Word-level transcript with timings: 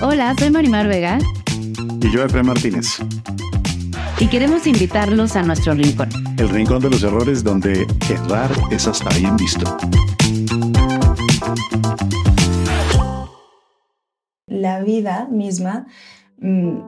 Hola, 0.00 0.32
soy 0.38 0.50
Marimar 0.50 0.86
Vega. 0.86 1.18
Y 2.00 2.10
yo, 2.12 2.22
Efraín 2.22 2.46
Martínez. 2.46 2.98
Y 4.20 4.28
queremos 4.28 4.64
invitarlos 4.68 5.34
a 5.34 5.42
nuestro 5.42 5.74
rincón. 5.74 6.08
El 6.38 6.48
rincón 6.50 6.80
de 6.80 6.90
los 6.90 7.02
errores 7.02 7.42
donde 7.42 7.84
errar 8.08 8.48
es 8.70 8.86
hasta 8.86 9.10
bien 9.16 9.36
visto. 9.36 9.76
La 14.46 14.82
vida 14.82 15.26
misma 15.28 15.88
mm, 16.38 16.78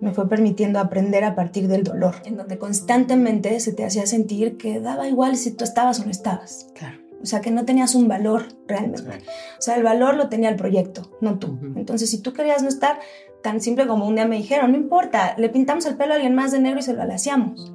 me 0.00 0.12
fue 0.12 0.28
permitiendo 0.28 0.78
aprender 0.78 1.24
a 1.24 1.34
partir 1.34 1.66
del 1.66 1.82
dolor, 1.82 2.14
en 2.24 2.36
donde 2.36 2.58
constantemente 2.58 3.58
se 3.58 3.72
te 3.72 3.84
hacía 3.84 4.06
sentir 4.06 4.56
que 4.56 4.78
daba 4.78 5.08
igual 5.08 5.36
si 5.36 5.50
tú 5.50 5.64
estabas 5.64 5.98
o 5.98 6.04
no 6.04 6.12
estabas. 6.12 6.68
Claro. 6.76 7.05
O 7.22 7.26
sea, 7.26 7.40
que 7.40 7.50
no 7.50 7.64
tenías 7.64 7.94
un 7.94 8.08
valor 8.08 8.46
realmente. 8.66 9.18
O 9.58 9.62
sea, 9.62 9.76
el 9.76 9.82
valor 9.82 10.16
lo 10.16 10.28
tenía 10.28 10.48
el 10.48 10.56
proyecto, 10.56 11.16
no 11.20 11.38
tú. 11.38 11.58
Entonces, 11.76 12.10
si 12.10 12.20
tú 12.20 12.32
querías 12.32 12.62
no 12.62 12.68
estar, 12.68 12.98
tan 13.42 13.60
simple 13.60 13.86
como 13.86 14.06
un 14.06 14.16
día 14.16 14.26
me 14.26 14.36
dijeron, 14.36 14.72
no 14.72 14.76
importa, 14.76 15.34
le 15.38 15.48
pintamos 15.48 15.86
el 15.86 15.96
pelo 15.96 16.12
a 16.12 16.16
alguien 16.16 16.34
más 16.34 16.52
de 16.52 16.60
negro 16.60 16.80
y 16.80 16.82
se 16.82 16.94
lo 16.94 17.02
alaciamos. 17.02 17.72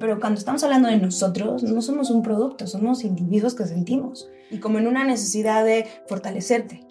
Pero 0.00 0.20
cuando 0.20 0.38
estamos 0.38 0.62
hablando 0.64 0.88
de 0.88 0.98
nosotros, 0.98 1.62
no 1.62 1.80
somos 1.80 2.10
un 2.10 2.22
producto, 2.22 2.66
somos 2.66 3.04
individuos 3.04 3.54
que 3.54 3.66
sentimos. 3.66 4.28
Y 4.50 4.58
como 4.58 4.78
en 4.78 4.86
una 4.86 5.04
necesidad 5.04 5.64
de 5.64 5.86
fortalecerte. 6.08 6.86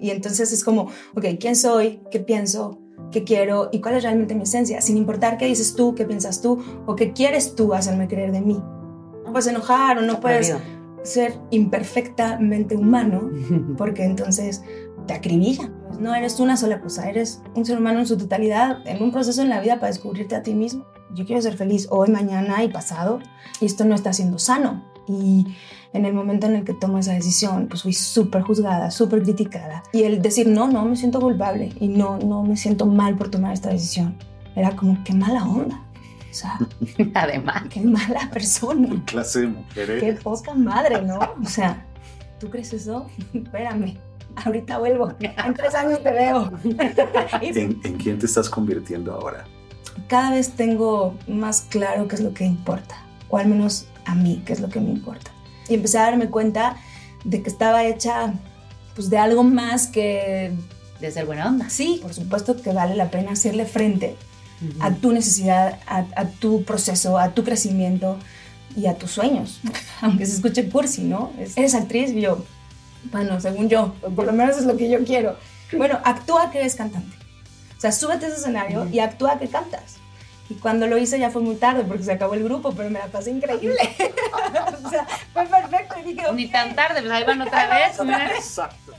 Y 0.00 0.10
entonces 0.10 0.52
es 0.52 0.64
como, 0.64 0.88
ok, 1.14 1.24
¿quién 1.38 1.56
soy? 1.56 2.00
¿Qué 2.10 2.20
pienso? 2.20 2.78
¿Qué 3.10 3.24
quiero? 3.24 3.68
¿Y 3.72 3.80
cuál 3.80 3.96
es 3.96 4.02
realmente 4.02 4.34
mi 4.34 4.42
esencia? 4.42 4.80
Sin 4.80 4.96
importar 4.96 5.38
qué 5.38 5.46
dices 5.46 5.74
tú, 5.74 5.94
qué 5.94 6.04
piensas 6.04 6.40
tú 6.40 6.62
o 6.86 6.94
qué 6.96 7.12
quieres 7.12 7.54
tú 7.54 7.74
hacerme 7.74 8.08
creer 8.08 8.32
de 8.32 8.40
mí. 8.40 8.62
No 9.24 9.32
puedes 9.32 9.46
enojar 9.46 9.98
o 9.98 10.02
no 10.02 10.20
puedes 10.20 10.54
ser 11.02 11.38
imperfectamente 11.50 12.76
humano, 12.76 13.30
porque 13.76 14.04
entonces 14.04 14.62
te 15.06 15.14
acribilla. 15.14 15.70
No 15.98 16.14
eres 16.14 16.38
una 16.38 16.56
sola 16.56 16.80
cosa, 16.80 17.08
eres 17.08 17.42
un 17.54 17.64
ser 17.64 17.78
humano 17.78 17.98
en 18.00 18.06
su 18.06 18.16
totalidad, 18.16 18.86
en 18.86 19.02
un 19.02 19.10
proceso 19.10 19.42
en 19.42 19.48
la 19.48 19.60
vida 19.60 19.76
para 19.76 19.88
descubrirte 19.88 20.36
a 20.36 20.42
ti 20.42 20.54
mismo. 20.54 20.86
Yo 21.14 21.24
quiero 21.24 21.40
ser 21.42 21.56
feliz 21.56 21.88
hoy, 21.90 22.10
mañana 22.10 22.62
y 22.62 22.68
pasado, 22.68 23.18
y 23.60 23.66
esto 23.66 23.84
no 23.84 23.94
está 23.94 24.12
siendo 24.12 24.38
sano. 24.38 24.84
Y 25.08 25.46
en 25.94 26.04
el 26.04 26.12
momento 26.12 26.46
en 26.46 26.54
el 26.54 26.64
que 26.64 26.74
tomo 26.74 26.98
esa 26.98 27.14
decisión, 27.14 27.66
pues 27.68 27.82
fui 27.82 27.94
súper 27.94 28.42
juzgada, 28.42 28.90
súper 28.90 29.22
criticada. 29.22 29.82
Y 29.92 30.02
el 30.02 30.20
decir, 30.20 30.46
no, 30.46 30.68
no, 30.68 30.84
me 30.84 30.96
siento 30.96 31.20
culpable 31.20 31.72
y 31.80 31.88
no, 31.88 32.18
no 32.18 32.42
me 32.42 32.56
siento 32.56 32.84
mal 32.84 33.16
por 33.16 33.30
tomar 33.30 33.54
esta 33.54 33.70
decisión, 33.70 34.18
era 34.54 34.76
como, 34.76 35.02
qué 35.04 35.14
mala 35.14 35.44
onda. 35.44 35.82
O 36.30 36.34
sea, 36.34 36.58
además, 37.14 37.64
qué 37.70 37.80
mala 37.80 38.28
persona. 38.32 39.02
Clase 39.06 39.40
de 39.40 39.46
mujeres. 39.48 40.02
Qué 40.02 40.12
poca 40.14 40.54
madre, 40.54 41.02
¿no? 41.02 41.18
O 41.42 41.48
sea, 41.48 41.86
¿tú 42.38 42.50
crees 42.50 42.72
eso? 42.72 43.06
Espérame, 43.32 43.96
ahorita 44.36 44.78
vuelvo. 44.78 45.12
En 45.20 45.54
tres 45.54 45.74
años 45.74 46.02
te 46.02 46.12
veo. 46.12 46.52
¿En, 47.40 47.80
¿En 47.84 47.96
quién 47.96 48.18
te 48.18 48.26
estás 48.26 48.48
convirtiendo 48.50 49.12
ahora? 49.12 49.44
Cada 50.06 50.30
vez 50.32 50.50
tengo 50.50 51.16
más 51.26 51.62
claro 51.62 52.06
qué 52.06 52.14
es 52.14 52.20
lo 52.20 52.32
que 52.32 52.44
importa, 52.44 52.96
o 53.28 53.38
al 53.38 53.48
menos 53.48 53.88
a 54.04 54.14
mí, 54.14 54.42
qué 54.46 54.52
es 54.52 54.60
lo 54.60 54.68
que 54.68 54.80
me 54.80 54.90
importa. 54.90 55.30
Y 55.68 55.74
empecé 55.74 55.98
a 55.98 56.02
darme 56.02 56.30
cuenta 56.30 56.76
de 57.24 57.42
que 57.42 57.50
estaba 57.50 57.84
hecha 57.84 58.32
pues, 58.94 59.10
de 59.10 59.18
algo 59.18 59.44
más 59.44 59.86
que... 59.86 60.52
De 61.00 61.12
ser 61.12 61.26
buena 61.26 61.46
onda. 61.46 61.70
Sí, 61.70 62.00
por 62.02 62.12
supuesto 62.12 62.60
que 62.60 62.72
vale 62.72 62.96
la 62.96 63.08
pena 63.08 63.30
hacerle 63.30 63.66
frente 63.66 64.16
a 64.80 64.92
tu 64.92 65.12
necesidad, 65.12 65.78
a, 65.86 66.04
a, 66.16 66.24
tu 66.26 66.64
proceso, 66.64 67.18
a 67.18 67.30
tu 67.30 67.44
crecimiento 67.44 68.18
y 68.76 68.86
a 68.86 68.94
tus 68.94 69.12
sueños. 69.12 69.60
Aunque 70.00 70.26
se 70.26 70.36
escuche 70.36 70.68
cursi, 70.68 71.02
¿no? 71.02 71.32
eres 71.56 71.74
actriz 71.74 72.10
y 72.10 72.20
yo, 72.20 72.44
bueno, 73.04 73.40
según 73.40 73.68
yo, 73.68 73.94
por 74.14 74.26
lo 74.26 74.32
menos 74.32 74.58
es 74.58 74.64
lo 74.64 74.76
que 74.76 74.88
yo 74.90 75.04
quiero. 75.04 75.36
Bueno, 75.76 76.00
actúa 76.04 76.50
que 76.50 76.58
eres 76.58 76.74
cantante. 76.74 77.16
O 77.76 77.80
sea, 77.80 77.92
súbete 77.92 78.26
a 78.26 78.28
ese 78.28 78.38
escenario 78.38 78.88
y 78.90 78.98
actúa 78.98 79.38
que 79.38 79.48
cantas. 79.48 79.96
Y 80.50 80.54
cuando 80.54 80.86
lo 80.86 80.96
hice 80.96 81.18
ya 81.18 81.30
fue 81.30 81.42
muy 81.42 81.56
tarde 81.56 81.84
porque 81.84 82.02
se 82.02 82.12
acabó 82.12 82.34
el 82.34 82.42
grupo, 82.42 82.72
pero 82.72 82.90
me 82.90 82.98
la 82.98 83.06
pasé 83.06 83.30
increíble. 83.30 83.76
o 84.84 84.90
sea, 84.90 85.06
fue 85.32 85.46
perfecto. 85.46 85.96
Y 86.00 86.14
dije, 86.14 86.26
Ni 86.32 86.48
tan 86.48 86.74
tarde, 86.74 87.00
pues 87.00 87.12
ahí 87.12 87.24
van 87.24 87.42
otra 87.42 87.68
vez. 87.68 87.98
Exacto. 88.36 88.94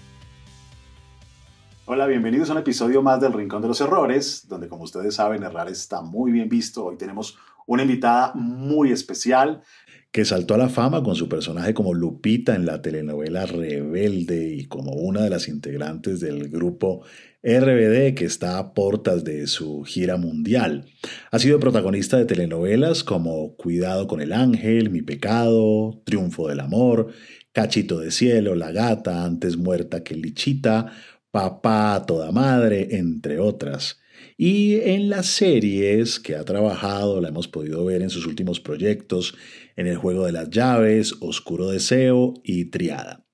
Hola, 1.91 2.05
bienvenidos 2.05 2.51
a 2.51 2.53
un 2.53 2.59
episodio 2.59 3.01
más 3.01 3.19
del 3.19 3.33
Rincón 3.33 3.63
de 3.63 3.67
los 3.67 3.81
Errores, 3.81 4.45
donde 4.47 4.67
como 4.67 4.83
ustedes 4.83 5.15
saben, 5.15 5.41
errar 5.41 5.69
está 5.69 6.03
muy 6.03 6.31
bien 6.31 6.47
visto. 6.47 6.85
Hoy 6.85 6.97
tenemos 6.97 7.35
una 7.65 7.81
invitada 7.81 8.31
muy 8.35 8.91
especial 8.91 9.63
que 10.11 10.23
saltó 10.23 10.53
a 10.53 10.59
la 10.59 10.69
fama 10.69 11.01
con 11.01 11.15
su 11.15 11.27
personaje 11.27 11.73
como 11.73 11.95
Lupita 11.95 12.53
en 12.53 12.67
la 12.67 12.83
telenovela 12.83 13.47
Rebelde 13.47 14.53
y 14.53 14.67
como 14.67 14.91
una 14.91 15.23
de 15.23 15.31
las 15.31 15.47
integrantes 15.47 16.19
del 16.19 16.49
grupo 16.49 17.01
RBD 17.41 18.13
que 18.13 18.25
está 18.25 18.59
a 18.59 18.75
portas 18.75 19.23
de 19.23 19.47
su 19.47 19.83
gira 19.83 20.17
mundial. 20.17 20.85
Ha 21.31 21.39
sido 21.39 21.59
protagonista 21.59 22.17
de 22.17 22.25
telenovelas 22.25 23.03
como 23.03 23.55
Cuidado 23.55 24.05
con 24.05 24.21
el 24.21 24.33
Ángel, 24.33 24.91
Mi 24.91 25.01
Pecado, 25.01 26.03
Triunfo 26.05 26.49
del 26.49 26.59
Amor, 26.59 27.07
Cachito 27.51 27.99
de 27.99 28.11
Cielo, 28.11 28.53
La 28.53 28.71
Gata, 28.71 29.25
Antes 29.25 29.57
Muerta 29.57 30.03
que 30.03 30.13
Lichita, 30.13 30.93
Papá 31.31 31.95
a 31.95 32.05
toda 32.05 32.31
madre, 32.31 32.95
entre 32.97 33.39
otras. 33.39 33.99
Y 34.37 34.79
en 34.81 35.09
las 35.09 35.27
series 35.27 36.19
que 36.19 36.35
ha 36.35 36.43
trabajado, 36.43 37.21
la 37.21 37.29
hemos 37.29 37.47
podido 37.47 37.85
ver 37.85 38.01
en 38.01 38.09
sus 38.09 38.25
últimos 38.25 38.59
proyectos, 38.59 39.35
en 39.75 39.87
El 39.87 39.97
Juego 39.97 40.25
de 40.25 40.31
las 40.31 40.49
Llaves, 40.49 41.15
Oscuro 41.21 41.69
Deseo 41.69 42.33
y 42.43 42.65
Triada. 42.65 43.25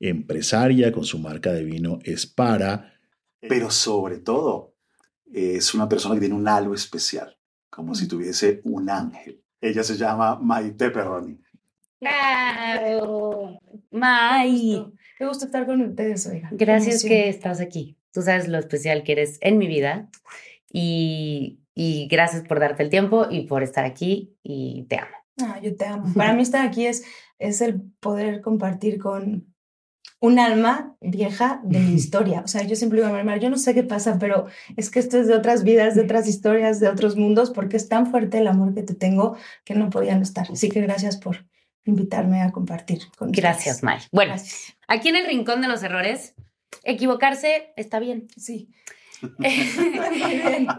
Empresaria 0.00 0.92
con 0.92 1.04
su 1.04 1.18
marca 1.18 1.52
de 1.52 1.64
vino 1.64 1.98
Espara, 2.04 2.92
pero 3.48 3.70
sobre 3.70 4.18
todo 4.18 4.76
es 5.32 5.74
una 5.74 5.88
persona 5.88 6.14
que 6.14 6.20
tiene 6.20 6.34
un 6.34 6.46
halo 6.46 6.74
especial, 6.74 7.36
como 7.70 7.94
si 7.94 8.06
tuviese 8.06 8.60
un 8.64 8.88
ángel. 8.88 9.42
Ella 9.60 9.82
se 9.82 9.96
llama 9.96 10.38
Maite 10.38 10.90
Perroni. 10.90 11.40
Claro, 11.98 13.58
May. 13.90 14.84
Qué 15.22 15.28
gusto 15.28 15.44
estar 15.44 15.66
con 15.66 15.80
ustedes, 15.82 16.26
oiga. 16.26 16.48
Gracias 16.50 17.04
que 17.04 17.28
estás 17.28 17.60
aquí. 17.60 17.96
Tú 18.12 18.22
sabes 18.22 18.48
lo 18.48 18.58
especial 18.58 19.04
que 19.04 19.12
eres 19.12 19.38
en 19.40 19.56
mi 19.56 19.68
vida 19.68 20.10
y, 20.68 21.60
y 21.76 22.08
gracias 22.08 22.42
por 22.42 22.58
darte 22.58 22.82
el 22.82 22.90
tiempo 22.90 23.28
y 23.30 23.42
por 23.42 23.62
estar 23.62 23.84
aquí 23.84 24.36
y 24.42 24.84
te 24.88 24.96
amo. 24.96 25.14
Ah, 25.40 25.60
yo 25.62 25.76
te 25.76 25.84
amo. 25.84 26.12
Para 26.14 26.32
mí 26.34 26.42
estar 26.42 26.66
aquí 26.66 26.86
es, 26.86 27.04
es 27.38 27.60
el 27.60 27.80
poder 28.00 28.40
compartir 28.40 28.98
con 28.98 29.54
un 30.18 30.40
alma 30.40 30.96
vieja 31.00 31.60
de 31.62 31.78
mi 31.78 31.92
historia. 31.94 32.42
O 32.44 32.48
sea, 32.48 32.64
yo 32.64 32.74
siempre 32.74 33.00
digo 33.00 33.14
a 33.14 33.22
mi 33.22 33.38
yo 33.38 33.48
no 33.48 33.58
sé 33.58 33.74
qué 33.74 33.84
pasa, 33.84 34.18
pero 34.18 34.46
es 34.76 34.90
que 34.90 34.98
esto 34.98 35.18
es 35.18 35.28
de 35.28 35.36
otras 35.36 35.62
vidas, 35.62 35.94
de 35.94 36.00
otras 36.02 36.26
historias, 36.26 36.80
de 36.80 36.88
otros 36.88 37.14
mundos, 37.14 37.52
porque 37.52 37.76
es 37.76 37.88
tan 37.88 38.10
fuerte 38.10 38.38
el 38.38 38.48
amor 38.48 38.74
que 38.74 38.82
te 38.82 38.94
tengo 38.94 39.36
que 39.64 39.76
no 39.76 39.88
podían 39.88 40.20
estar. 40.20 40.50
Así 40.50 40.68
que 40.68 40.80
gracias 40.80 41.16
por 41.16 41.46
invitarme 41.84 42.42
a 42.42 42.50
compartir 42.50 43.02
con 43.16 43.30
Gracias, 43.30 43.82
May. 43.84 44.00
Bueno, 44.10 44.32
gracias. 44.32 44.76
Aquí 44.92 45.08
en 45.08 45.16
el 45.16 45.26
Rincón 45.26 45.62
de 45.62 45.68
los 45.68 45.82
Errores, 45.82 46.34
equivocarse 46.84 47.72
está 47.76 47.98
bien. 47.98 48.28
Sí. 48.36 48.70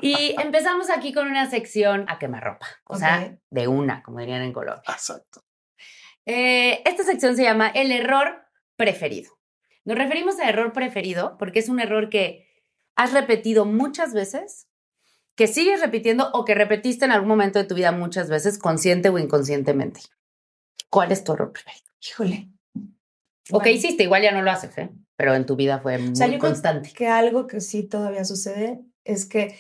y 0.02 0.36
empezamos 0.40 0.90
aquí 0.90 1.14
con 1.14 1.28
una 1.28 1.50
sección 1.50 2.06
a 2.10 2.20
quemarropa, 2.20 2.68
o 2.86 2.96
okay. 2.96 3.08
sea, 3.08 3.38
de 3.50 3.68
una, 3.68 4.04
como 4.04 4.20
dirían 4.20 4.42
en 4.42 4.54
Colombia. 4.54 4.84
Exacto. 4.88 5.44
Eh, 6.26 6.82
esta 6.86 7.04
sección 7.04 7.36
se 7.36 7.44
llama 7.44 7.68
El 7.70 7.92
error 7.92 8.46
preferido. 8.76 9.32
Nos 9.86 9.98
referimos 9.98 10.40
a 10.40 10.48
error 10.48 10.74
preferido 10.74 11.38
porque 11.38 11.60
es 11.60 11.70
un 11.70 11.80
error 11.80 12.10
que 12.10 12.48
has 12.96 13.14
repetido 13.14 13.66
muchas 13.66 14.14
veces, 14.14 14.68
que 15.36 15.48
sigues 15.48 15.82
repitiendo 15.82 16.30
o 16.34 16.46
que 16.46 16.54
repetiste 16.54 17.06
en 17.06 17.12
algún 17.12 17.30
momento 17.30 17.60
de 17.60 17.66
tu 17.66 17.76
vida 17.76 17.92
muchas 17.92 18.30
veces, 18.30 18.60
consciente 18.60 19.10
o 19.10 19.18
inconscientemente. 19.18 20.02
¿Cuál 20.90 21.12
es 21.12 21.24
tu 21.24 21.34
error 21.34 21.52
preferido? 21.52 21.92
Híjole. 22.00 22.53
O 23.52 23.60
qué 23.60 23.72
hiciste, 23.72 24.04
igual 24.04 24.24
ya 24.24 24.32
no 24.32 24.42
lo 24.42 24.52
haces, 24.52 24.78
¿eh? 24.78 24.90
pero 25.16 25.36
en 25.36 25.46
tu 25.46 25.56
vida 25.56 25.80
fue 25.80 25.98
muy 25.98 26.12
O 26.12 26.16
sea, 26.16 26.28
yo 26.28 26.40
creo 26.40 26.52
constante. 26.52 26.92
que 26.94 27.08
algo 27.08 27.48
que 27.48 27.62
sí 27.62 27.84
todavía 27.84 28.26
sucede 28.26 28.82
es 29.04 29.26
que 29.26 29.56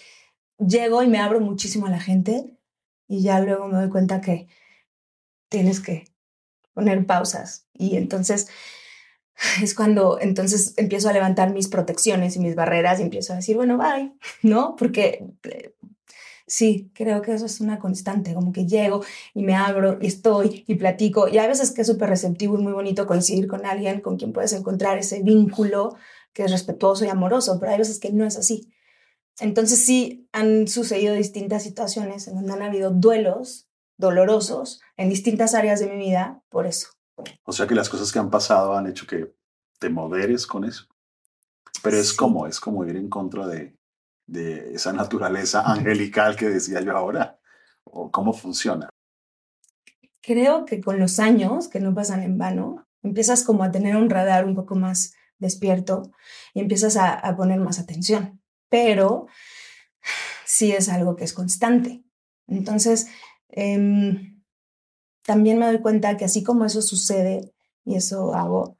llego 0.57 1.03
y 1.03 1.07
me 1.07 1.19
abro 1.19 1.39
muchísimo 1.39 1.87
a 1.87 1.89
la 1.89 1.99
gente 1.99 2.57
y 3.07 3.21
ya 3.21 3.39
luego 3.39 3.67
me 3.67 3.77
doy 3.77 3.89
cuenta 3.89 4.21
que 4.21 4.47
tienes 5.49 5.79
que 5.79 6.05
poner 6.73 7.05
pausas 7.05 7.67
y 7.73 7.97
entonces 7.97 8.47
es 9.61 9.75
cuando 9.75 10.19
entonces 10.19 10.73
empiezo 10.77 11.09
a 11.09 11.13
levantar 11.13 11.53
mis 11.53 11.67
protecciones 11.67 12.35
y 12.35 12.39
mis 12.39 12.55
barreras 12.55 12.99
y 12.99 13.03
empiezo 13.03 13.33
a 13.33 13.37
decir, 13.37 13.55
bueno, 13.55 13.77
bye, 13.77 14.13
¿no? 14.41 14.75
Porque 14.75 15.25
eh, 15.43 15.75
sí, 16.53 16.91
creo 16.93 17.23
que 17.23 17.33
eso 17.33 17.47
es 17.47 17.61
una 17.61 17.79
constante, 17.79 18.35
como 18.35 18.51
que 18.51 18.67
llego 18.67 19.03
y 19.33 19.41
me 19.41 19.55
abro 19.55 19.97
y 19.99 20.05
estoy 20.05 20.63
y 20.67 20.75
platico 20.75 21.27
y 21.27 21.39
hay 21.39 21.47
veces 21.47 21.71
que 21.71 21.81
es 21.81 21.87
súper 21.87 22.09
receptivo 22.09 22.59
y 22.59 22.61
muy 22.61 22.73
bonito 22.73 23.07
coincidir 23.07 23.47
con 23.47 23.65
alguien 23.65 24.01
con 24.01 24.17
quien 24.17 24.33
puedes 24.33 24.53
encontrar 24.53 24.99
ese 24.99 25.23
vínculo 25.23 25.95
que 26.31 26.43
es 26.43 26.51
respetuoso 26.51 27.05
y 27.05 27.07
amoroso, 27.07 27.59
pero 27.59 27.71
hay 27.71 27.79
veces 27.79 27.99
que 27.99 28.11
no 28.11 28.23
es 28.23 28.37
así. 28.37 28.71
Entonces 29.39 29.83
sí 29.83 30.29
han 30.31 30.67
sucedido 30.67 31.15
distintas 31.15 31.63
situaciones 31.63 32.27
en 32.27 32.35
donde 32.35 32.53
han 32.53 32.61
habido 32.61 32.91
duelos 32.91 33.67
dolorosos 33.97 34.79
en 34.95 35.09
distintas 35.09 35.55
áreas 35.55 35.79
de 35.79 35.87
mi 35.87 35.97
vida 35.97 36.43
por 36.49 36.67
eso. 36.67 36.89
O 37.45 37.51
sea 37.51 37.65
que 37.65 37.73
las 37.73 37.89
cosas 37.89 38.11
que 38.11 38.19
han 38.19 38.29
pasado 38.29 38.77
han 38.77 38.85
hecho 38.85 39.07
que 39.07 39.33
te 39.79 39.89
moderes 39.89 40.45
con 40.45 40.65
eso. 40.65 40.85
Pero 41.81 41.97
es 41.97 42.13
como, 42.13 42.45
es 42.45 42.59
como 42.59 42.85
ir 42.85 42.95
en 42.95 43.09
contra 43.09 43.47
de, 43.47 43.75
de 44.25 44.73
esa 44.73 44.93
naturaleza 44.93 45.61
angelical 45.61 46.35
que 46.35 46.49
decía 46.49 46.81
yo 46.81 46.95
ahora. 46.95 47.39
¿O 47.83 48.11
cómo 48.11 48.33
funciona? 48.33 48.89
Creo 50.21 50.65
que 50.65 50.81
con 50.81 50.99
los 50.99 51.19
años, 51.19 51.67
que 51.67 51.79
no 51.79 51.93
pasan 51.93 52.23
en 52.23 52.37
vano, 52.37 52.87
empiezas 53.01 53.43
como 53.43 53.63
a 53.63 53.71
tener 53.71 53.97
un 53.97 54.09
radar 54.09 54.45
un 54.45 54.55
poco 54.55 54.75
más 54.75 55.13
despierto 55.37 56.11
y 56.53 56.61
empiezas 56.61 56.95
a, 56.97 57.35
poner 57.35 57.59
más 57.59 57.79
atención. 57.79 58.41
Pero 58.69 59.27
sí 60.45 60.71
es 60.71 60.89
algo 60.89 61.15
que 61.15 61.25
es 61.25 61.33
constante. 61.33 62.03
Entonces, 62.47 63.07
em, 63.49 64.41
también 65.23 65.59
me 65.59 65.65
doy 65.65 65.79
cuenta 65.81 66.17
que 66.17 66.25
así 66.25 66.43
como 66.43 66.65
eso 66.65 66.81
sucede 66.81 67.53
y 67.85 67.95
eso 67.95 68.33
hago, 68.33 68.77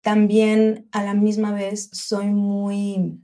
también 0.00 0.88
a 0.92 1.02
la 1.02 1.14
misma 1.14 1.52
vez 1.52 1.90
soy 1.92 2.26
muy, 2.26 3.23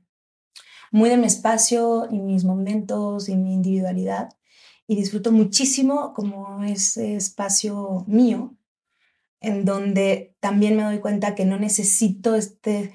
muy 0.90 1.08
de 1.08 1.16
mi 1.16 1.26
espacio 1.26 2.08
y 2.10 2.19
mis 2.19 2.44
momentos 2.44 3.28
y 3.28 3.37
mi 3.37 3.54
individualidad 3.54 4.31
y 4.87 4.96
disfruto 4.96 5.31
muchísimo 5.32 6.12
como 6.14 6.64
ese 6.64 7.14
espacio 7.14 8.04
mío 8.08 8.56
en 9.40 9.64
donde 9.64 10.37
también 10.40 10.76
me 10.76 10.82
doy 10.82 10.98
cuenta 10.98 11.34
que 11.34 11.44
no 11.44 11.58
necesito 11.58 12.34
este 12.34 12.92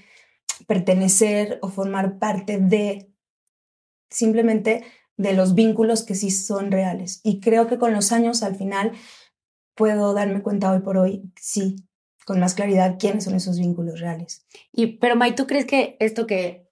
pertenecer 0.68 1.60
o 1.62 1.70
formar 1.70 2.20
parte 2.20 2.60
de 2.60 3.10
simplemente 4.10 4.84
de 5.18 5.34
los 5.34 5.56
vínculos 5.56 6.04
que 6.04 6.16
sí 6.16 6.32
son 6.32 6.72
reales. 6.72 7.22
Y 7.24 7.40
creo 7.40 7.68
que 7.68 7.78
con 7.78 7.94
los 7.94 8.12
años 8.12 8.44
al 8.44 8.56
final 8.56 8.92
puedo 9.76 10.14
darme 10.14 10.42
cuenta 10.42 10.72
hoy 10.72 10.80
por 10.80 10.98
hoy, 10.98 11.32
sí, 11.40 11.78
con 12.26 12.40
más 12.40 12.54
claridad 12.54 12.98
quiénes 13.00 13.24
son 13.24 13.36
esos 13.36 13.60
vínculos 13.60 14.00
reales. 14.00 14.46
Y, 14.72 14.98
pero 14.98 15.16
May, 15.16 15.36
¿tú 15.36 15.48
crees 15.48 15.66
que 15.66 15.98
esto 16.00 16.28
que, 16.28 16.65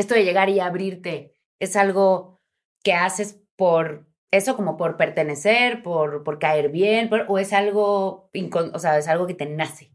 esto 0.00 0.14
de 0.14 0.24
llegar 0.24 0.48
y 0.48 0.60
abrirte 0.60 1.34
es 1.58 1.76
algo 1.76 2.40
que 2.82 2.94
haces 2.94 3.40
por 3.56 4.08
eso, 4.30 4.56
como 4.56 4.76
por 4.76 4.96
pertenecer, 4.96 5.82
por, 5.82 6.22
por 6.22 6.38
caer 6.38 6.70
bien, 6.70 7.08
por- 7.08 7.26
o 7.28 7.38
es 7.38 7.52
algo, 7.52 8.30
o 8.72 8.78
sea, 8.78 8.98
es 8.98 9.08
algo 9.08 9.26
que 9.26 9.34
te 9.34 9.46
nace? 9.46 9.92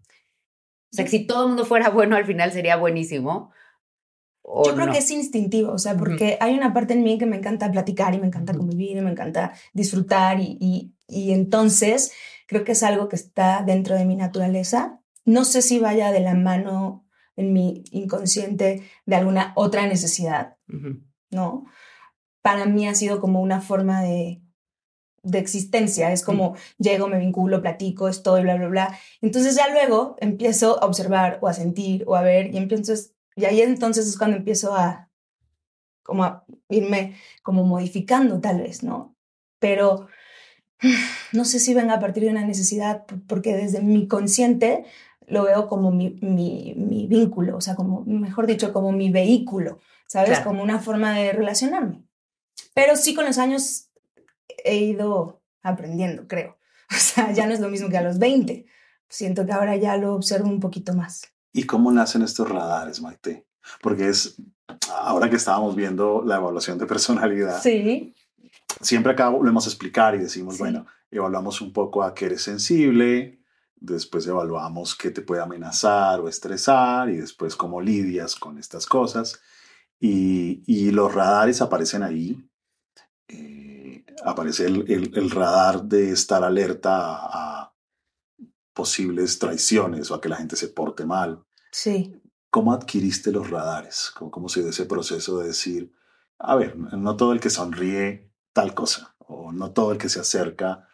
O 0.91 0.95
sea, 0.95 1.05
que 1.05 1.11
si 1.11 1.25
todo 1.25 1.43
el 1.43 1.47
mundo 1.49 1.65
fuera 1.65 1.89
bueno, 1.91 2.15
al 2.15 2.25
final 2.25 2.51
sería 2.51 2.75
buenísimo. 2.77 3.51
¿o 4.43 4.63
Yo 4.65 4.75
creo 4.75 4.85
no? 4.87 4.91
que 4.91 4.99
es 4.99 5.09
instintivo, 5.09 5.71
o 5.71 5.77
sea, 5.79 5.97
porque 5.97 6.37
hay 6.39 6.53
una 6.53 6.73
parte 6.73 6.93
en 6.93 7.03
mí 7.03 7.17
que 7.17 7.25
me 7.25 7.37
encanta 7.37 7.71
platicar 7.71 8.13
y 8.13 8.19
me 8.19 8.27
encanta 8.27 8.53
convivir 8.53 8.97
y 8.97 9.01
me 9.01 9.09
encanta 9.11 9.53
disfrutar 9.73 10.39
y, 10.39 10.57
y, 10.61 10.93
y 11.07 11.31
entonces 11.31 12.11
creo 12.47 12.63
que 12.63 12.73
es 12.73 12.83
algo 12.83 13.09
que 13.09 13.15
está 13.15 13.63
dentro 13.65 13.95
de 13.95 14.05
mi 14.05 14.15
naturaleza. 14.15 15.01
No 15.25 15.45
sé 15.45 15.63
si 15.63 15.79
vaya 15.79 16.11
de 16.11 16.19
la 16.19 16.35
mano 16.35 17.04
en 17.35 17.53
mi 17.53 17.83
inconsciente 17.91 18.83
de 19.05 19.15
alguna 19.15 19.53
otra 19.55 19.87
necesidad. 19.87 20.57
¿no? 21.31 21.65
Para 22.41 22.65
mí 22.65 22.87
ha 22.87 22.95
sido 22.95 23.19
como 23.19 23.41
una 23.41 23.61
forma 23.61 24.01
de, 24.01 24.41
de 25.23 25.39
existencia, 25.39 26.11
es 26.11 26.23
como 26.23 26.55
llego, 26.77 27.07
me 27.07 27.19
vinculo, 27.19 27.61
platico, 27.61 28.07
estoy, 28.07 28.43
bla, 28.43 28.55
bla, 28.55 28.67
bla. 28.67 28.99
Entonces 29.21 29.55
ya 29.55 29.69
luego 29.69 30.15
empiezo 30.19 30.81
a 30.81 30.85
observar 30.85 31.39
o 31.41 31.47
a 31.47 31.53
sentir 31.53 32.03
o 32.07 32.15
a 32.15 32.21
ver 32.21 32.53
y 32.53 32.57
empiezo, 32.57 32.93
y 33.35 33.45
ahí 33.45 33.61
entonces 33.61 34.07
es 34.07 34.17
cuando 34.17 34.37
empiezo 34.37 34.75
a 34.75 35.09
como 36.03 36.23
a 36.23 36.45
irme 36.69 37.15
como 37.41 37.63
modificando 37.63 38.39
tal 38.39 38.61
vez, 38.61 38.83
¿no? 38.83 39.15
Pero 39.59 40.07
no 41.33 41.45
sé 41.45 41.59
si 41.59 41.73
venga 41.73 41.95
a 41.95 41.99
partir 41.99 42.23
de 42.23 42.29
una 42.29 42.45
necesidad, 42.45 43.05
porque 43.27 43.55
desde 43.55 43.81
mi 43.81 44.07
consciente 44.07 44.85
lo 45.27 45.43
veo 45.43 45.67
como 45.67 45.91
mi, 45.91 46.17
mi, 46.21 46.73
mi 46.77 47.07
vínculo, 47.07 47.57
o 47.57 47.61
sea, 47.61 47.75
como, 47.75 48.03
mejor 48.05 48.47
dicho, 48.47 48.71
como 48.73 48.91
mi 48.91 49.09
vehículo, 49.11 49.79
¿sabes? 50.07 50.29
Claro. 50.29 50.45
Como 50.45 50.63
una 50.63 50.79
forma 50.79 51.13
de 51.17 51.31
relacionarme. 51.31 52.03
Pero 52.73 52.95
sí 52.95 53.13
con 53.15 53.25
los 53.25 53.37
años 53.37 53.89
he 54.63 54.77
ido 54.77 55.41
aprendiendo, 55.63 56.27
creo. 56.27 56.57
O 56.91 56.95
sea, 56.99 57.31
ya 57.31 57.47
no 57.47 57.53
es 57.53 57.59
lo 57.59 57.69
mismo 57.69 57.89
que 57.89 57.97
a 57.97 58.03
los 58.03 58.19
20. 58.19 58.65
Siento 59.09 59.45
que 59.45 59.51
ahora 59.53 59.75
ya 59.75 59.97
lo 59.97 60.13
observo 60.13 60.47
un 60.49 60.59
poquito 60.59 60.93
más. 60.93 61.23
¿Y 61.51 61.63
cómo 61.63 61.91
nacen 61.91 62.21
estos 62.21 62.47
radares, 62.49 63.01
Maite? 63.01 63.47
Porque 63.81 64.09
es, 64.09 64.35
ahora 64.95 65.29
que 65.29 65.35
estábamos 65.37 65.75
viendo 65.75 66.21
la 66.23 66.35
evaluación 66.35 66.77
de 66.77 66.85
personalidad, 66.85 67.59
Sí. 67.61 68.13
siempre 68.81 69.13
acá 69.13 69.29
volvemos 69.29 69.65
a 69.65 69.69
explicar 69.69 70.13
y 70.13 70.19
decimos, 70.19 70.55
Sí. 70.55 70.59
bueno, 70.59 70.85
evaluamos 71.09 71.61
un 71.61 71.73
poco 71.73 72.03
a 72.03 72.13
qué 72.13 72.25
eres 72.27 72.43
sensible, 72.43 73.39
después 73.75 74.25
evaluamos 74.27 74.95
qué 74.95 75.11
te 75.11 75.21
puede 75.21 75.41
amenazar 75.41 76.19
o 76.19 76.27
estresar 76.29 77.09
y 77.09 77.17
después 77.17 77.55
cómo 77.55 77.81
lidias 77.81 78.35
con 78.35 78.57
estas 78.57 78.85
cosas. 78.85 79.39
Y, 79.99 80.63
y 80.65 80.91
los 80.91 81.13
radares 81.13 81.61
aparecen 81.61 82.03
ahí. 82.03 82.47
Eh, 83.27 84.05
aparece 84.23 84.65
el, 84.65 84.89
el- 84.91 85.11
el 85.17 85.31
radar 85.31 85.83
de 85.83 86.11
estar 86.11 86.43
alerta 86.43 87.15
a, 87.15 87.61
a 87.61 87.73
posibles 88.73 89.39
traiciones 89.39 90.11
o 90.11 90.15
a 90.15 90.21
que 90.21 90.29
la 90.29 90.35
gente 90.37 90.55
se 90.55 90.67
porte 90.67 91.05
mal. 91.05 91.43
Sí. 91.71 92.21
¿Cómo 92.49 92.73
adquiriste 92.73 93.31
los 93.31 93.49
radares? 93.49 94.11
¿Cómo, 94.17 94.31
cómo 94.31 94.49
se 94.49 94.61
dio 94.61 94.69
ese 94.69 94.85
proceso 94.85 95.39
de 95.39 95.47
decir, 95.47 95.91
a 96.39 96.55
ver, 96.55 96.75
no 96.77 97.15
todo 97.17 97.31
el 97.33 97.39
que 97.39 97.49
sonríe 97.49 98.31
tal 98.53 98.73
cosa, 98.73 99.15
o 99.19 99.51
no 99.51 99.71
todo 99.71 99.91
el 99.91 99.97
que 99.97 100.09
se 100.09 100.19
acerca, 100.19 100.87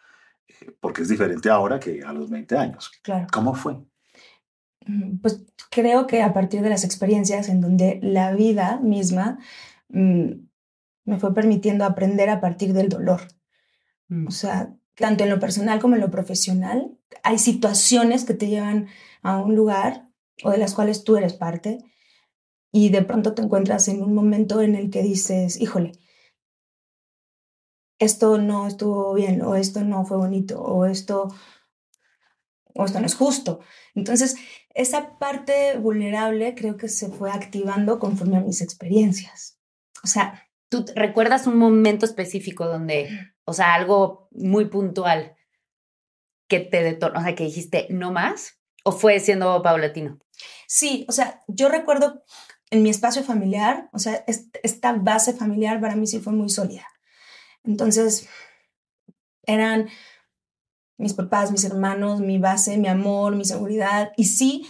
porque 0.80 1.02
es 1.02 1.08
diferente 1.08 1.50
ahora 1.50 1.80
que 1.80 2.02
a 2.02 2.12
los 2.12 2.30
20 2.30 2.56
años? 2.56 2.90
Claro. 3.02 3.26
¿Cómo 3.32 3.54
fue? 3.54 3.78
Mm, 4.86 5.18
Pues 5.18 5.44
creo 5.70 6.06
que 6.06 6.22
a 6.22 6.32
partir 6.32 6.62
de 6.62 6.70
las 6.70 6.84
experiencias 6.84 7.48
en 7.48 7.60
donde 7.60 7.98
la 8.02 8.32
vida 8.32 8.78
misma 8.80 9.38
mm, 9.88 10.30
me 11.04 11.18
fue 11.18 11.34
permitiendo 11.34 11.84
aprender 11.84 12.30
a 12.30 12.40
partir 12.40 12.72
del 12.72 12.88
dolor. 12.88 13.22
Mm. 14.08 14.26
O 14.26 14.30
sea, 14.30 14.74
tanto 14.94 15.24
en 15.24 15.30
lo 15.30 15.40
personal 15.40 15.80
como 15.80 15.94
en 15.94 16.00
lo 16.00 16.10
profesional, 16.10 16.96
hay 17.22 17.38
situaciones 17.38 18.24
que 18.24 18.34
te 18.34 18.48
llevan 18.48 18.88
a 19.22 19.38
un 19.38 19.54
lugar 19.54 20.08
o 20.44 20.50
de 20.50 20.58
las 20.58 20.74
cuales 20.74 21.04
tú 21.04 21.16
eres 21.16 21.34
parte 21.34 21.78
y 22.70 22.88
de 22.88 23.02
pronto 23.02 23.34
te 23.34 23.42
encuentras 23.42 23.88
en 23.88 24.02
un 24.02 24.14
momento 24.14 24.62
en 24.62 24.74
el 24.74 24.90
que 24.90 25.02
dices, 25.02 25.60
híjole, 25.60 25.92
esto 28.04 28.38
no 28.38 28.66
estuvo 28.66 29.14
bien 29.14 29.42
o 29.42 29.54
esto 29.54 29.82
no 29.82 30.04
fue 30.04 30.16
bonito 30.16 30.60
o 30.62 30.84
esto 30.86 31.28
o 32.74 32.84
esto 32.84 33.00
no 33.00 33.06
es 33.06 33.14
justo. 33.14 33.60
Entonces, 33.94 34.36
esa 34.74 35.18
parte 35.18 35.76
vulnerable 35.78 36.54
creo 36.54 36.76
que 36.76 36.88
se 36.88 37.08
fue 37.08 37.30
activando 37.30 37.98
conforme 37.98 38.38
a 38.38 38.40
mis 38.40 38.62
experiencias. 38.62 39.58
O 40.02 40.06
sea, 40.06 40.42
¿Tú 40.70 40.86
recuerdas 40.96 41.46
un 41.46 41.58
momento 41.58 42.06
específico 42.06 42.66
donde, 42.66 43.10
o 43.44 43.52
sea, 43.52 43.74
algo 43.74 44.28
muy 44.30 44.64
puntual 44.70 45.36
que 46.48 46.60
te 46.60 46.82
detonó, 46.82 47.20
o 47.20 47.22
sea, 47.22 47.34
que 47.34 47.44
dijiste 47.44 47.86
no 47.90 48.10
más? 48.10 48.58
¿O 48.82 48.92
fue 48.92 49.20
siendo 49.20 49.62
paulatino? 49.62 50.18
Sí, 50.66 51.04
o 51.10 51.12
sea, 51.12 51.42
yo 51.46 51.68
recuerdo 51.68 52.22
en 52.70 52.82
mi 52.82 52.88
espacio 52.88 53.22
familiar, 53.22 53.90
o 53.92 53.98
sea, 53.98 54.24
es- 54.26 54.48
esta 54.62 54.94
base 54.94 55.34
familiar 55.34 55.78
para 55.78 55.94
mí 55.94 56.06
sí 56.06 56.20
fue 56.20 56.32
muy 56.32 56.48
sólida. 56.48 56.86
Entonces, 57.64 58.28
eran 59.44 59.88
mis 60.98 61.14
papás, 61.14 61.50
mis 61.50 61.64
hermanos, 61.64 62.20
mi 62.20 62.38
base, 62.38 62.78
mi 62.78 62.88
amor, 62.88 63.34
mi 63.34 63.44
seguridad. 63.44 64.12
Y 64.16 64.24
sí, 64.24 64.66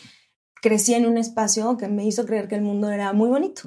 crecí 0.63 0.95
en 0.95 1.07
un 1.07 1.19
espacio 1.19 1.77
que 1.77 1.89
me 1.89 2.07
hizo 2.07 2.25
creer 2.25 2.47
que 2.47 2.55
el 2.55 2.63
mundo 2.63 2.89
era 2.91 3.13
muy 3.13 3.29
bonito. 3.29 3.63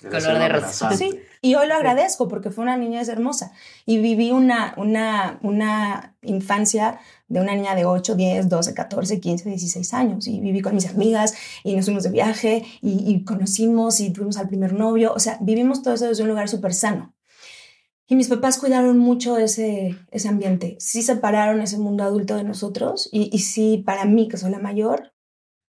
Color 0.00 0.38
de 0.38 0.48
rosa. 0.48 0.92
Sí, 0.92 1.18
y 1.42 1.56
hoy 1.56 1.66
lo 1.66 1.74
agradezco 1.74 2.28
porque 2.28 2.50
fue 2.50 2.62
una 2.62 2.76
niñez 2.76 3.08
hermosa 3.08 3.52
y 3.84 3.98
viví 3.98 4.30
una, 4.30 4.72
una, 4.76 5.40
una 5.42 6.16
infancia 6.22 7.00
de 7.26 7.40
una 7.40 7.54
niña 7.56 7.74
de 7.74 7.84
8, 7.84 8.14
10, 8.14 8.48
12, 8.48 8.74
14, 8.74 9.20
15, 9.20 9.48
16 9.48 9.94
años. 9.94 10.28
Y 10.28 10.38
viví 10.38 10.62
con 10.62 10.74
mis 10.74 10.86
amigas 10.86 11.34
y 11.64 11.74
nos 11.74 11.84
fuimos 11.84 12.04
de 12.04 12.10
viaje 12.10 12.64
y, 12.80 13.10
y 13.12 13.24
conocimos 13.24 13.98
y 13.98 14.10
tuvimos 14.10 14.36
al 14.38 14.48
primer 14.48 14.72
novio. 14.72 15.12
O 15.14 15.18
sea, 15.18 15.38
vivimos 15.40 15.82
todo 15.82 15.94
eso 15.94 16.06
desde 16.06 16.22
un 16.22 16.28
lugar 16.28 16.48
súper 16.48 16.72
sano. 16.72 17.15
Y 18.06 18.14
mis 18.14 18.28
papás 18.28 18.58
cuidaron 18.58 18.98
mucho 18.98 19.36
ese, 19.36 19.96
ese 20.10 20.28
ambiente. 20.28 20.76
Sí 20.78 21.02
separaron 21.02 21.60
ese 21.60 21.78
mundo 21.78 22.04
adulto 22.04 22.36
de 22.36 22.44
nosotros 22.44 23.08
y, 23.12 23.30
y 23.32 23.40
sí, 23.40 23.82
para 23.84 24.04
mí, 24.04 24.28
que 24.28 24.36
soy 24.36 24.50
la 24.50 24.58
mayor, 24.58 25.12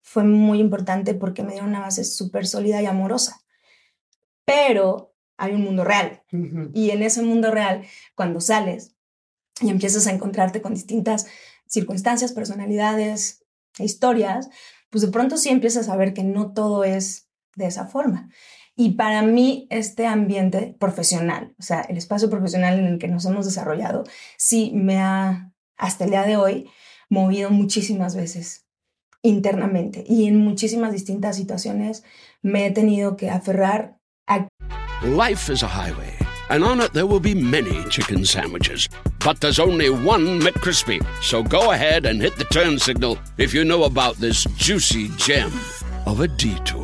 fue 0.03 0.25
muy 0.25 0.59
importante 0.59 1.15
porque 1.15 1.43
me 1.43 1.53
dieron 1.53 1.71
una 1.71 1.81
base 1.81 2.05
súper 2.05 2.47
sólida 2.47 2.83
y 2.83 2.87
amorosa. 2.87 3.41
Pero 4.45 5.15
hay 5.37 5.53
un 5.53 5.63
mundo 5.63 5.85
real. 5.85 6.23
Y 6.75 6.91
en 6.91 7.03
ese 7.03 7.23
mundo 7.23 7.51
real, 7.51 7.85
cuando 8.15 8.41
sales 8.41 8.95
y 9.61 9.71
empiezas 9.71 10.07
a 10.07 10.13
encontrarte 10.13 10.61
con 10.61 10.75
distintas 10.75 11.27
circunstancias, 11.67 12.33
personalidades, 12.33 13.45
e 13.79 13.85
historias, 13.85 14.49
pues 14.91 15.03
de 15.03 15.11
pronto 15.11 15.37
sí 15.37 15.49
empiezas 15.49 15.89
a 15.89 15.97
ver 15.97 16.15
que 16.15 16.23
no 16.23 16.53
todo 16.53 16.85
es 16.85 17.29
de 17.57 17.67
esa 17.67 17.87
forma. 17.87 18.31
Y 18.77 18.93
para 18.93 19.23
mí 19.23 19.67
este 19.71 20.07
ambiente 20.07 20.75
profesional, 20.79 21.55
o 21.59 21.63
sea, 21.63 21.83
el 21.83 21.97
espacio 21.97 22.29
profesional 22.29 22.79
en 22.79 22.87
el 22.87 22.99
que 22.99 23.09
nos 23.09 23.25
hemos 23.25 23.45
desarrollado, 23.45 24.05
sí 24.37 24.73
me 24.75 24.99
ha, 24.99 25.53
hasta 25.77 26.05
el 26.05 26.11
día 26.11 26.25
de 26.25 26.37
hoy, 26.37 26.71
movido 27.09 27.51
muchísimas 27.51 28.17
veces 28.17 28.67
internamente 29.23 30.05
y 30.07 30.27
en 30.27 30.37
muchísimas 30.37 30.93
distintas 30.93 31.37
situaciones 31.37 32.05
me 32.43 32.67
he 32.67 32.71
tenido 32.71 33.17
que 33.17 33.31
aferrar 33.31 33.99
a 34.27 34.49
Life 35.03 35.51
is 35.51 35.63
a 35.63 35.69
highway, 35.69 36.17
and 36.49 36.65
on 36.65 36.81
it 36.81 36.93
there 36.93 37.07
will 37.07 37.21
be 37.21 37.35
many 37.35 37.85
chicken 37.91 38.25
sandwiches. 38.25 38.89
But 39.25 39.41
there's 39.41 39.59
only 39.59 39.91
one 39.91 40.41
McCrispy. 40.41 41.05
So 41.23 41.43
go 41.43 41.73
ahead 41.73 42.07
and 42.07 42.21
hit 42.21 42.37
the 42.37 42.45
turn 42.45 42.79
signal 42.79 43.19
if 43.37 43.53
you 43.53 43.65
know 43.65 43.85
about 43.85 44.17
this 44.17 44.45
juicy 44.57 45.09
gem 45.17 45.53
of 46.07 46.21
a 46.21 46.29
detour. 46.29 46.84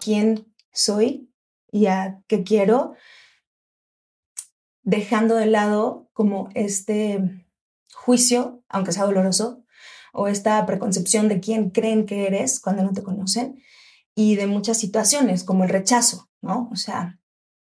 Quién 0.00 0.52
soy 0.72 1.30
y 1.70 1.86
a 1.86 2.22
qué 2.26 2.42
quiero, 2.42 2.94
dejando 4.82 5.36
de 5.36 5.46
lado 5.46 6.10
como 6.12 6.48
este 6.54 7.46
juicio, 7.92 8.62
aunque 8.68 8.92
sea 8.92 9.04
doloroso, 9.04 9.64
o 10.12 10.26
esta 10.26 10.64
preconcepción 10.66 11.28
de 11.28 11.40
quién 11.40 11.70
creen 11.70 12.06
que 12.06 12.26
eres 12.26 12.60
cuando 12.60 12.82
no 12.82 12.92
te 12.92 13.02
conocen, 13.02 13.62
y 14.14 14.34
de 14.34 14.46
muchas 14.46 14.78
situaciones, 14.78 15.44
como 15.44 15.64
el 15.64 15.70
rechazo, 15.70 16.28
¿no? 16.40 16.68
O 16.72 16.76
sea, 16.76 17.20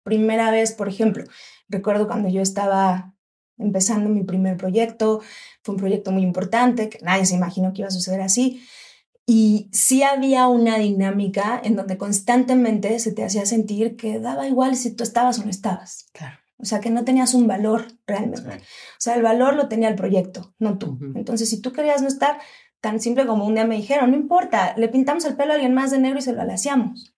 primera 0.04 0.50
vez, 0.50 0.72
por 0.72 0.90
ejemplo, 0.90 1.24
recuerdo 1.70 2.08
cuando 2.08 2.30
yo 2.30 2.42
estaba 2.42 3.14
empezando 3.58 4.10
mi 4.10 4.24
primer 4.24 4.58
proyecto, 4.58 5.22
fue 5.62 5.76
un 5.76 5.80
proyecto 5.80 6.12
muy 6.12 6.24
importante, 6.24 6.90
que 6.90 7.00
nadie 7.00 7.26
se 7.26 7.36
imaginó 7.36 7.72
que 7.72 7.82
iba 7.82 7.88
a 7.88 7.92
suceder 7.92 8.22
así, 8.22 8.64
y 9.26 9.70
sí 9.72 10.04
había 10.04 10.48
una 10.48 10.78
dinámica 10.78 11.60
en 11.64 11.76
donde 11.76 11.98
constantemente 11.98 13.00
se 13.00 13.14
te 13.14 13.24
hacía 13.24 13.46
sentir 13.46 13.96
que 13.96 14.20
daba 14.20 14.48
igual 14.48 14.76
si 14.76 14.94
tú 14.96 15.04
estabas 15.04 15.40
o 15.40 15.44
no 15.44 15.50
estabas. 15.50 16.08
Claro. 16.12 16.38
O 16.58 16.66
sea, 16.66 16.80
que 16.80 16.90
no 16.90 17.04
tenías 17.04 17.34
un 17.34 17.48
valor 17.48 17.88
realmente. 18.06 18.42
Sí. 18.42 18.58
O 18.58 19.00
sea, 19.00 19.16
el 19.16 19.22
valor 19.22 19.56
lo 19.56 19.68
tenía 19.68 19.90
el 19.90 19.96
proyecto, 19.96 20.54
no 20.60 20.78
tú. 20.78 20.98
Entonces, 21.16 21.50
si 21.50 21.62
tú 21.62 21.74
querías 21.74 22.02
no 22.02 22.08
estar 22.08 22.40
tan 22.80 23.00
simple 23.00 23.26
como 23.26 23.46
un 23.46 23.56
día 23.56 23.66
me 23.66 23.76
dijeron, 23.76 24.12
no 24.12 24.18
importa, 24.18 24.74
le 24.78 24.90
pintamos 24.90 25.24
el 25.26 25.36
pelo 25.36 25.52
a 25.52 25.56
alguien 25.56 25.74
más 25.74 25.92
de 25.92 26.00
negro 26.00 26.20
y 26.20 26.22
se 26.22 26.34
lo 26.34 26.42
alaciamos. 26.42 27.16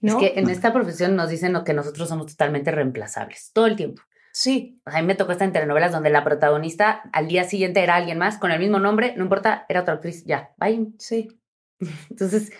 ¿No? 0.00 0.20
Es 0.20 0.32
que 0.32 0.38
en 0.40 0.50
esta 0.50 0.72
profesión 0.72 1.16
nos 1.16 1.30
dicen 1.30 1.52
lo 1.52 1.64
que 1.64 1.74
nosotros 1.74 2.08
somos 2.08 2.26
totalmente 2.26 2.70
reemplazables, 2.70 3.50
todo 3.52 3.66
el 3.66 3.76
tiempo. 3.76 4.02
Sí, 4.32 4.80
A 4.84 5.00
mí 5.00 5.06
me 5.06 5.14
tocó 5.14 5.32
esta 5.32 5.44
en 5.44 5.52
telenovelas 5.52 5.92
donde 5.92 6.10
la 6.10 6.22
protagonista 6.24 7.02
al 7.12 7.26
día 7.28 7.44
siguiente 7.44 7.82
era 7.82 7.96
alguien 7.96 8.18
más 8.18 8.38
con 8.38 8.52
el 8.52 8.60
mismo 8.60 8.78
nombre, 8.78 9.14
no 9.16 9.24
importa, 9.24 9.66
era 9.68 9.80
otra 9.82 9.94
actriz, 9.94 10.24
ya, 10.24 10.54
bye. 10.58 10.86
sí. 10.98 11.28
Entonces, 12.10 12.52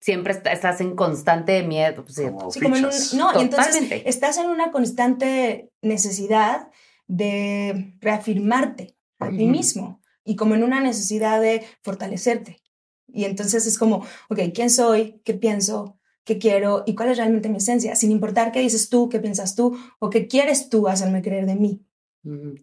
siempre 0.00 0.32
est- 0.32 0.46
estás 0.46 0.80
en 0.80 0.94
constante 0.96 1.62
miedo. 1.64 2.04
pues, 2.04 2.14
sí. 2.16 2.22
Como 2.24 2.50
Sí, 2.50 2.60
como 2.60 2.76
en 2.76 2.84
un- 2.86 2.90
no, 3.18 3.38
y 3.38 3.42
entonces 3.42 3.74
Totalmente. 3.74 4.08
estás 4.08 4.38
en 4.38 4.46
una 4.48 4.70
constante 4.70 5.70
necesidad 5.82 6.68
de 7.06 7.94
reafirmarte 8.00 8.96
a 9.18 9.28
ti 9.30 9.46
mismo 9.46 10.00
y 10.24 10.36
como 10.36 10.54
en 10.54 10.62
una 10.62 10.80
necesidad 10.80 11.40
de 11.40 11.66
fortalecerte. 11.82 12.62
Y 13.08 13.24
entonces 13.24 13.66
es 13.66 13.78
como, 13.78 14.04
ok, 14.28 14.38
¿quién 14.54 14.70
soy? 14.70 15.20
¿Qué 15.24 15.34
pienso? 15.34 15.97
¿Qué 16.28 16.36
quiero? 16.36 16.82
¿Y 16.84 16.94
cuál 16.94 17.08
es 17.08 17.16
realmente 17.16 17.48
mi 17.48 17.56
esencia? 17.56 17.96
Sin 17.96 18.10
importar 18.10 18.52
qué 18.52 18.60
dices 18.60 18.90
tú, 18.90 19.08
qué 19.08 19.18
piensas 19.18 19.54
tú 19.54 19.78
o 19.98 20.10
qué 20.10 20.28
quieres 20.28 20.68
tú 20.68 20.86
hacerme 20.86 21.22
creer 21.22 21.46
de 21.46 21.54
mí. 21.54 21.86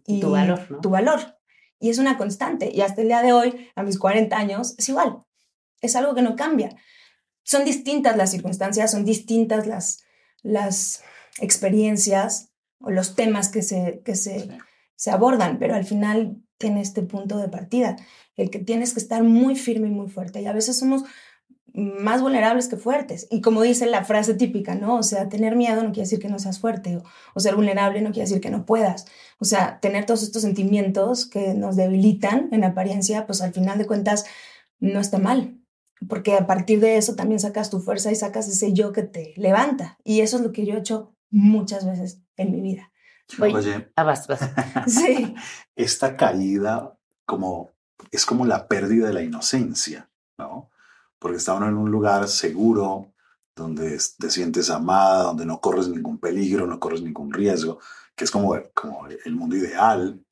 Y 0.06 0.20
tu 0.20 0.30
valor, 0.30 0.70
¿no? 0.70 0.80
Tu 0.80 0.88
valor. 0.88 1.36
Y 1.80 1.90
es 1.90 1.98
una 1.98 2.16
constante. 2.16 2.70
Y 2.72 2.82
hasta 2.82 3.02
el 3.02 3.08
día 3.08 3.22
de 3.22 3.32
hoy, 3.32 3.68
a 3.74 3.82
mis 3.82 3.98
40 3.98 4.36
años, 4.38 4.76
es 4.78 4.88
igual. 4.88 5.24
Es 5.80 5.96
algo 5.96 6.14
que 6.14 6.22
no 6.22 6.36
cambia. 6.36 6.76
Son 7.42 7.64
distintas 7.64 8.16
las 8.16 8.30
circunstancias, 8.30 8.92
son 8.92 9.04
distintas 9.04 9.66
las, 9.66 10.04
las 10.44 11.02
experiencias 11.40 12.52
o 12.78 12.92
los 12.92 13.16
temas 13.16 13.48
que 13.48 13.62
se, 13.62 14.00
que 14.04 14.14
se, 14.14 14.38
Sí. 14.42 14.48
se 14.94 15.10
abordan, 15.10 15.58
pero 15.58 15.74
al 15.74 15.84
final 15.84 16.40
tiene 16.56 16.82
este 16.82 17.02
punto 17.02 17.38
de 17.38 17.48
partida, 17.48 17.96
el 18.36 18.48
que 18.50 18.60
tienes 18.60 18.92
que 18.92 19.00
estar 19.00 19.24
muy 19.24 19.56
firme 19.56 19.88
y 19.88 19.90
muy 19.90 20.08
fuerte. 20.08 20.40
Y 20.40 20.46
a 20.46 20.52
veces 20.52 20.78
somos 20.78 21.02
más 21.76 22.22
vulnerables 22.22 22.68
que 22.68 22.76
fuertes. 22.76 23.26
Y 23.30 23.42
como 23.42 23.60
dice 23.62 23.86
la 23.86 24.04
frase 24.04 24.34
típica, 24.34 24.74
¿no? 24.74 24.96
O 24.96 25.02
sea, 25.02 25.28
tener 25.28 25.56
miedo 25.56 25.82
no 25.82 25.90
quiere 25.92 26.02
decir 26.02 26.18
que 26.18 26.28
no 26.28 26.38
seas 26.38 26.58
fuerte 26.58 26.96
o, 26.96 27.04
o 27.34 27.40
ser 27.40 27.54
vulnerable 27.54 28.00
no 28.00 28.10
quiere 28.12 28.26
decir 28.28 28.40
que 28.40 28.50
no 28.50 28.64
puedas. 28.64 29.04
O 29.38 29.44
sea, 29.44 29.78
tener 29.80 30.06
todos 30.06 30.22
estos 30.22 30.42
sentimientos 30.42 31.26
que 31.26 31.52
nos 31.54 31.76
debilitan 31.76 32.48
en 32.50 32.64
apariencia, 32.64 33.26
pues 33.26 33.42
al 33.42 33.52
final 33.52 33.76
de 33.76 33.86
cuentas 33.86 34.24
no 34.80 35.00
está 35.00 35.18
mal. 35.18 35.60
Porque 36.08 36.34
a 36.34 36.46
partir 36.46 36.80
de 36.80 36.96
eso 36.96 37.14
también 37.14 37.40
sacas 37.40 37.70
tu 37.70 37.80
fuerza 37.80 38.10
y 38.10 38.14
sacas 38.14 38.48
ese 38.48 38.72
yo 38.72 38.92
que 38.92 39.02
te 39.02 39.34
levanta. 39.36 39.98
Y 40.02 40.20
eso 40.22 40.36
es 40.38 40.42
lo 40.42 40.52
que 40.52 40.64
yo 40.66 40.74
he 40.74 40.78
hecho 40.78 41.14
muchas 41.30 41.84
veces 41.86 42.22
en 42.36 42.52
mi 42.52 42.60
vida. 42.60 42.90
Oye, 43.40 43.54
Oye, 43.54 43.88
Ah. 43.96 44.84
Sí. 44.86 45.34
esta 45.74 46.16
caída 46.16 46.96
como 47.26 47.70
es 48.12 48.24
como 48.24 48.46
la 48.46 48.68
pérdida 48.68 49.08
de 49.08 49.12
la 49.14 49.22
inocencia, 49.22 50.10
¿no? 50.38 50.70
Porque 51.18 51.38
está 51.38 51.54
uno 51.54 51.68
en 51.68 51.76
un 51.76 51.90
lugar 51.90 52.28
seguro, 52.28 53.12
donde 53.54 53.98
te 54.18 54.30
sientes 54.30 54.68
amada, 54.70 55.24
donde 55.24 55.46
no 55.46 55.60
corres 55.60 55.88
ningún 55.88 56.18
peligro, 56.18 56.66
no 56.66 56.78
corres 56.78 57.02
ningún 57.02 57.32
riesgo, 57.32 57.78
que 58.14 58.24
es 58.24 58.30
como, 58.30 58.54
como 58.74 59.06
el 59.06 59.34
mundo 59.34 59.56
ideal. 59.56 60.22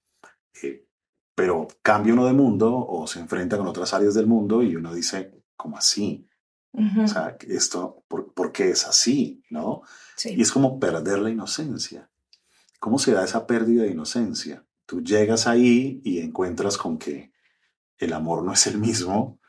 eh, 0.62 0.86
pero 1.34 1.66
cambia 1.82 2.12
uno 2.12 2.26
de 2.26 2.32
mundo 2.32 2.76
o 2.76 3.06
se 3.06 3.18
enfrenta 3.18 3.56
con 3.58 3.66
otras 3.66 3.92
áreas 3.92 4.14
del 4.14 4.26
mundo 4.26 4.62
y 4.62 4.76
uno 4.76 4.94
dice, 4.94 5.42
¿cómo 5.56 5.76
así? 5.76 6.28
Ujú. 6.72 7.02
O 7.02 7.08
sea, 7.08 7.36
esto, 7.48 8.04
¿por, 8.08 8.32
por 8.32 8.52
qué 8.52 8.70
es 8.70 8.86
así? 8.86 9.42
¿No? 9.50 9.82
Sí. 10.16 10.34
Y 10.36 10.42
es 10.42 10.52
como 10.52 10.78
perder 10.78 11.18
la 11.18 11.30
inocencia. 11.30 12.10
¿Cómo 12.78 12.98
se 12.98 13.12
da 13.12 13.24
esa 13.24 13.46
pérdida 13.46 13.82
de 13.82 13.90
inocencia? 13.90 14.64
Tú 14.86 15.02
llegas 15.02 15.46
ahí 15.46 16.00
y 16.04 16.20
encuentras 16.20 16.76
con 16.76 16.98
que 16.98 17.32
el 17.98 18.12
amor 18.12 18.44
no 18.44 18.52
es 18.52 18.66
el 18.66 18.78
mismo, 18.78 19.40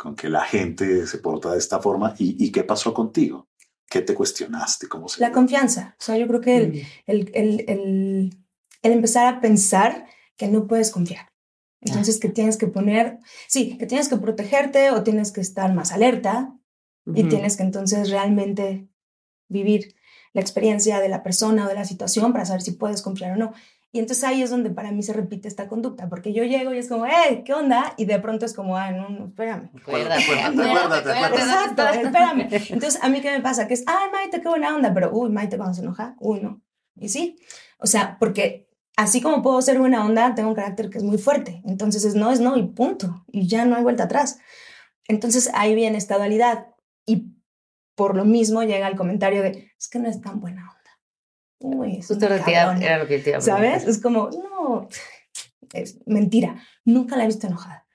con 0.00 0.16
que 0.16 0.30
la 0.30 0.44
gente 0.44 1.06
se 1.06 1.18
porta 1.18 1.52
de 1.52 1.58
esta 1.58 1.78
forma. 1.78 2.14
¿Y, 2.18 2.42
y 2.42 2.50
qué 2.50 2.64
pasó 2.64 2.94
contigo? 2.94 3.48
¿Qué 3.86 4.00
te 4.00 4.14
cuestionaste? 4.14 4.88
¿Cómo 4.88 5.08
se 5.08 5.20
La 5.20 5.30
confianza. 5.30 5.94
O 6.00 6.02
sea, 6.02 6.16
yo 6.16 6.26
creo 6.26 6.40
que 6.40 6.56
el, 6.56 6.72
Mm. 6.72 6.76
el, 7.06 7.30
el, 7.34 7.64
el, 7.68 8.44
el 8.82 8.92
empezar 8.92 9.26
a 9.26 9.40
pensar 9.42 10.06
que 10.38 10.48
no 10.48 10.66
puedes 10.66 10.90
confiar. 10.90 11.30
Entonces, 11.82 12.18
que 12.18 12.30
tienes 12.30 12.56
que 12.56 12.66
poner, 12.66 13.18
sí, 13.46 13.76
que 13.76 13.84
tienes 13.86 14.08
que 14.08 14.16
protegerte 14.16 14.90
o 14.90 15.02
tienes 15.02 15.32
que 15.32 15.42
estar 15.42 15.74
más 15.74 15.92
alerta 15.92 16.54
y 17.14 17.24
tienes 17.24 17.56
que 17.56 17.62
entonces 17.62 18.10
realmente 18.10 18.88
vivir 19.48 19.94
la 20.32 20.40
experiencia 20.40 21.00
de 21.00 21.08
la 21.08 21.22
persona 21.22 21.66
o 21.66 21.68
de 21.68 21.74
la 21.74 21.84
situación 21.84 22.32
para 22.32 22.44
saber 22.46 22.62
si 22.62 22.72
puedes 22.72 23.02
confiar 23.02 23.32
o 23.32 23.36
no. 23.36 23.52
Y 23.92 23.98
entonces 23.98 24.22
ahí 24.24 24.42
es 24.42 24.50
donde 24.50 24.70
para 24.70 24.92
mí 24.92 25.02
se 25.02 25.12
repite 25.12 25.48
esta 25.48 25.66
conducta, 25.66 26.08
porque 26.08 26.32
yo 26.32 26.44
llego 26.44 26.72
y 26.72 26.78
es 26.78 26.88
como, 26.88 27.06
hey, 27.06 27.42
¿qué 27.44 27.54
onda? 27.54 27.92
Y 27.96 28.04
de 28.04 28.20
pronto 28.20 28.46
es 28.46 28.54
como, 28.54 28.76
ay, 28.76 28.94
no, 28.94 29.08
no, 29.08 29.26
espérame. 29.26 29.70
Acuérdate, 29.80 30.22
Acuérdate, 30.22 30.62
acuérdate, 30.62 31.10
acuérdate, 31.10 31.42
Exacto, 31.42 31.82
espérame. 31.88 32.48
Entonces, 32.70 33.02
¿a 33.02 33.08
mí 33.08 33.20
qué 33.20 33.32
me 33.32 33.40
pasa? 33.40 33.66
Que 33.66 33.74
es, 33.74 33.82
ay, 33.86 34.10
Maite, 34.12 34.40
qué 34.40 34.48
buena 34.48 34.74
onda, 34.76 34.94
pero, 34.94 35.10
uy, 35.12 35.30
Maite 35.30 35.56
cuando 35.56 35.74
se 35.74 35.82
enoja, 35.82 36.14
uy, 36.20 36.40
no. 36.40 36.62
Y 36.96 37.08
sí, 37.08 37.36
O 37.78 37.86
sea, 37.86 38.16
porque 38.20 38.68
así 38.96 39.20
como 39.20 39.42
puedo 39.42 39.60
ser 39.62 39.78
buena 39.78 40.04
onda, 40.04 40.34
tengo 40.34 40.50
un 40.50 40.54
carácter 40.54 40.90
que 40.90 40.98
es 40.98 41.04
muy 41.04 41.18
fuerte. 41.18 41.62
Entonces 41.64 42.04
es 42.04 42.14
no, 42.14 42.30
es 42.30 42.40
no 42.40 42.56
y 42.56 42.66
punto. 42.68 43.24
Y 43.32 43.48
ya 43.48 43.64
no 43.64 43.76
hay 43.76 43.82
vuelta 43.82 44.04
atrás. 44.04 44.38
Entonces 45.08 45.50
ahí 45.54 45.74
viene 45.74 45.96
esta 45.96 46.16
dualidad. 46.16 46.68
Y 47.06 47.32
por 47.94 48.16
lo 48.16 48.24
mismo 48.24 48.62
llega 48.62 48.86
el 48.86 48.96
comentario 48.96 49.42
de, 49.42 49.72
es 49.78 49.88
que 49.88 49.98
no 49.98 50.08
es 50.08 50.20
tan 50.20 50.40
buena 50.40 50.62
onda. 50.62 50.79
Uy, 51.60 51.98
es 51.98 52.06
Justo 52.08 52.26
una 52.26 52.36
lo 52.38 52.44
que 52.44 52.50
iba- 52.52 52.60
cabrona". 52.64 52.84
era 52.86 52.98
lo 52.98 53.06
que 53.06 53.18
te 53.18 53.30
iba 53.30 53.40
¿Sabes? 53.40 53.84
Es 53.86 54.00
como, 54.00 54.30
no, 54.30 54.88
es 55.72 55.98
mentira. 56.06 56.56
Nunca 56.84 57.16
la 57.16 57.24
he 57.24 57.26
visto 57.26 57.46
enojada. 57.46 57.86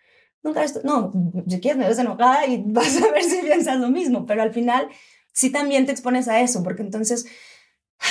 Nunca 0.43 0.59
he 0.59 0.63
visto, 0.63 0.81
no, 0.83 1.11
si 1.47 1.59
quieres 1.59 1.77
me 1.79 1.87
ves 1.87 1.97
enojada 1.99 2.45
y 2.45 2.63
vas 2.67 2.95
a 3.01 3.11
ver 3.11 3.23
si 3.23 3.37
piensas 3.41 3.79
lo 3.79 3.89
mismo, 3.89 4.25
pero 4.25 4.43
al 4.43 4.53
final 4.53 4.87
sí 5.33 5.51
también 5.51 5.85
te 5.85 5.91
expones 5.91 6.27
a 6.27 6.39
eso, 6.41 6.61
porque 6.63 6.83
entonces 6.83 7.25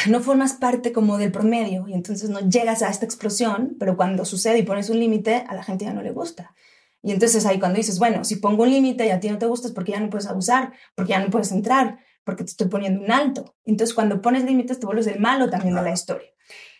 no 0.08 0.20
formas 0.20 0.54
parte 0.54 0.92
como 0.92 1.16
del 1.18 1.30
promedio 1.30 1.86
y 1.86 1.94
entonces 1.94 2.30
no 2.30 2.40
llegas 2.40 2.82
a 2.82 2.88
esta 2.90 3.04
explosión, 3.04 3.76
pero 3.78 3.96
cuando 3.96 4.24
sucede 4.24 4.58
y 4.58 4.62
pones 4.64 4.90
un 4.90 4.98
límite, 4.98 5.44
a 5.48 5.54
la 5.54 5.62
gente 5.62 5.84
ya 5.84 5.92
no 5.92 6.02
le 6.02 6.10
gusta. 6.10 6.54
Y 7.02 7.12
entonces 7.12 7.44
ahí 7.46 7.58
cuando 7.60 7.76
dices, 7.76 7.98
bueno, 7.98 8.24
si 8.24 8.36
pongo 8.36 8.62
un 8.64 8.70
límite 8.70 9.06
y 9.06 9.10
a 9.10 9.20
ti 9.20 9.28
no 9.28 9.38
te 9.38 9.46
gusta 9.46 9.68
es 9.68 9.74
porque 9.74 9.92
ya 9.92 10.00
no 10.00 10.10
puedes 10.10 10.26
abusar, 10.26 10.72
porque 10.94 11.10
ya 11.10 11.20
no 11.20 11.30
puedes 11.30 11.52
entrar, 11.52 11.98
porque 12.24 12.44
te 12.44 12.50
estoy 12.50 12.68
poniendo 12.68 13.04
un 13.04 13.12
alto. 13.12 13.54
Entonces 13.64 13.94
cuando 13.94 14.20
pones 14.20 14.44
límites 14.44 14.80
te 14.80 14.86
vuelves 14.86 15.06
el 15.06 15.20
malo 15.20 15.50
también 15.50 15.74
de 15.74 15.82
la 15.82 15.92
historia. 15.92 16.28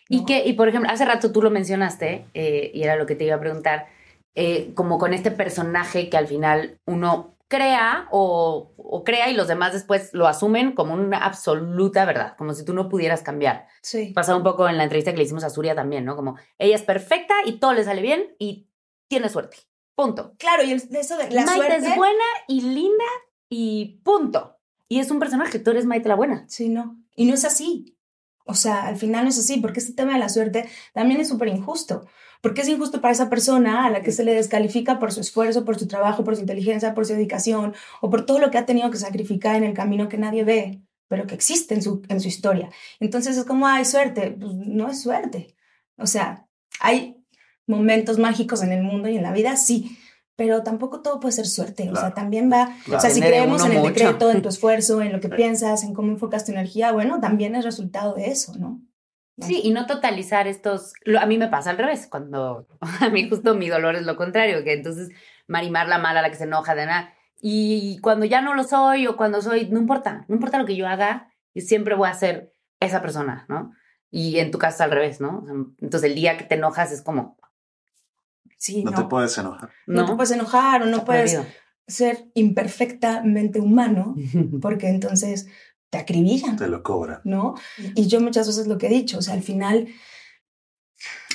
Y 0.09 0.19
¿no? 0.19 0.25
que, 0.25 0.45
y 0.45 0.53
por 0.53 0.67
ejemplo, 0.67 0.91
hace 0.91 1.05
rato 1.05 1.31
tú 1.31 1.41
lo 1.41 1.49
mencionaste, 1.49 2.25
eh, 2.33 2.71
y 2.73 2.83
era 2.83 2.95
lo 2.95 3.05
que 3.05 3.15
te 3.15 3.25
iba 3.25 3.35
a 3.35 3.39
preguntar, 3.39 3.87
eh, 4.35 4.71
como 4.75 4.97
con 4.97 5.13
este 5.13 5.31
personaje 5.31 6.09
que 6.09 6.17
al 6.17 6.27
final 6.27 6.79
uno 6.85 7.35
crea 7.47 8.07
o, 8.11 8.73
o 8.77 9.03
crea 9.03 9.29
y 9.29 9.35
los 9.35 9.47
demás 9.47 9.73
después 9.73 10.09
lo 10.13 10.27
asumen 10.27 10.73
como 10.73 10.93
una 10.93 11.19
absoluta 11.19 12.05
verdad, 12.05 12.35
como 12.37 12.53
si 12.53 12.65
tú 12.65 12.73
no 12.73 12.89
pudieras 12.89 13.21
cambiar. 13.21 13.67
Sí. 13.81 14.11
Pasaba 14.13 14.37
un 14.37 14.43
poco 14.43 14.67
en 14.67 14.77
la 14.77 14.83
entrevista 14.83 15.11
que 15.11 15.17
le 15.17 15.23
hicimos 15.23 15.43
a 15.43 15.49
Suria 15.49 15.75
también, 15.75 16.05
¿no? 16.05 16.15
Como 16.15 16.37
ella 16.57 16.75
es 16.75 16.81
perfecta 16.81 17.33
y 17.45 17.59
todo 17.59 17.73
le 17.73 17.83
sale 17.83 18.01
bien 18.01 18.35
y 18.39 18.67
tiene 19.07 19.29
suerte. 19.29 19.57
Punto. 19.95 20.33
Claro, 20.37 20.63
y 20.63 20.73
eso 20.73 21.17
de 21.17 21.29
la 21.31 21.45
Maite 21.45 21.67
suerte. 21.67 21.87
es 21.87 21.95
buena 21.95 22.23
y 22.47 22.61
linda 22.61 23.05
y 23.49 24.01
punto. 24.03 24.54
Y 24.87 24.99
es 24.99 25.11
un 25.11 25.19
personaje, 25.19 25.59
tú 25.59 25.71
eres 25.71 25.85
Maite 25.85 26.09
la 26.09 26.15
buena. 26.15 26.45
Sí, 26.47 26.69
no. 26.69 26.97
Y 27.15 27.25
no 27.25 27.33
es 27.33 27.45
así. 27.45 27.97
O 28.45 28.53
sea, 28.53 28.85
al 28.85 28.97
final 28.97 29.23
no 29.23 29.29
es 29.29 29.39
así, 29.39 29.59
porque 29.59 29.79
este 29.79 29.93
tema 29.93 30.13
de 30.13 30.19
la 30.19 30.29
suerte 30.29 30.69
también 30.93 31.19
es 31.19 31.29
súper 31.29 31.47
injusto. 31.47 32.05
Porque 32.41 32.61
es 32.61 32.69
injusto 32.69 33.01
para 33.01 33.11
esa 33.11 33.29
persona 33.29 33.85
a 33.85 33.89
la 33.89 34.03
que 34.03 34.11
se 34.11 34.23
le 34.23 34.35
descalifica 34.35 34.99
por 34.99 35.11
su 35.11 35.21
esfuerzo, 35.21 35.65
por 35.65 35.79
su 35.79 35.87
trabajo, 35.87 36.23
por 36.23 36.35
su 36.35 36.41
inteligencia, 36.41 36.93
por 36.93 37.07
su 37.07 37.13
dedicación 37.13 37.73
o 38.01 38.09
por 38.11 38.25
todo 38.25 38.37
lo 38.37 38.51
que 38.51 38.59
ha 38.59 38.67
tenido 38.67 38.91
que 38.91 38.99
sacrificar 38.99 39.55
en 39.55 39.63
el 39.63 39.73
camino 39.73 40.09
que 40.09 40.19
nadie 40.19 40.43
ve, 40.43 40.81
pero 41.07 41.25
que 41.25 41.33
existe 41.33 41.73
en 41.73 41.81
su, 41.81 42.03
en 42.07 42.19
su 42.21 42.27
historia. 42.27 42.69
Entonces 42.99 43.35
es 43.35 43.45
como, 43.45 43.65
hay 43.65 43.83
suerte. 43.83 44.35
Pues 44.39 44.53
no 44.53 44.89
es 44.89 45.01
suerte. 45.01 45.55
O 45.97 46.05
sea, 46.05 46.47
hay 46.79 47.17
momentos 47.65 48.19
mágicos 48.19 48.61
en 48.61 48.71
el 48.71 48.83
mundo 48.83 49.09
y 49.09 49.17
en 49.17 49.23
la 49.23 49.31
vida, 49.31 49.55
sí. 49.55 49.97
Pero 50.37 50.63
tampoco 50.63 51.01
todo 51.01 51.19
puede 51.19 51.31
ser 51.31 51.45
suerte. 51.47 51.83
O 51.83 51.93
sea, 51.93 51.93
Claro. 51.93 52.15
también 52.15 52.51
va 52.51 52.75
Claro. 52.83 52.97
o 52.97 53.01
sea, 53.01 53.09
si 53.09 53.21
creemos 53.21 53.63
en 53.65 53.71
el 53.71 53.77
mucho. 53.79 53.93
decreto, 53.93 54.31
en 54.31 54.41
tu 54.41 54.49
esfuerzo, 54.49 55.01
en 55.01 55.11
lo 55.13 55.19
que 55.19 55.29
piensas, 55.29 55.83
en 55.83 55.93
cómo 55.93 56.11
enfocas 56.11 56.45
tu 56.45 56.51
energía, 56.51 56.91
bueno, 56.91 57.19
también 57.21 57.55
es 57.55 57.63
resultado 57.63 58.13
de 58.15 58.27
eso, 58.31 58.53
¿no? 58.57 58.81
Sí, 59.39 59.59
y 59.63 59.71
no 59.71 59.85
totalizar 59.85 60.47
estos. 60.47 60.93
lo- 61.03 61.19
a 61.19 61.25
mí 61.25 61.37
me 61.37 61.47
pasa 61.49 61.69
al 61.69 61.77
revés, 61.77 62.07
cuando 62.09 62.67
a 63.01 63.09
mí 63.09 63.27
justo 63.29 63.53
mi 63.55 63.67
dolor 63.69 63.95
es 63.95 64.05
lo 64.05 64.15
contrario, 64.15 64.63
que 64.63 64.73
entonces 64.73 65.09
Marimar 65.47 65.87
la 65.87 65.99
mala, 65.99 66.21
la 66.23 66.31
que 66.31 66.37
se 66.37 66.45
enoja 66.45 66.73
de 66.73 66.85
nada. 66.87 67.13
Y 67.39 67.99
cuando 68.01 68.25
ya 68.25 68.41
no 68.41 68.55
lo 68.55 68.63
soy 68.63 69.05
o 69.05 69.15
cuando 69.15 69.41
soy, 69.43 69.69
no 69.69 69.77
importa, 69.79 70.25
no 70.27 70.33
importa 70.35 70.57
lo 70.57 70.65
que 70.65 70.75
yo 70.75 70.87
haga, 70.87 71.31
yo 71.53 71.61
siempre 71.61 71.93
voy 71.93 72.09
a 72.09 72.13
ser 72.15 72.51
esa 72.79 72.99
persona, 73.01 73.45
¿no? 73.47 73.71
Y 74.09 74.39
en 74.39 74.49
tu 74.49 74.57
caso 74.57 74.75
es 74.77 74.81
al 74.81 74.89
revés, 74.91 75.21
¿no? 75.21 75.43
Entonces 75.79 76.09
el 76.09 76.15
día 76.15 76.35
que 76.37 76.45
te 76.45 76.55
enojas 76.55 76.91
es 76.91 77.03
como, 77.03 77.37
Sí, 78.57 78.83
No, 78.83 78.91
no. 78.91 78.97
te 78.97 79.03
puedes 79.03 79.37
enojar. 79.37 79.69
no. 79.87 80.01
no, 80.01 80.05
te 80.07 80.15
puedes 80.15 80.31
enojar 80.31 80.81
o 80.83 80.85
no 80.85 81.05
puedes 81.05 81.37
ser 81.87 82.29
imperfectamente 82.33 83.59
humano, 83.59 84.15
porque 84.61 84.87
entonces 84.87 85.47
te 85.89 85.97
acribillan, 85.99 86.57
Te 86.57 86.67
lo 86.67 86.81
cobran. 86.83 87.21
¿no? 87.23 87.55
Y 87.95 88.07
yo 88.07 88.19
muchas 88.21 88.47
veces 88.47 88.67
lo 88.67 88.77
que 88.77 88.87
he 88.87 88.89
dicho, 88.89 89.19
o 89.19 89.21
sea, 89.21 89.33
al 89.33 89.43
final, 89.43 89.87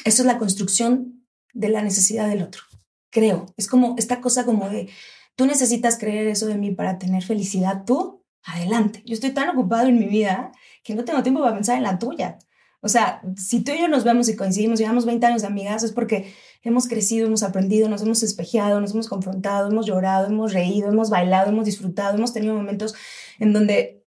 eso 0.04 0.22
es 0.22 0.26
la 0.26 0.38
construcción 0.38 1.24
de 1.52 1.68
la 1.68 1.82
necesidad 1.82 2.28
del 2.28 2.42
otro, 2.42 2.62
creo. 3.10 3.46
Es 3.56 3.68
como 3.68 3.94
esta 3.98 4.20
cosa 4.20 4.44
como 4.44 4.68
de, 4.68 4.88
tú 5.36 5.46
necesitas 5.46 5.98
creer 5.98 6.26
eso 6.26 6.46
de 6.46 6.56
mí 6.56 6.72
para 6.72 6.98
tener 6.98 7.22
felicidad, 7.22 7.84
tú, 7.84 8.24
adelante. 8.44 9.02
Yo 9.04 9.14
estoy 9.14 9.30
tan 9.30 9.48
ocupado 9.50 9.86
en 9.88 9.98
mi 9.98 10.06
vida 10.06 10.52
que 10.82 10.94
no 10.94 11.04
tengo 11.04 11.22
tiempo 11.22 11.40
para 11.42 11.54
pensar 11.54 11.76
en 11.76 11.82
la 11.82 11.98
tuya. 11.98 12.38
O 12.82 12.88
sea, 12.88 13.20
si 13.36 13.62
tú 13.62 13.72
y 13.72 13.80
yo 13.80 13.88
nos 13.88 14.04
vemos 14.04 14.28
y 14.28 14.36
coincidimos, 14.36 14.78
llevamos 14.78 15.04
20 15.04 15.26
años 15.26 15.42
de 15.42 15.48
amigas, 15.48 15.82
es 15.82 15.92
porque 15.92 16.32
hemos 16.62 16.88
crecido, 16.88 17.26
hemos 17.26 17.42
aprendido, 17.42 17.88
nos 17.88 18.02
hemos 18.02 18.22
espejeado, 18.22 18.80
nos 18.80 18.92
hemos 18.92 19.08
confrontado, 19.08 19.70
hemos 19.70 19.86
llorado, 19.86 20.28
hemos 20.28 20.52
reído, 20.54 20.88
hemos 20.88 21.10
bailado, 21.10 21.50
hemos 21.50 21.66
disfrutado, 21.66 22.16
hemos 22.16 22.32
tenido 22.32 22.54
momentos 22.54 22.94
en 23.38 23.52
donde 23.52 24.04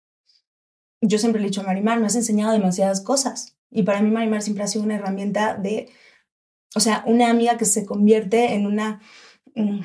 yo 1.02 1.18
siempre 1.18 1.42
le 1.42 1.48
he 1.48 1.50
dicho 1.50 1.62
a 1.62 1.66
Marimar, 1.66 2.00
me 2.00 2.06
has 2.06 2.16
enseñado 2.16 2.52
demasiadas 2.52 3.02
cosas. 3.02 3.58
Y 3.72 3.84
para 3.84 4.02
mí 4.02 4.12
Marimar 4.12 4.42
siempre 4.42 4.64
ha 4.64 4.68
sido 4.68 4.84
una 4.84 4.96
herramienta 4.96 5.56
de, 5.56 5.90
o 6.76 6.80
sea, 6.80 7.04
una 7.08 7.30
amiga 7.30 7.58
que 7.58 7.66
se 7.66 7.86
convierte 7.86 8.54
en 8.54 8.68
una 8.68 9.02
mm, 9.56 9.82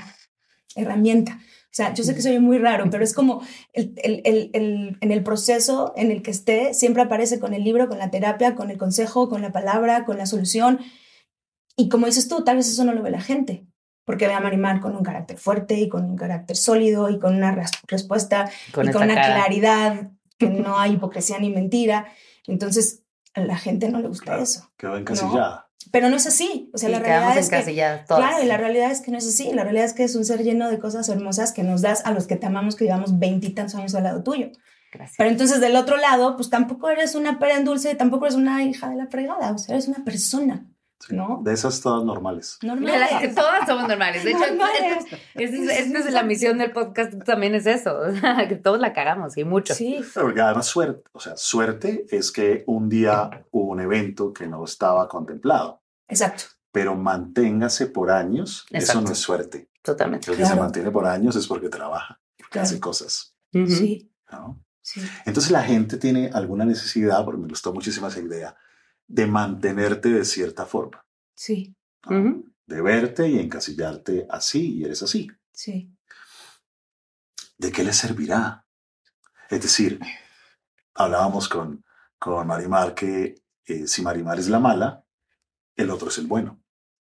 herramienta. 0.76 1.38
O 1.74 1.76
sea, 1.76 1.92
yo 1.92 2.04
sé 2.04 2.14
que 2.14 2.22
soy 2.22 2.38
muy 2.38 2.58
raro, 2.58 2.88
pero 2.88 3.02
es 3.02 3.12
como 3.12 3.42
el, 3.72 3.94
el, 4.04 4.22
el, 4.24 4.50
el, 4.52 4.96
en 5.00 5.10
el 5.10 5.24
proceso 5.24 5.92
en 5.96 6.12
el 6.12 6.22
que 6.22 6.30
esté, 6.30 6.72
siempre 6.72 7.02
aparece 7.02 7.40
con 7.40 7.52
el 7.52 7.64
libro, 7.64 7.88
con 7.88 7.98
la 7.98 8.12
terapia, 8.12 8.54
con 8.54 8.70
el 8.70 8.78
consejo, 8.78 9.28
con 9.28 9.42
la 9.42 9.50
palabra, 9.50 10.04
con 10.04 10.16
la 10.16 10.26
solución. 10.26 10.78
Y 11.76 11.88
como 11.88 12.06
dices 12.06 12.28
tú, 12.28 12.44
tal 12.44 12.58
vez 12.58 12.68
eso 12.68 12.84
no 12.84 12.92
lo 12.92 13.02
ve 13.02 13.10
la 13.10 13.20
gente, 13.20 13.66
porque 14.04 14.28
ve 14.28 14.34
a 14.34 14.38
Marimar 14.40 14.80
con 14.80 14.94
un 14.94 15.02
carácter 15.02 15.36
fuerte 15.36 15.74
y 15.74 15.88
con 15.88 16.04
un 16.04 16.16
carácter 16.16 16.56
sólido 16.56 17.10
y 17.10 17.18
con 17.18 17.34
una 17.34 17.50
res 17.50 17.72
respuesta 17.88 18.48
con 18.72 18.88
y 18.88 18.92
con 18.92 19.02
una 19.02 19.16
cara. 19.16 19.34
claridad 19.34 20.10
que 20.38 20.48
no 20.50 20.78
hay 20.78 20.92
hipocresía 20.92 21.40
ni 21.40 21.50
mentira. 21.50 22.06
Entonces, 22.46 23.02
a 23.34 23.40
la 23.40 23.56
gente 23.56 23.88
no 23.90 23.98
le 24.00 24.06
gusta 24.06 24.26
Claro. 24.26 24.42
eso. 24.44 24.70
Quedó 24.76 24.96
encasillada. 24.96 25.63
Pero 25.92 26.08
no 26.08 26.16
es 26.16 26.26
así. 26.26 26.70
O 26.72 26.78
sea, 26.78 26.88
la 26.88 26.98
realidad 26.98 27.38
es 27.38 27.50
que. 27.50 27.62
Claro, 28.06 28.42
y 28.42 28.46
la 28.46 28.56
realidad 28.56 28.90
es 28.90 29.00
que 29.00 29.10
no 29.10 29.18
es 29.18 29.26
así. 29.26 29.52
La 29.52 29.62
realidad 29.62 29.86
es 29.86 29.92
que 29.92 30.04
es 30.04 30.16
un 30.16 30.24
ser 30.24 30.42
lleno 30.42 30.68
de 30.68 30.78
cosas 30.78 31.08
hermosas 31.08 31.52
que 31.52 31.62
nos 31.62 31.82
das 31.82 32.04
a 32.04 32.12
los 32.12 32.26
que 32.26 32.36
te 32.36 32.46
amamos, 32.46 32.74
que 32.76 32.84
llevamos 32.84 33.18
veintitantos 33.18 33.74
años 33.74 33.94
al 33.94 34.04
lado 34.04 34.22
tuyo. 34.22 34.50
Gracias. 34.92 35.16
Pero 35.18 35.30
entonces 35.30 35.60
del 35.60 35.76
otro 35.76 35.96
lado, 35.96 36.36
pues 36.36 36.50
tampoco 36.50 36.88
eres 36.88 37.14
una 37.14 37.38
pera 37.38 37.56
en 37.56 37.64
dulce, 37.64 37.94
tampoco 37.94 38.26
eres 38.26 38.36
una 38.36 38.64
hija 38.64 38.88
de 38.88 38.96
la 38.96 39.06
fregada, 39.08 39.52
o 39.52 39.58
sea, 39.58 39.74
eres 39.74 39.88
una 39.88 40.04
persona, 40.04 40.66
Sí. 41.00 41.14
¿no? 41.14 41.40
De 41.44 41.52
esas 41.52 41.80
todas 41.82 42.04
normales. 42.04 42.58
Normal. 42.62 42.98
La- 43.00 43.18
que 43.20 43.28
todas 43.28 43.66
somos 43.66 43.86
normales. 43.88 44.24
De 44.24 44.30
hecho, 44.30 44.38
Normales. 44.40 45.04
esta 45.34 45.56
es, 45.56 45.68
esta 45.86 45.98
es 45.98 46.12
la 46.12 46.22
misión 46.22 46.56
del 46.58 46.72
podcast, 46.72 47.12
también 47.24 47.54
es 47.54 47.66
eso, 47.66 47.98
que 48.48 48.56
todos 48.56 48.80
la 48.80 48.92
cagamos 48.94 49.36
y 49.36 49.44
mucho. 49.44 49.74
Sí, 49.74 50.00
Porque 50.14 50.40
además 50.40 50.66
suerte, 50.66 51.02
o 51.12 51.20
sea, 51.20 51.36
suerte 51.36 52.06
es 52.10 52.32
que 52.32 52.64
un 52.66 52.88
día 52.88 53.44
hubo 53.50 53.70
un 53.72 53.80
evento 53.80 54.32
que 54.32 54.46
no 54.46 54.64
estaba 54.64 55.06
contemplado, 55.08 55.82
exacto. 56.08 56.44
pero 56.72 56.94
manténgase 56.94 57.86
por 57.86 58.10
años, 58.10 58.64
eso 58.70 58.78
Exacto. 58.78 59.00
no 59.02 59.12
es 59.12 59.18
suerte. 59.18 59.68
Totalmente. 59.82 60.30
El 60.30 60.38
que 60.38 60.46
se 60.46 60.54
mantiene 60.56 60.90
por 60.90 61.06
años 61.06 61.36
es 61.36 61.46
porque 61.46 61.68
trabaja, 61.68 62.18
porque 62.38 62.52
Claro. 62.52 62.66
hace 62.66 62.80
cosas. 62.80 63.34
Sí, 63.52 64.10
¿no? 64.32 64.62
sí. 64.80 65.00
Entonces 65.26 65.50
la 65.52 65.62
gente 65.62 65.98
tiene 65.98 66.30
alguna 66.32 66.64
necesidad, 66.64 67.22
porque 67.24 67.40
me 67.42 67.48
gustó 67.48 67.74
muchísimo 67.74 68.08
esa 68.08 68.20
idea, 68.20 68.56
de 69.06 69.26
mantenerte 69.26 70.08
de 70.10 70.24
cierta 70.24 70.66
forma, 70.66 71.04
Sí, 71.34 71.74
de 72.66 72.80
verte 72.82 73.28
y 73.28 73.38
encasillarte 73.38 74.26
así, 74.30 74.78
y 74.78 74.84
eres 74.84 75.02
así. 75.02 75.28
sí. 75.52 75.90
¿De 77.56 77.70
qué 77.70 77.84
le 77.84 77.92
servirá? 77.92 78.66
Es 79.48 79.62
decir, 79.62 80.00
hablábamos 80.94 81.48
con, 81.48 81.84
con 82.18 82.46
Marimar 82.46 82.94
que 82.94 83.36
eh, 83.66 83.86
si 83.86 84.02
Marimar 84.02 84.38
es 84.38 84.48
la 84.48 84.58
mala, 84.58 85.04
el 85.76 85.90
otro 85.90 86.08
es 86.08 86.18
el 86.18 86.26
bueno. 86.26 86.60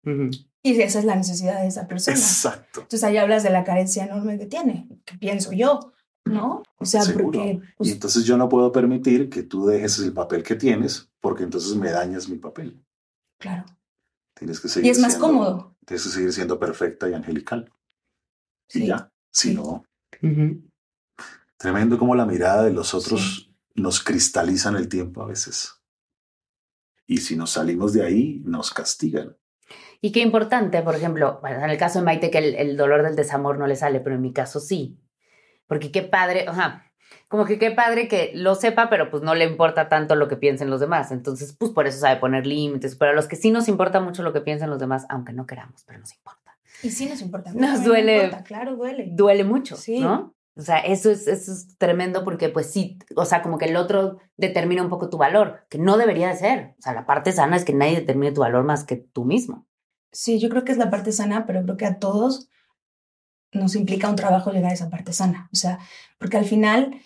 Ujú. 0.04 0.30
Y 0.64 0.82
esa 0.82 1.00
es 1.00 1.06
la 1.06 1.16
necesidad 1.16 1.62
de 1.62 1.68
esa 1.68 1.88
persona. 1.88 2.18
Exacto. 2.18 2.82
Entonces 2.82 3.04
ahí 3.04 3.18
hablas 3.18 3.44
de 3.44 3.52
la 3.52 3.64
carencia 3.64 4.06
enorme 4.06 4.38
que 4.40 4.48
tiene, 4.48 4.88
que 5.06 5.18
pienso 5.18 5.52
yo, 5.52 5.94
¿no? 6.26 6.64
O 6.78 6.86
sea, 6.86 7.02
Seguro. 7.02 7.26
porque... 7.26 7.52
y 7.52 7.62
pues, 7.78 7.92
entonces 7.92 8.24
yo 8.26 8.38
no 8.38 8.48
puedo 8.50 8.72
permitir 8.72 9.30
que 9.30 9.44
tú 9.44 9.66
dejes 9.66 10.00
el 10.00 10.14
papel 10.14 10.44
que 10.44 10.56
tienes, 10.56 11.10
porque 11.20 11.44
entonces 11.44 11.76
me 11.76 11.92
dañas 11.92 12.30
mi 12.30 12.38
papel. 12.38 12.84
claro. 13.40 13.66
Tienes 14.34 14.60
que 14.60 14.70
seguir 14.70 14.88
Y 14.88 14.90
es 14.92 15.00
más 15.00 15.12
siendo- 15.14 15.28
cómodo. 15.28 15.76
Tienes 15.86 16.04
que 16.04 16.10
seguir 16.10 16.34
siendo 16.34 16.58
perfecta 16.58 17.08
y 17.10 17.14
angelical. 17.14 17.72
Sí. 18.68 18.84
Y 18.84 18.88
ya. 18.88 19.12
Si 19.32 19.50
Sí. 19.50 19.56
no, 19.56 19.84
tremendo 21.58 21.98
como 21.98 22.16
la 22.16 22.26
mirada 22.26 22.64
de 22.64 22.72
los 22.74 22.94
otros 22.94 23.52
nos 23.76 24.04
cristaliza 24.04 24.70
en 24.70 24.76
el 24.78 24.88
tiempo 24.90 25.22
a 25.22 25.28
veces. 25.28 25.82
Y 27.08 27.18
si 27.18 27.36
nos 27.36 27.52
salimos 27.52 27.94
de 27.94 28.04
ahí, 28.04 28.42
nos 28.46 28.72
castigan. 28.72 29.38
Y 30.02 30.12
qué 30.12 30.22
importante, 30.22 30.82
por 30.82 30.96
ejemplo, 30.96 31.40
bueno, 31.42 31.64
en 31.64 31.70
el 31.70 31.78
caso 31.78 32.00
de 32.00 32.06
Maite, 32.06 32.32
que 32.32 32.40
el, 32.40 32.56
el 32.56 32.78
dolor 32.78 33.04
del 33.04 33.16
desamor 33.16 33.60
no 33.60 33.68
le 33.68 33.76
sale, 33.76 34.00
pero 34.00 34.16
en 34.16 34.22
mi 34.22 34.34
caso 34.34 34.60
sí. 34.60 34.98
Porque 35.72 35.90
qué 35.90 36.02
padre, 36.02 36.50
o 36.50 36.54
sea, 36.54 36.84
como 37.30 37.46
que 37.46 37.58
qué 37.58 37.72
padre 37.72 38.10
que 38.10 38.34
lo 38.36 38.56
sepa, 38.56 38.90
pero 38.90 39.10
pues 39.10 39.24
no 39.24 39.36
le 39.36 39.46
importa 39.46 39.88
tanto 39.88 40.16
lo 40.16 40.28
que 40.28 40.36
piensen 40.36 40.70
los 40.70 40.82
demás. 40.82 41.14
Entonces, 41.14 41.56
pues 41.58 41.72
por 41.72 41.88
eso 41.88 41.98
sabe 41.98 42.20
poner 42.20 42.46
límites. 42.46 42.98
Pero 42.98 43.12
a 43.12 43.14
los 43.14 43.30
que 43.30 43.38
sí 43.38 43.52
nos 43.52 43.70
importa 43.70 44.02
mucho 44.02 44.22
lo 44.22 44.34
que 44.34 44.42
piensen 44.42 44.70
los 44.70 44.80
demás, 44.80 45.06
aunque 45.08 45.32
no 45.32 45.46
queramos, 45.48 45.86
pero 45.88 46.00
nos 46.00 46.14
importa. 46.14 46.58
Y 46.84 46.90
sí 46.90 47.06
nos 47.08 47.22
importa. 47.22 47.54
Nos 47.54 47.86
duele. 47.86 48.26
Importa, 48.26 48.44
claro, 48.44 48.76
duele. 48.76 49.08
Duele 49.14 49.46
mucho, 49.46 49.78
Sí. 49.78 50.02
¿no? 50.02 50.36
O 50.58 50.62
sea, 50.62 50.80
eso 50.80 51.10
es, 51.10 51.26
eso 51.30 51.54
es 51.54 51.78
tremendo 51.78 52.26
porque 52.26 52.50
pues 52.50 52.70
sí, 52.70 53.00
o 53.16 53.24
sea, 53.24 53.42
como 53.42 53.58
que 53.58 53.68
el 53.68 53.78
otro 53.78 54.18
determina 54.36 54.84
un 54.84 54.90
poco 54.90 55.10
tu 55.10 55.18
valor, 55.18 55.62
que 55.70 55.78
no 55.78 55.96
debería 55.96 56.28
de 56.28 56.36
ser. 56.36 56.76
O 56.80 56.82
sea, 56.82 56.94
la 56.94 57.06
parte 57.06 57.32
sana 57.32 57.56
es 57.56 57.64
que 57.64 57.74
nadie 57.74 58.02
determine 58.02 58.34
tu 58.34 58.42
valor 58.42 58.66
más 58.66 58.84
que 58.84 58.98
tú 58.98 59.24
mismo. 59.24 59.66
Sí, 60.12 60.38
yo 60.38 60.50
creo 60.50 60.66
que 60.66 60.74
es 60.74 60.78
la 60.78 60.90
parte 60.90 61.14
sana, 61.14 61.46
pero 61.46 61.64
creo 61.64 61.78
que 61.78 61.86
a 61.86 61.98
todos 61.98 62.50
nos 63.54 63.76
implica 63.76 64.10
un 64.10 64.16
trabajo 64.16 64.52
llegar 64.52 64.72
a 64.72 64.74
esa 64.74 64.90
parte 64.90 65.14
sana. 65.14 65.50
O 65.52 65.56
sea, 65.56 65.80
porque 66.18 66.38
al 66.38 66.46
final 66.46 67.02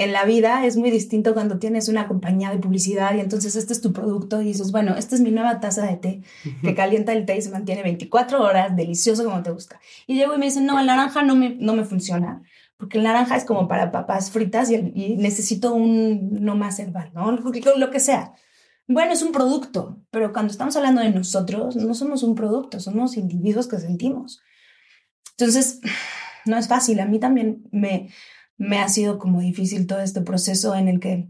en 0.00 0.12
la 0.12 0.24
vida 0.24 0.64
es 0.64 0.78
muy 0.78 0.90
distinto 0.90 1.34
cuando 1.34 1.58
tienes 1.58 1.88
una 1.88 2.08
compañía 2.08 2.50
de 2.50 2.56
publicidad 2.56 3.14
y 3.14 3.20
entonces 3.20 3.54
este 3.54 3.74
es 3.74 3.82
tu 3.82 3.92
producto 3.92 4.40
y 4.40 4.46
dices, 4.46 4.72
bueno, 4.72 4.96
esta 4.96 5.14
es 5.14 5.20
mi 5.20 5.30
nueva 5.30 5.60
taza 5.60 5.84
de 5.86 5.96
té 5.96 6.22
que 6.62 6.74
calienta 6.74 7.12
el 7.12 7.26
té 7.26 7.36
y 7.36 7.42
se 7.42 7.50
mantiene 7.50 7.82
24 7.82 8.42
horas, 8.42 8.74
delicioso 8.74 9.24
como 9.24 9.42
te 9.42 9.50
gusta. 9.50 9.78
Y 10.06 10.14
llego 10.14 10.34
y 10.34 10.38
me 10.38 10.46
dicen, 10.46 10.64
no, 10.64 10.80
el 10.80 10.86
naranja 10.86 11.22
no 11.22 11.36
me, 11.36 11.50
no 11.56 11.74
me 11.74 11.84
funciona, 11.84 12.42
porque 12.78 12.96
el 12.96 13.04
naranja 13.04 13.36
es 13.36 13.44
como 13.44 13.68
para 13.68 13.92
papas 13.92 14.30
fritas 14.30 14.70
y, 14.70 14.76
y 14.76 15.16
necesito 15.18 15.74
un 15.74 16.42
no 16.42 16.56
más 16.56 16.78
herbal, 16.78 17.10
¿no? 17.12 17.32
Lo 17.32 17.90
que 17.90 18.00
sea. 18.00 18.32
Bueno, 18.88 19.12
es 19.12 19.20
un 19.20 19.32
producto, 19.32 19.98
pero 20.10 20.32
cuando 20.32 20.50
estamos 20.50 20.74
hablando 20.76 21.02
de 21.02 21.10
nosotros, 21.10 21.76
no 21.76 21.92
somos 21.92 22.22
un 22.22 22.34
producto, 22.34 22.80
somos 22.80 23.18
individuos 23.18 23.68
que 23.68 23.78
sentimos. 23.78 24.40
Entonces, 25.40 25.80
no 26.46 26.56
es 26.56 26.68
fácil. 26.68 27.00
A 27.00 27.06
mí 27.06 27.18
también 27.18 27.64
me, 27.72 28.10
me 28.56 28.78
ha 28.78 28.88
sido 28.88 29.18
como 29.18 29.40
difícil 29.40 29.86
todo 29.86 30.00
este 30.00 30.20
proceso 30.20 30.74
en 30.74 30.88
el 30.88 31.00
que 31.00 31.28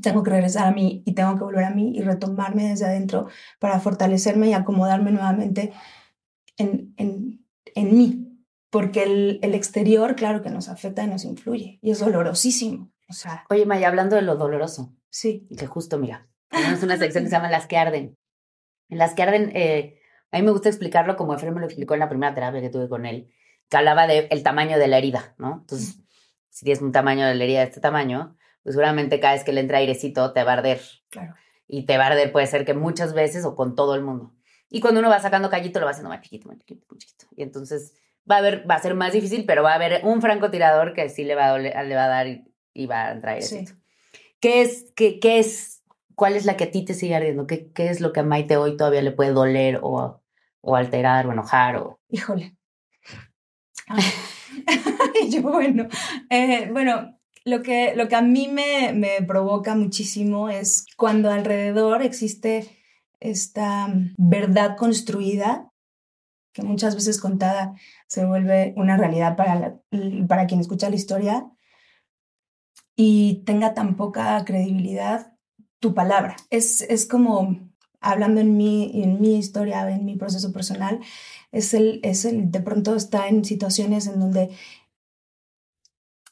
tengo 0.00 0.22
que 0.22 0.30
regresar 0.30 0.66
a 0.66 0.72
mí 0.72 1.02
y 1.04 1.12
tengo 1.12 1.36
que 1.36 1.44
volver 1.44 1.64
a 1.64 1.70
mí 1.70 1.92
y 1.94 2.00
retomarme 2.00 2.68
desde 2.68 2.86
adentro 2.86 3.28
para 3.58 3.78
fortalecerme 3.78 4.48
y 4.48 4.54
acomodarme 4.54 5.12
nuevamente 5.12 5.72
en, 6.56 6.94
en, 6.96 7.46
en 7.74 7.96
mí. 7.96 8.28
Porque 8.70 9.02
el, 9.02 9.38
el 9.42 9.54
exterior, 9.54 10.16
claro 10.16 10.42
que 10.42 10.48
nos 10.48 10.70
afecta 10.70 11.04
y 11.04 11.06
nos 11.06 11.24
influye 11.24 11.78
y 11.82 11.90
es 11.90 11.98
dolorosísimo. 11.98 12.90
O 13.08 13.12
sea, 13.12 13.44
Oye, 13.50 13.66
Maya, 13.66 13.88
hablando 13.88 14.16
de 14.16 14.22
lo 14.22 14.36
doloroso, 14.36 14.96
sí. 15.10 15.46
que 15.58 15.66
justo, 15.66 15.98
mira, 15.98 16.30
tenemos 16.48 16.82
una 16.82 16.96
sección 16.96 17.24
que 17.24 17.30
se 17.30 17.36
llama 17.36 17.50
Las 17.50 17.66
que 17.66 17.76
arden. 17.76 18.16
En 18.88 18.96
las 18.96 19.12
que 19.12 19.22
arden, 19.22 19.52
eh, 19.54 19.98
a 20.32 20.36
mí 20.38 20.42
me 20.42 20.50
gusta 20.50 20.68
explicarlo 20.68 21.16
como 21.16 21.34
Efraín 21.34 21.54
me 21.54 21.60
lo 21.60 21.66
explicó 21.66 21.94
en 21.94 22.00
la 22.00 22.08
primera 22.08 22.34
terapia 22.34 22.60
que 22.60 22.70
tuve 22.70 22.88
con 22.88 23.06
él, 23.06 23.30
que 23.68 23.76
hablaba 23.76 24.06
del 24.06 24.26
el 24.30 24.42
tamaño 24.42 24.78
de 24.78 24.88
la 24.88 24.98
herida, 24.98 25.34
¿no? 25.38 25.58
Entonces, 25.60 26.00
si 26.50 26.64
tienes 26.64 26.82
un 26.82 26.92
tamaño 26.92 27.26
de 27.26 27.34
la 27.34 27.44
herida 27.44 27.58
de 27.60 27.66
este 27.66 27.80
tamaño, 27.80 28.36
pues 28.62 28.74
seguramente 28.74 29.20
cada 29.20 29.34
vez 29.34 29.44
que 29.44 29.52
le 29.52 29.60
entra 29.60 29.78
airecito 29.78 30.32
te 30.32 30.42
va 30.44 30.52
a 30.52 30.54
arder. 30.58 30.80
Claro. 31.10 31.34
Y 31.68 31.86
te 31.86 31.96
va 31.98 32.04
a 32.04 32.06
arder 32.08 32.32
puede 32.32 32.46
ser 32.46 32.64
que 32.64 32.74
muchas 32.74 33.14
veces 33.14 33.44
o 33.44 33.54
con 33.54 33.74
todo 33.74 33.94
el 33.94 34.02
mundo. 34.02 34.34
Y 34.68 34.80
cuando 34.80 35.00
uno 35.00 35.08
va 35.10 35.20
sacando 35.20 35.50
callito, 35.50 35.80
lo 35.80 35.86
va 35.86 35.90
haciendo 35.92 36.08
más 36.10 36.20
chiquito, 36.22 36.48
más 36.48 36.58
chiquito, 36.58 36.86
más 36.90 36.98
chiquito. 36.98 37.26
Y 37.36 37.42
entonces 37.42 37.94
va 38.30 38.36
a, 38.36 38.38
haber, 38.38 38.70
va 38.70 38.74
a 38.76 38.78
ser 38.82 38.94
más 38.94 39.12
difícil, 39.12 39.44
pero 39.46 39.62
va 39.62 39.72
a 39.72 39.76
haber 39.76 40.00
un 40.04 40.20
francotirador 40.22 40.94
que 40.94 41.08
sí 41.08 41.24
le 41.24 41.34
va 41.34 41.46
a, 41.46 41.58
doler- 41.58 41.84
le 41.86 41.94
va 41.94 42.04
a 42.04 42.08
dar 42.08 42.26
y, 42.26 42.44
y 42.72 42.86
va 42.86 43.06
a 43.06 43.12
entrar 43.12 43.42
Sí. 43.42 43.56
airecito. 43.56 43.78
¿Qué 44.40 44.62
es, 44.62 44.92
qué, 44.96 45.20
qué 45.20 45.38
es, 45.38 45.82
cuál 46.14 46.36
es 46.36 46.44
la 46.46 46.56
que 46.56 46.64
a 46.64 46.70
ti 46.70 46.84
te 46.84 46.94
sigue 46.94 47.14
ardiendo? 47.14 47.46
¿Qué, 47.46 47.70
qué 47.72 47.88
es 47.88 48.00
lo 48.00 48.12
que 48.12 48.20
a 48.20 48.22
Maite 48.22 48.56
hoy 48.56 48.76
todavía 48.76 49.02
le 49.02 49.12
puede 49.12 49.32
doler 49.32 49.78
o, 49.82 50.21
o 50.62 50.74
alterar 50.76 51.26
o 51.26 51.32
enojar? 51.32 51.76
O... 51.76 52.00
Híjole. 52.08 52.56
Ay. 53.88 54.02
Yo, 55.30 55.42
bueno, 55.42 55.88
eh, 56.30 56.68
bueno, 56.72 57.18
lo 57.44 57.62
que, 57.62 57.94
lo 57.96 58.08
que 58.08 58.16
a 58.16 58.22
mí 58.22 58.48
me, 58.48 58.92
me 58.92 59.22
provoca 59.26 59.74
muchísimo 59.74 60.48
es 60.48 60.86
cuando 60.96 61.30
alrededor 61.30 62.02
existe 62.02 62.68
esta 63.20 63.88
verdad 64.16 64.76
construida, 64.76 65.70
que 66.52 66.62
muchas 66.62 66.94
veces 66.94 67.20
contada 67.20 67.74
se 68.06 68.24
vuelve 68.26 68.74
una 68.76 68.96
realidad 68.96 69.36
para, 69.36 69.54
la- 69.56 69.80
para 70.28 70.46
quien 70.46 70.60
escucha 70.60 70.90
la 70.90 70.96
historia, 70.96 71.46
y 72.94 73.42
tenga 73.46 73.74
tan 73.74 73.96
poca 73.96 74.44
credibilidad 74.44 75.32
tu 75.80 75.94
palabra. 75.94 76.36
Es, 76.50 76.82
es 76.82 77.06
como, 77.06 77.71
hablando 78.02 78.40
en 78.40 78.56
mi, 78.56 79.02
en 79.02 79.20
mi 79.20 79.36
historia, 79.36 79.88
en 79.90 80.04
mi 80.04 80.16
proceso 80.16 80.52
personal, 80.52 81.00
es 81.52 81.74
el, 81.74 82.00
es 82.02 82.24
el, 82.24 82.50
de 82.50 82.60
pronto 82.60 82.94
está 82.96 83.28
en 83.28 83.44
situaciones 83.44 84.06
en 84.06 84.20
donde 84.20 84.50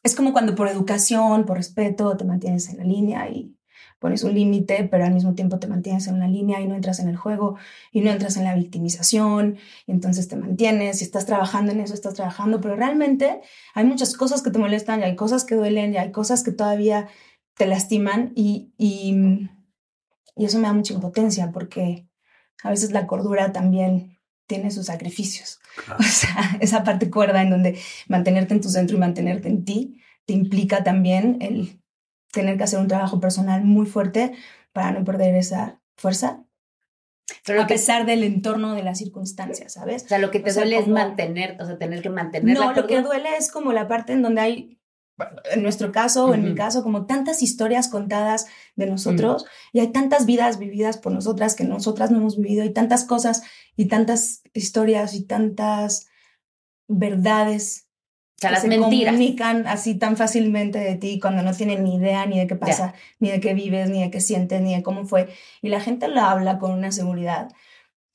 es 0.03 0.15
como 0.15 0.33
cuando 0.33 0.55
por 0.55 0.69
educación, 0.69 1.45
por 1.45 1.57
respeto, 1.57 2.17
te 2.17 2.25
mantienes 2.25 2.69
en 2.71 2.79
la 2.79 2.85
línea 2.85 3.29
y 3.29 3.55
pones 3.99 4.25
un 4.25 4.35
límite, 4.35 4.89
pero 4.91 5.05
al 5.05 5.13
mismo 5.13 5.35
tiempo 5.35 5.59
te 5.59 5.69
mantienes 5.69 6.07
en 6.07 6.15
una 6.15 6.27
línea 6.27 6.61
y 6.61 6.67
no 6.67 6.75
entras 6.75 7.01
en 7.01 7.09
el 7.09 7.17
juego 7.17 7.57
y 7.93 8.01
no 8.01 8.11
entras 8.11 8.37
en 8.39 8.45
la 8.45 8.55
victimización. 8.55 9.59
Y 9.87 9.93
entonces 9.93 10.27
te 10.27 10.37
mantienes 10.37 11.03
y 11.03 11.05
estás 11.05 11.27
trabajando 11.27 11.73
en 11.73 11.81
eso, 11.81 11.93
estás 11.93 12.15
trabajando, 12.15 12.61
pero 12.61 12.77
realmente 12.77 13.43
hay 13.75 13.85
muchas 13.85 14.17
cosas 14.17 14.43
que 14.43 14.51
te 14.51 14.59
molestan 14.59 15.01
y 15.01 15.05
hay 15.05 15.17
cosas 15.17 15.45
que 15.45 15.55
duelen 15.55 15.93
y 15.93 15.99
hay 15.99 16.13
cosas 16.13 16.43
que 16.43 16.51
todavía 16.51 17.09
te 17.55 17.67
lastiman 17.67 18.33
y, 18.35 18.73
y 20.37 20.45
eso 20.45 20.59
me 20.59 20.69
da 20.69 20.73
mucha 20.73 20.95
impotencia 20.95 21.51
porque 21.53 22.07
a 22.63 22.71
veces 22.71 22.93
la 22.93 23.07
cordura 23.07 23.53
también 23.53 24.19
tiene 24.47 24.71
sus 24.71 24.87
sacrificios. 24.87 25.61
O 25.99 26.03
sea, 26.03 26.59
esa 26.61 26.83
parte 26.83 27.11
cuerda 27.11 27.43
en 27.43 27.51
donde 27.51 27.79
mantenerte 28.09 28.55
en 28.55 28.61
tu 28.61 28.69
centro 28.69 28.97
y 28.97 29.01
mantenerte 29.01 29.49
en 29.49 29.65
ti 29.65 30.01
te 30.27 30.33
implica 30.33 30.83
también 30.83 31.39
el 31.41 31.81
tener 32.33 32.57
que 32.57 32.65
hacer 32.65 32.81
un 32.81 32.89
trabajo 32.89 33.21
personal 33.21 33.65
muy 33.65 33.87
fuerte 33.87 34.33
para 34.73 34.93
no 34.93 35.05
perder 35.05 35.35
esa 35.35 35.81
fuerza, 35.97 36.45
Pero 37.45 37.63
a 37.63 37.67
que, 37.67 37.75
pesar 37.75 38.07
del 38.07 38.25
entorno 38.25 38.75
de 38.75 38.83
las 38.83 38.99
circunstancias, 38.99 39.73
¿sabes? 39.75 40.05
o 40.05 40.09
sea, 40.09 40.19
lo 40.19 40.31
que 40.31 40.41
te 40.41 40.51
o 40.51 40.53
sea, 40.53 40.63
duele 40.63 40.79
es 40.79 40.89
mantener, 40.89 41.57
o 41.61 41.67
sea, 41.67 41.79
tener 41.79 42.03
que 42.03 42.11
mantener 42.11 42.57
No, 42.57 42.73
la 42.73 42.81
lo 42.81 42.87
que 42.87 43.03
duele 43.03 43.29
es 43.39 43.51
como 43.51 43.73
la 43.73 43.89
parte 43.89 44.13
en 44.13 44.23
donde 44.23 44.41
hay, 44.41 44.80
en 45.53 45.63
nuestro 45.63 45.93
caso 45.93 46.27
o 46.27 46.35
en 46.35 46.45
mi 46.45 46.55
caso, 46.55 46.83
como 46.83 47.07
tantas 47.07 47.43
historias 47.43 47.89
contadas 47.89 48.47
de 48.77 48.87
nosotros 48.87 49.45
y 49.73 49.81
hay 49.81 49.89
tantas 49.89 50.27
vidas 50.27 50.59
vividas 50.59 50.99
por 50.99 51.13
nosotras 51.13 51.55
que 51.55 51.65
nosotras 51.65 52.11
no 52.11 52.19
hemos 52.19 52.37
vivido 52.37 52.65
y 52.65 52.73
tantas 52.73 53.05
cosas 53.05 53.43
y 53.77 53.87
tantas 53.87 54.43
historias 54.53 55.15
y 55.15 55.25
tantas 55.25 56.09
verdades 56.89 57.87
O 58.37 58.41
sea, 58.41 58.51
que 58.51 58.55
las 58.55 58.63
se 58.63 58.69
mentiras. 58.69 59.15
comunican 59.15 59.67
así 59.67 59.95
tan 59.97 60.17
fácilmente 60.17 60.79
de 60.79 60.97
ti 60.97 61.21
cuando 61.21 61.43
no 61.43 61.53
tienen 61.55 61.85
ni 61.85 61.97
idea 61.97 62.27
ni 62.27 62.39
de 62.39 62.47
qué 62.47 62.57
pasa, 62.57 62.95
ni 63.19 63.31
de 63.31 63.41
qué 63.41 63.55
vives, 63.55 63.91
ni 63.91 64.03
de 64.03 64.11
qué 64.11 64.21
sientes, 64.21 64.61
ni 64.61 64.75
de 64.75 64.83
cómo 64.83 65.05
fue. 65.07 65.29
Y 65.63 65.69
la 65.69 65.81
gente 65.81 66.09
lo 66.09 66.21
habla 66.21 66.59
con 66.59 66.73
una 66.73 66.91
seguridad 66.93 67.49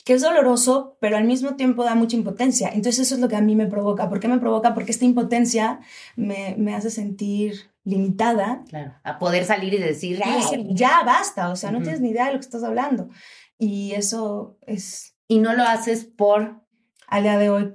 que 0.06 0.14
es 0.14 0.22
doloroso, 0.22 0.98
pero 1.02 1.18
al 1.18 1.26
mismo 1.26 1.56
tiempo 1.56 1.84
da 1.84 1.96
mucha 1.96 2.16
impotencia. 2.16 2.70
Entonces 2.70 3.00
eso 3.00 3.16
es 3.16 3.22
lo 3.22 3.28
que 3.28 3.36
a 3.36 3.42
mí 3.42 3.56
me 3.56 3.66
provoca. 3.66 4.08
¿Por 4.08 4.20
qué 4.20 4.28
me 4.28 4.38
provoca? 4.38 4.74
Porque 4.76 4.92
esta 4.92 5.04
impotencia 5.04 5.80
me, 6.16 6.56
me 6.58 6.76
hace 6.76 6.92
sentir 6.92 7.72
limitada. 7.84 8.64
Claro, 8.70 8.94
a 9.04 9.18
poder 9.20 9.46
salir 9.46 9.74
y 9.74 9.80
decir, 9.80 10.22
ya 10.70 11.02
basta, 11.04 11.50
o 11.50 11.56
sea, 11.56 11.72
no 11.72 11.82
tienes 11.82 12.02
ni 12.02 12.10
idea 12.12 12.28
de 12.28 12.34
lo 12.34 12.40
que 12.40 12.46
estás 12.46 12.64
hablando. 12.64 13.10
Y 13.58 13.94
eso 13.94 14.58
es, 14.62 15.16
y 15.28 15.40
no 15.40 15.54
lo 15.54 15.64
haces 15.64 16.06
por 16.06 16.64
al 17.08 17.24
día 17.24 17.38
de 17.40 17.50
hoy, 17.50 17.74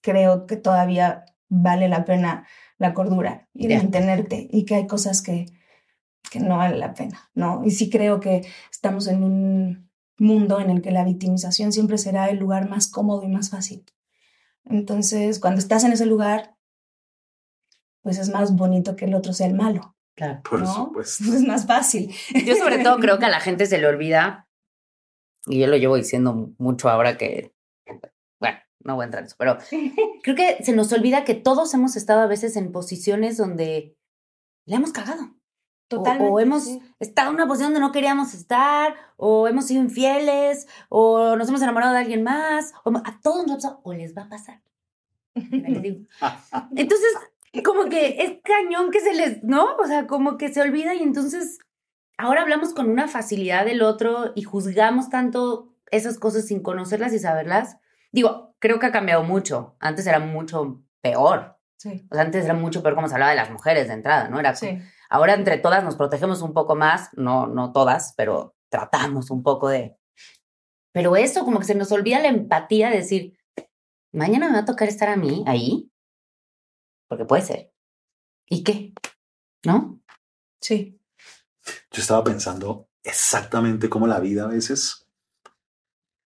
creo 0.00 0.46
que 0.46 0.56
todavía 0.56 1.24
vale 1.48 1.88
la 1.88 2.04
pena 2.04 2.46
la 2.78 2.92
cordura 2.94 3.48
y 3.54 3.68
Ya. 3.68 3.78
mantenerte 3.78 4.48
y 4.50 4.64
que 4.64 4.74
hay 4.76 4.86
cosas 4.86 5.22
que, 5.22 5.46
que 6.30 6.40
no 6.40 6.58
vale 6.58 6.76
la 6.76 6.94
pena, 6.94 7.30
¿no? 7.34 7.62
Y 7.64 7.70
sí 7.70 7.88
creo 7.90 8.20
que 8.20 8.46
estamos 8.70 9.06
en 9.08 9.22
un 9.24 9.87
mundo 10.18 10.60
en 10.60 10.70
el 10.70 10.82
que 10.82 10.90
la 10.90 11.04
victimización 11.04 11.72
siempre 11.72 11.98
será 11.98 12.28
el 12.28 12.38
lugar 12.38 12.68
más 12.68 12.88
cómodo 12.88 13.22
y 13.22 13.28
más 13.28 13.50
fácil. 13.50 13.84
Entonces, 14.64 15.38
cuando 15.38 15.58
estás 15.60 15.84
en 15.84 15.92
ese 15.92 16.06
lugar, 16.06 16.56
pues 18.02 18.18
es 18.18 18.28
más 18.30 18.54
bonito 18.54 18.96
que 18.96 19.06
el 19.06 19.14
otro 19.14 19.32
sea 19.32 19.46
el 19.46 19.54
malo, 19.54 19.94
Claro. 20.14 20.40
Por 20.42 20.60
¿no? 20.60 20.74
supuesto. 20.74 21.24
Es 21.34 21.42
más 21.42 21.66
fácil. 21.66 22.12
Yo 22.44 22.56
sobre 22.56 22.82
todo 22.82 22.98
creo 22.98 23.18
que 23.20 23.26
a 23.26 23.30
la 23.30 23.40
gente 23.40 23.66
se 23.66 23.78
le 23.78 23.86
olvida, 23.86 24.48
y 25.46 25.60
yo 25.60 25.66
lo 25.66 25.76
llevo 25.76 25.96
diciendo 25.96 26.52
mucho 26.58 26.88
ahora 26.88 27.16
que, 27.16 27.54
bueno, 28.40 28.58
no 28.80 28.96
voy 28.96 29.04
a 29.04 29.06
entrar 29.06 29.22
en 29.22 29.26
eso, 29.26 29.36
pero 29.38 29.58
creo 30.22 30.36
que 30.36 30.62
se 30.64 30.72
nos 30.72 30.92
olvida 30.92 31.24
que 31.24 31.34
todos 31.34 31.72
hemos 31.72 31.96
estado 31.96 32.20
a 32.20 32.26
veces 32.26 32.56
en 32.56 32.72
posiciones 32.72 33.36
donde 33.36 33.96
le 34.66 34.74
hemos 34.76 34.92
cagado. 34.92 35.37
Totalmente. 35.88 36.30
O, 36.30 36.38
hemos 36.38 36.64
sí. 36.64 36.82
estado 37.00 37.30
en 37.30 37.36
una 37.36 37.46
posición 37.46 37.72
donde 37.72 37.86
no 37.86 37.92
queríamos 37.92 38.34
estar, 38.34 38.94
o 39.16 39.48
hemos 39.48 39.66
sido 39.66 39.82
infieles, 39.82 40.68
o 40.90 41.34
nos 41.36 41.48
hemos 41.48 41.62
enamorado 41.62 41.94
de 41.94 42.00
alguien 42.00 42.22
más, 42.22 42.72
o 42.84 42.90
a 42.96 43.20
todos 43.22 43.46
nos 43.46 43.52
ha 43.52 43.56
pasado, 43.56 43.80
o 43.82 43.92
les 43.94 44.16
va 44.16 44.22
a 44.22 44.28
pasar. 44.28 44.60
Entonces, 45.34 47.08
como 47.64 47.88
que 47.88 48.22
es 48.22 48.38
cañón 48.44 48.90
que 48.90 49.00
se 49.00 49.14
les, 49.14 49.42
¿no? 49.42 49.76
O 49.76 49.86
sea, 49.86 50.06
como 50.06 50.36
que 50.36 50.52
se 50.52 50.60
olvida 50.60 50.94
y 50.94 51.02
entonces 51.02 51.58
ahora 52.16 52.42
hablamos 52.42 52.74
con 52.74 52.90
una 52.90 53.08
facilidad 53.08 53.64
del 53.64 53.82
otro 53.82 54.32
y 54.34 54.42
juzgamos 54.42 55.08
tanto 55.08 55.74
esas 55.90 56.18
cosas 56.18 56.46
sin 56.46 56.62
conocerlas 56.62 57.12
y 57.14 57.18
saberlas. 57.18 57.78
Digo, 58.12 58.54
creo 58.58 58.78
que 58.78 58.86
ha 58.86 58.92
cambiado 58.92 59.22
mucho. 59.22 59.76
Antes 59.80 60.06
era 60.06 60.18
mucho 60.18 60.82
peor. 61.00 61.58
Sí. 61.76 62.06
O 62.10 62.14
sea, 62.14 62.24
antes 62.24 62.44
era 62.44 62.54
mucho 62.54 62.82
peor 62.82 62.94
como 62.94 63.08
se 63.08 63.14
hablaba 63.14 63.30
de 63.30 63.36
las 63.36 63.50
mujeres 63.50 63.88
de 63.88 63.94
entrada, 63.94 64.28
¿no? 64.28 64.38
Era 64.40 64.54
Sí. 64.54 64.78
Ahora 65.08 65.34
entre 65.34 65.58
todas 65.58 65.82
nos 65.82 65.96
protegemos 65.96 66.42
un 66.42 66.52
poco 66.52 66.74
más, 66.74 67.10
no, 67.14 67.46
no 67.46 67.72
todas, 67.72 68.14
pero 68.16 68.54
tratamos 68.68 69.30
un 69.30 69.42
poco 69.42 69.68
de... 69.68 69.96
Pero 70.92 71.16
eso, 71.16 71.44
como 71.44 71.58
que 71.58 71.64
se 71.64 71.74
nos 71.74 71.92
olvida 71.92 72.20
la 72.20 72.28
empatía 72.28 72.90
de 72.90 72.96
decir, 72.96 73.38
mañana 74.12 74.48
me 74.48 74.54
va 74.54 74.60
a 74.60 74.64
tocar 74.64 74.88
estar 74.88 75.08
a 75.08 75.16
mí 75.16 75.44
ahí, 75.46 75.90
porque 77.08 77.24
puede 77.24 77.42
ser. 77.42 77.72
¿Y 78.46 78.64
qué? 78.64 78.92
¿No? 79.64 80.00
Sí. 80.60 81.00
Yo 81.90 82.02
estaba 82.02 82.24
pensando 82.24 82.88
exactamente 83.02 83.88
cómo 83.88 84.06
la 84.06 84.20
vida 84.20 84.44
a 84.44 84.48
veces 84.48 85.08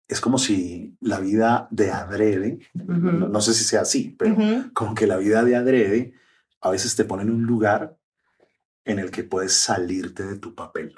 es 0.09 0.21
como 0.21 0.39
si 0.39 0.97
la 1.01 1.19
vida 1.19 1.69
de 1.71 1.91
adrede, 1.91 2.61
no, 2.75 3.41
sé 3.41 3.55
si 3.55 3.65
sea 3.65 3.81
así, 3.81 4.15
pero 4.19 4.37
como 4.73 4.95
que 4.95 5.07
la 5.07 5.17
vida 5.17 5.43
de 5.43 5.57
adrede 5.57 6.15
a 6.61 6.71
veces 6.71 6.95
te 6.95 7.05
pone 7.05 7.23
en 7.23 7.31
un 7.31 7.43
lugar 7.43 7.99
en 8.87 9.01
el 9.01 9.11
que 9.11 9.25
puedes 9.25 9.53
salirte 9.53 10.23
de 10.23 10.37
tu 10.37 10.55
papel. 10.55 10.95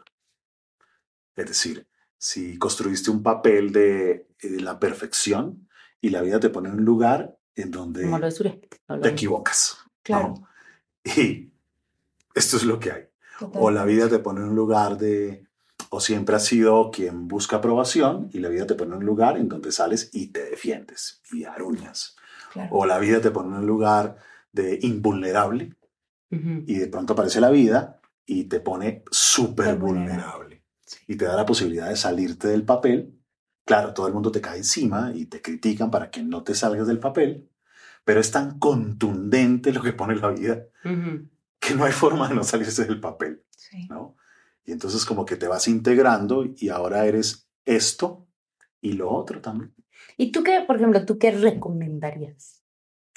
Es 1.35 1.47
decir, 1.47 1.89
si 2.17 2.59
construiste 2.59 3.11
un 3.11 3.23
papel 3.23 3.73
de, 3.73 4.29
de 4.41 4.61
la 4.61 4.79
perfección 4.79 5.69
y 6.01 6.11
la 6.11 6.23
vida 6.23 6.39
te 6.39 6.51
pone 6.51 6.69
en 6.69 6.77
un 6.77 6.85
lugar 6.85 7.39
en 7.57 7.71
donde 7.71 8.09
te 9.03 9.09
equivocas. 9.09 9.79
¿no? 9.85 9.93
Claro. 10.03 10.35
Y 11.17 11.51
esto 12.35 12.59
es 12.59 12.65
lo 12.65 12.79
que 12.79 12.93
hay. 12.93 13.05
O 13.55 13.71
la 13.71 13.87
vida 13.87 14.11
te 14.11 14.19
pone 14.19 14.41
en 14.41 14.49
un 14.49 14.57
lugar 14.57 14.99
de, 14.99 15.47
o 15.89 16.01
siempre 16.01 16.37
has 16.37 16.45
sido 16.45 16.91
quien 16.91 17.29
busca 17.29 17.57
aprobación 17.57 18.29
y 18.33 18.41
la 18.41 18.51
vida 18.51 18.67
te 18.67 18.75
pone 18.75 18.93
en 18.93 18.99
un 18.99 19.07
lugar 19.07 19.39
en 19.39 19.49
donde 19.49 19.73
sales 19.73 20.11
y 20.13 20.27
te 20.33 20.45
defiendes 20.45 21.23
y 21.33 21.45
aruñas. 21.45 22.17
Claro. 22.53 22.69
O 22.73 22.85
la 22.85 22.99
vida 22.99 23.23
te 23.23 23.31
pone 23.31 23.49
en 23.49 23.61
un 23.61 23.67
lugar 23.67 24.17
de 24.53 24.79
invulnerable 24.83 25.78
Y 26.31 26.75
de 26.75 26.89
pronto 26.89 27.15
aparece 27.15 27.41
la 27.41 27.51
vida 27.51 28.01
y 28.27 28.45
te 28.45 28.61
pone 28.61 29.03
súper 29.11 29.77
vulnerable 29.77 30.63
y 31.07 31.17
te 31.17 31.25
da 31.25 31.37
la 31.37 31.47
posibilidad 31.47 31.89
de 31.89 31.97
salirte 31.97 32.49
del 32.49 32.65
papel. 32.65 33.19
Claro, 33.65 33.95
todo 33.95 34.07
el 34.07 34.13
mundo 34.13 34.31
te 34.31 34.41
cae 34.41 34.59
encima 34.59 35.13
y 35.15 35.27
te 35.27 35.41
critican 35.41 35.91
para 35.91 36.11
que 36.11 36.23
no 36.23 36.43
te 36.43 36.55
salgas 36.55 36.87
del 36.87 36.99
papel, 36.99 37.49
pero 38.05 38.21
es 38.21 38.31
tan 38.31 38.59
contundente 38.59 39.73
lo 39.73 39.83
que 39.83 39.93
pone 39.93 40.17
la 40.17 40.31
vida 40.31 40.67
que 41.59 41.75
no 41.75 41.85
hay 41.85 41.93
forma 41.93 42.29
de 42.29 42.35
no 42.35 42.45
salirse 42.45 42.85
del 42.85 43.01
papel. 43.01 43.43
Sí. 43.57 43.87
¿no? 43.89 44.17
Y 44.65 44.73
entonces 44.73 45.05
como 45.07 45.25
que 45.25 45.37
te 45.37 45.49
vas 45.49 45.67
integrando 45.67 46.45
y 46.57 46.69
ahora 46.69 47.07
eres 47.07 47.49
esto 47.65 48.27
y 48.81 48.93
lo 48.93 49.11
otro 49.11 49.41
también. 49.41 49.75
¿Y 50.17 50.33
tú 50.33 50.43
qué, 50.43 50.63
por 50.67 50.77
ejemplo, 50.77 51.05
tú 51.05 51.19
qué 51.19 51.31
recomendarías? 51.31 52.58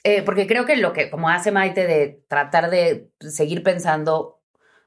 Eh, 0.03 0.23
porque 0.23 0.47
creo 0.47 0.65
que 0.65 0.77
lo 0.77 0.93
que, 0.93 1.09
como 1.09 1.29
hace 1.29 1.51
Maite, 1.51 1.85
de 1.85 2.23
tratar 2.27 2.69
de 2.69 3.11
seguir 3.19 3.61
pensando 3.63 4.39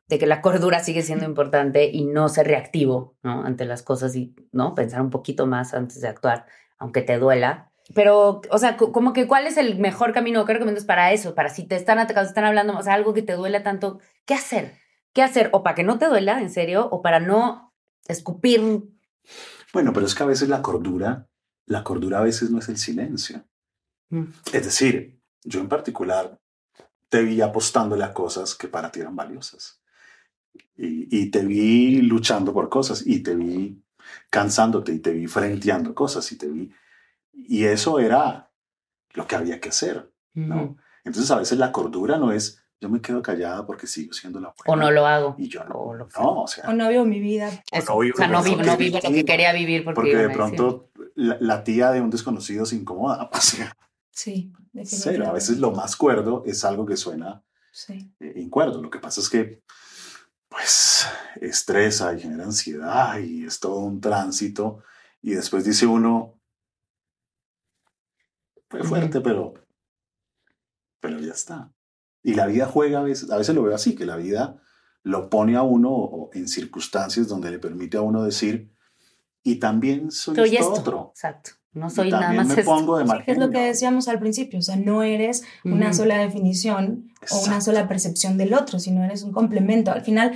de 0.09 0.19
que 0.19 0.27
la 0.27 0.43
cordura 0.43 0.81
sigue 0.81 1.03
siendo 1.03 1.25
importante 1.25 1.87
y 1.91 2.05
no 2.05 2.29
ser 2.29 2.47
reactivo, 2.47 3.17
¿no? 3.23 3.45
Ante 3.45 3.65
las 3.65 3.83
cosas 3.83 4.15
y, 4.17 4.35
¿no? 4.53 4.75
Pensar 4.75 5.01
un 5.01 5.11
poquito 5.11 5.47
más 5.47 5.73
antes 5.73 6.01
de 6.01 6.09
actuar, 6.09 6.47
aunque 6.79 7.01
te 7.03 7.19
duela. 7.19 7.71
Pero, 7.95 8.41
o 8.51 8.59
sea, 8.59 8.77
co- 8.77 8.93
como 8.93 9.13
que 9.13 9.27
cuál 9.27 9.47
es 9.47 9.57
el 9.57 9.79
mejor 9.79 10.13
camino, 10.13 10.45
¿qué 10.45 10.55
recomiendas 10.55 10.85
para 10.85 11.13
eso? 11.13 11.35
Para 11.35 11.49
si 11.49 11.65
te 11.67 11.77
están 11.77 11.99
atacando, 11.99 12.29
están 12.29 12.45
hablando, 12.45 12.77
o 12.77 12.83
sea, 12.83 12.95
algo 12.95 13.15
que 13.15 13.23
te 13.23 13.35
duela 13.35 13.63
tanto, 13.63 14.01
¿qué 14.27 14.35
hacer? 14.35 14.73
¿Qué 15.13 15.23
hacer? 15.23 15.49
O 15.53 15.63
para 15.63 15.75
que 15.77 15.85
no 15.85 15.99
te 15.99 16.07
duela, 16.07 16.41
en 16.41 16.51
serio, 16.51 16.89
o 16.91 17.01
para 17.03 17.21
no 17.21 17.73
escupir. 18.09 18.61
Bueno, 19.73 19.93
pero 19.93 20.07
es 20.07 20.15
que 20.15 20.23
a 20.23 20.27
veces 20.27 20.49
la 20.49 20.61
cordura, 20.63 21.29
la 21.67 21.85
cordura 21.85 22.19
a 22.19 22.23
veces 22.23 22.51
no 22.51 22.59
es 22.59 22.69
el 22.69 22.79
silencio. 22.79 23.45
Mm. 24.15 24.33
Es 24.53 24.65
decir, 24.65 25.19
yo 25.43 25.61
en 25.61 25.69
particular 25.69 26.39
te 27.09 27.23
vi 27.23 27.41
apostándole 27.41 28.05
a 28.05 28.13
cosas 28.13 28.55
que 28.55 28.69
para 28.69 28.91
ti 28.91 29.01
eran 29.01 29.17
valiosas. 29.17 29.81
Y, 30.77 31.09
y 31.23 31.31
te 31.31 31.45
vi 31.45 32.01
luchando 32.03 32.53
por 32.53 32.69
cosas 32.69 33.07
y 33.07 33.23
te 33.23 33.35
vi 33.35 33.83
cansándote 34.31 34.93
y 34.93 34.99
te 34.99 35.13
vi 35.13 35.27
frenteando 35.27 35.95
cosas 35.95 36.31
y 36.33 36.39
te 36.39 36.49
vi... 36.49 36.73
Y 37.33 37.65
eso 37.65 37.99
era 37.99 38.51
lo 39.13 39.27
que 39.27 39.37
había 39.37 39.61
que 39.61 39.69
hacer. 39.71 40.11
¿no? 40.35 40.77
Entonces 41.05 41.31
a 41.31 41.39
veces 41.39 41.59
la 41.59 41.71
cordura 41.73 42.19
no 42.19 42.33
es 42.33 42.61
yo 42.81 42.91
me 42.91 43.01
quedo 43.01 43.23
callada 43.23 43.65
porque 43.65 43.87
sigo 43.87 44.13
siendo 44.13 44.41
la 44.41 44.53
buena. 44.59 44.73
O 44.73 44.77
no 44.77 44.91
lo 44.91 45.07
hago. 45.07 45.37
Y 45.39 45.49
yo 45.49 45.65
no. 45.65 45.75
O 45.77 45.95
lo- 45.95 46.09
No, 46.19 46.43
o 46.43 46.47
sea, 46.47 46.69
O 46.69 46.75
no 46.75 46.89
vivo 46.91 47.05
mi 47.07 47.19
vida. 47.19 47.51
Eso. 47.73 47.95
no 47.95 48.01
vivo 48.01 48.15
o 48.15 48.19
sea, 48.19 48.29
no 48.29 48.43
vivo, 48.43 48.63
no 48.63 48.77
vivo 48.77 48.99
lo 49.03 49.11
que 49.11 49.25
quería 49.25 49.53
vivir 49.55 49.85
porque, 49.85 50.15
de 50.15 50.29
pronto 50.29 50.91
la, 51.15 51.39
la 51.41 51.65
tía 51.65 51.91
de 51.93 52.03
un 52.03 52.11
desconocido 52.11 52.67
se 52.67 52.77
incomoda. 52.77 53.31
O 53.33 53.41
sea, 53.41 53.75
Sí, 54.15 54.53
cero. 54.85 55.27
A 55.29 55.33
veces 55.33 55.59
lo 55.59 55.73
más 55.73 55.97
cuerdo 55.97 56.43
es 56.47 56.65
algo 56.65 56.87
que 56.87 56.97
suena 56.97 57.43
Sí. 57.73 58.15
eh, 58.21 58.35
incuerdo. 58.37 58.81
Lo 58.81 58.89
que 58.91 59.01
pasa 59.01 59.21
es 59.21 59.29
que, 59.29 59.63
pues, 60.49 61.07
estresa 61.41 62.15
y 62.15 62.21
genera 62.21 62.45
ansiedad 62.45 63.19
y 63.19 63.45
es 63.45 63.59
todo 63.61 63.79
un 63.81 64.01
tránsito. 64.01 64.83
Y 65.21 65.33
después 65.35 65.65
dice 65.65 65.87
uno, 65.87 66.39
fue 68.69 68.83
fuerte, 68.85 69.21
pero, 69.21 69.55
pero 71.01 71.19
ya 71.19 71.33
está. 71.33 71.73
Y 72.23 72.35
la 72.35 72.47
vida 72.47 72.67
juega 72.67 73.01
a 73.01 73.03
veces, 73.03 73.31
a 73.31 73.37
veces 73.37 73.55
lo 73.55 73.63
veo 73.63 73.75
así, 73.75 73.95
que 73.95 74.07
la 74.07 74.17
vida 74.17 74.61
lo 75.03 75.29
pone 75.29 75.57
a 75.57 75.63
uno 75.63 76.31
en 76.33 76.49
circunstancias 76.49 77.29
donde 77.29 77.51
le 77.51 77.59
permite 77.59 77.97
a 77.99 78.03
uno 78.03 78.23
decir, 78.25 78.73
y 79.43 79.57
también 79.57 80.11
soy, 80.11 80.37
Soy 80.37 80.57
esto 80.57 80.69
esto. 80.75 80.81
otro. 80.81 81.11
Exacto. 81.11 81.51
No 81.75 81.89
Y 81.89 81.91
soy 81.91 82.11
nada 82.11 82.27
también 82.27 82.47
más 82.47 82.57
me 82.57 82.63
pongo 82.63 82.99
de 82.99 83.05
es 83.27 83.37
lo 83.37 83.51
que 83.51 83.59
decíamos 83.59 84.07
al 84.07 84.21
principio, 84.21 84.61
o 84.61 84.63
sea, 84.63 84.77
no 84.77 85.03
eres 85.03 85.43
una 85.65 85.93
sola 85.93 86.19
definición 86.19 87.13
o 87.31 87.45
una 87.45 87.61
sola 87.61 87.89
percepción 87.89 88.39
del 88.39 88.55
otro, 88.55 88.79
sino 88.79 89.03
eres 89.03 89.25
un 89.25 89.33
complemento. 89.33 89.91
Al 89.91 90.03
final, 90.03 90.35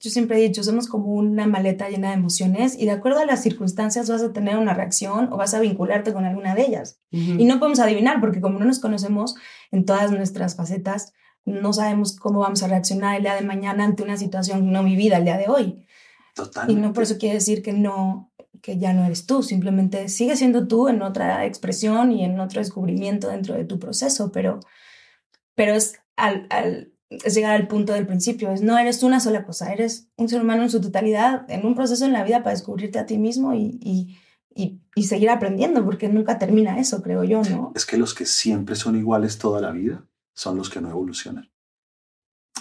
yo 0.00 0.08
siempre 0.08 0.38
he 0.38 0.40
dicho, 0.40 0.64
somos 0.64 0.88
como 0.88 1.12
una 1.12 1.46
maleta 1.46 1.90
llena 1.90 2.08
de 2.08 2.14
emociones 2.14 2.78
y 2.78 2.86
de 2.86 2.92
acuerdo 2.92 3.20
a 3.20 3.26
las 3.26 3.42
circunstancias 3.42 4.08
vas 4.08 4.22
a 4.22 4.32
tener 4.32 4.56
una 4.56 4.72
reacción 4.72 5.30
o 5.30 5.36
vas 5.36 5.52
a 5.52 5.60
vincularte 5.60 6.14
con 6.14 6.24
alguna 6.24 6.54
de 6.54 6.62
ellas. 6.62 6.98
Y 7.10 7.44
no 7.44 7.58
podemos 7.58 7.78
adivinar 7.80 8.18
porque 8.18 8.40
como 8.40 8.58
no 8.58 8.64
nos 8.64 8.78
conocemos 8.78 9.34
en 9.70 9.84
todas 9.84 10.10
nuestras 10.10 10.56
facetas, 10.56 11.12
no 11.44 11.74
sabemos 11.74 12.16
cómo 12.16 12.40
vamos 12.40 12.62
a 12.62 12.68
reaccionar 12.68 13.16
el 13.16 13.22
día 13.22 13.34
de 13.34 13.42
mañana 13.42 13.84
ante 13.84 14.02
una 14.02 14.16
situación 14.16 14.72
no 14.72 14.82
vivida 14.82 15.18
el 15.18 15.24
día 15.24 15.36
de 15.36 15.48
hoy. 15.48 15.86
Y 16.32 16.34
Totalmente. 16.34 16.80
no 16.80 16.92
por 16.94 17.02
eso 17.02 17.18
quiere 17.18 17.34
decir 17.34 17.62
que 17.62 17.74
no, 17.74 18.32
que 18.62 18.78
ya 18.78 18.92
no 18.92 19.04
eres 19.04 19.26
tú, 19.26 19.42
simplemente 19.42 20.08
sigues 20.08 20.38
siendo 20.38 20.66
tú 20.68 20.88
en 20.88 21.02
otra 21.02 21.44
expresión 21.46 22.12
y 22.12 22.24
en 22.24 22.38
otro 22.40 22.60
descubrimiento 22.60 23.28
dentro 23.28 23.54
de 23.54 23.64
tu 23.64 23.78
proceso, 23.78 24.30
pero, 24.32 24.60
pero 25.54 25.74
es, 25.74 25.98
al, 26.16 26.46
al- 26.50 26.92
llegar 27.34 27.56
al 27.56 27.66
punto 27.66 27.92
del 27.92 28.06
principio, 28.06 28.52
es 28.52 28.62
no 28.62 28.78
eres 28.78 29.02
una 29.02 29.18
sola 29.20 29.44
cosa, 29.44 29.72
eres 29.72 30.08
un 30.16 30.28
ser 30.28 30.40
humano 30.42 30.62
en 30.62 30.70
su 30.70 30.80
totalidad, 30.80 31.44
en 31.50 31.66
un 31.66 31.74
proceso 31.74 32.04
en 32.04 32.12
la 32.12 32.22
vida 32.24 32.42
para 32.42 32.54
descubrirte 32.54 32.98
a 32.98 33.06
ti 33.06 33.18
mismo 33.18 33.52
y, 33.54 33.78
y, 33.82 34.16
y, 34.94 35.02
seguir 35.04 35.30
aprendiendo, 35.30 35.84
porque 35.84 36.08
nunca 36.08 36.38
termina 36.38 36.78
eso, 36.78 37.02
creo 37.02 37.24
yo, 37.24 37.42
¿no? 37.42 37.72
es 37.74 37.84
que 37.86 37.96
los 37.96 38.14
que 38.14 38.26
siempre 38.26 38.76
son 38.76 38.96
iguales 38.96 39.38
toda 39.38 39.60
la 39.60 39.70
vida 39.72 40.04
son 40.34 40.56
los 40.56 40.70
que 40.70 40.80
no 40.80 40.88
evolucionan. 40.90 41.50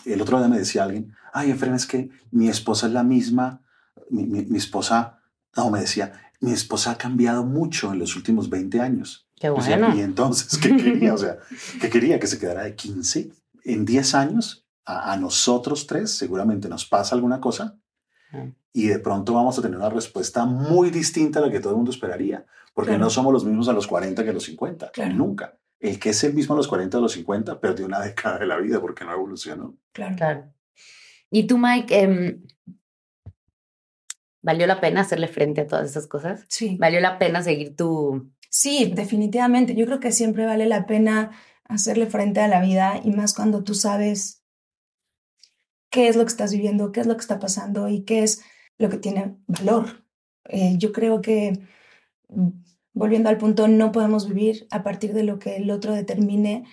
El 0.05 0.21
otro 0.21 0.39
día 0.39 0.47
me 0.47 0.57
decía 0.57 0.83
alguien, 0.83 1.13
ay, 1.33 1.51
Efren, 1.51 1.73
es 1.73 1.85
que 1.85 2.09
mi 2.31 2.47
esposa 2.47 2.87
es 2.87 2.93
la 2.93 3.03
misma, 3.03 3.61
mi, 4.09 4.25
mi- 4.25 4.45
mi 4.45 4.57
esposa, 4.57 5.18
no, 5.55 5.69
me 5.69 5.81
decía, 5.81 6.13
mi 6.39 6.51
esposa 6.51 6.91
ha 6.91 6.97
cambiado 6.97 7.43
mucho 7.43 7.91
en 7.93 7.99
los 7.99 8.15
últimos 8.15 8.49
20 8.49 8.79
años. 8.79 9.27
Qué 9.39 9.49
O 9.49 9.61
sea, 9.61 9.77
bueno. 9.77 9.95
y 9.95 10.01
entonces, 10.01 10.57
¿qué 10.57 10.75
quería? 10.75 11.13
O 11.13 11.17
sea, 11.17 11.37
¿qué 11.81 11.89
quería? 11.89 12.19
¿Que 12.19 12.27
se 12.27 12.39
quedara 12.39 12.63
de 12.63 12.75
15? 12.75 13.31
En 13.63 13.85
10 13.85 14.15
años, 14.15 14.65
a, 14.85 15.13
a 15.13 15.17
nosotros 15.17 15.85
tres 15.87 16.11
seguramente 16.11 16.67
nos 16.69 16.85
pasa 16.85 17.15
alguna 17.15 17.39
cosa 17.39 17.77
Ah. 18.31 18.45
y 18.73 18.85
de 18.87 18.99
pronto 18.99 19.33
vamos 19.33 19.57
a 19.57 19.61
tener 19.63 19.75
una 19.77 19.89
respuesta 19.89 20.45
muy 20.45 20.91
distinta 20.91 21.39
a 21.39 21.41
la 21.41 21.51
que 21.51 21.59
todo 21.59 21.71
el 21.71 21.77
mundo 21.77 21.89
esperaría, 21.91 22.45
porque 22.75 22.89
Claro. 22.91 23.05
no 23.05 23.09
somos 23.09 23.33
los 23.33 23.43
mismos 23.43 23.67
a 23.69 23.73
los 23.73 23.87
40 23.87 24.23
que 24.23 24.29
a 24.29 24.33
los 24.33 24.43
50, 24.43 24.91
Claro. 24.91 25.15
nunca. 25.15 25.57
El 25.79 25.97
que 25.99 26.09
es 26.11 26.23
el 26.23 26.33
mismo 26.35 26.53
a 26.53 26.57
los 26.57 26.67
40 26.67 26.97
a 26.99 27.01
los 27.01 27.13
50 27.13 27.59
perdió 27.59 27.87
una 27.87 27.99
década 28.01 28.37
de 28.37 28.45
la 28.45 28.57
vida 28.57 28.79
porque 28.79 29.03
no 29.03 29.13
evolucionó. 29.13 29.75
Claro. 29.93 30.15
Claro. 30.15 30.53
Y 31.31 31.47
tú, 31.47 31.57
Mike, 31.57 31.99
em, 32.01 32.43
¿valió 34.41 34.67
la 34.67 34.81
pena 34.81 35.01
hacerle 35.01 35.27
frente 35.27 35.61
a 35.61 35.67
todas 35.67 35.89
esas 35.89 36.07
cosas? 36.07 36.45
Sí. 36.47 36.77
¿Valió 36.79 36.99
la 36.99 37.19
pena 37.19 37.43
seguir 37.43 37.75
tu... 37.75 38.31
Sí, 38.49 38.91
definitivamente. 38.95 39.75
Yo 39.75 39.85
creo 39.85 39.99
que 39.99 40.11
siempre 40.11 40.45
vale 40.45 40.65
la 40.65 40.85
pena 40.85 41.31
hacerle 41.65 42.07
frente 42.07 42.39
a 42.41 42.47
la 42.47 42.61
vida 42.61 42.99
y 43.03 43.11
más 43.11 43.33
cuando 43.33 43.63
tú 43.63 43.75
sabes 43.75 44.43
qué 45.91 46.07
es 46.07 46.15
lo 46.15 46.23
que 46.23 46.29
estás 46.29 46.51
viviendo, 46.51 46.91
qué 46.91 47.01
es 47.01 47.07
lo 47.07 47.15
que 47.15 47.21
está 47.21 47.39
pasando 47.39 47.87
y 47.89 48.03
qué 48.03 48.23
es 48.23 48.43
lo 48.77 48.89
que 48.89 48.97
tiene 48.97 49.37
valor. 49.47 50.05
Eh, 50.45 50.75
yo 50.77 50.91
creo 50.91 51.21
que, 51.21 51.53
mm, 52.29 52.49
volviendo 52.93 53.29
al 53.29 53.37
punto, 53.37 53.67
no 53.67 53.91
podemos 53.91 54.27
vivir 54.27 54.67
a 54.71 54.83
partir 54.83 55.13
de 55.13 55.23
lo 55.23 55.39
que 55.39 55.57
el 55.57 55.69
otro 55.69 55.93
determine 55.93 56.65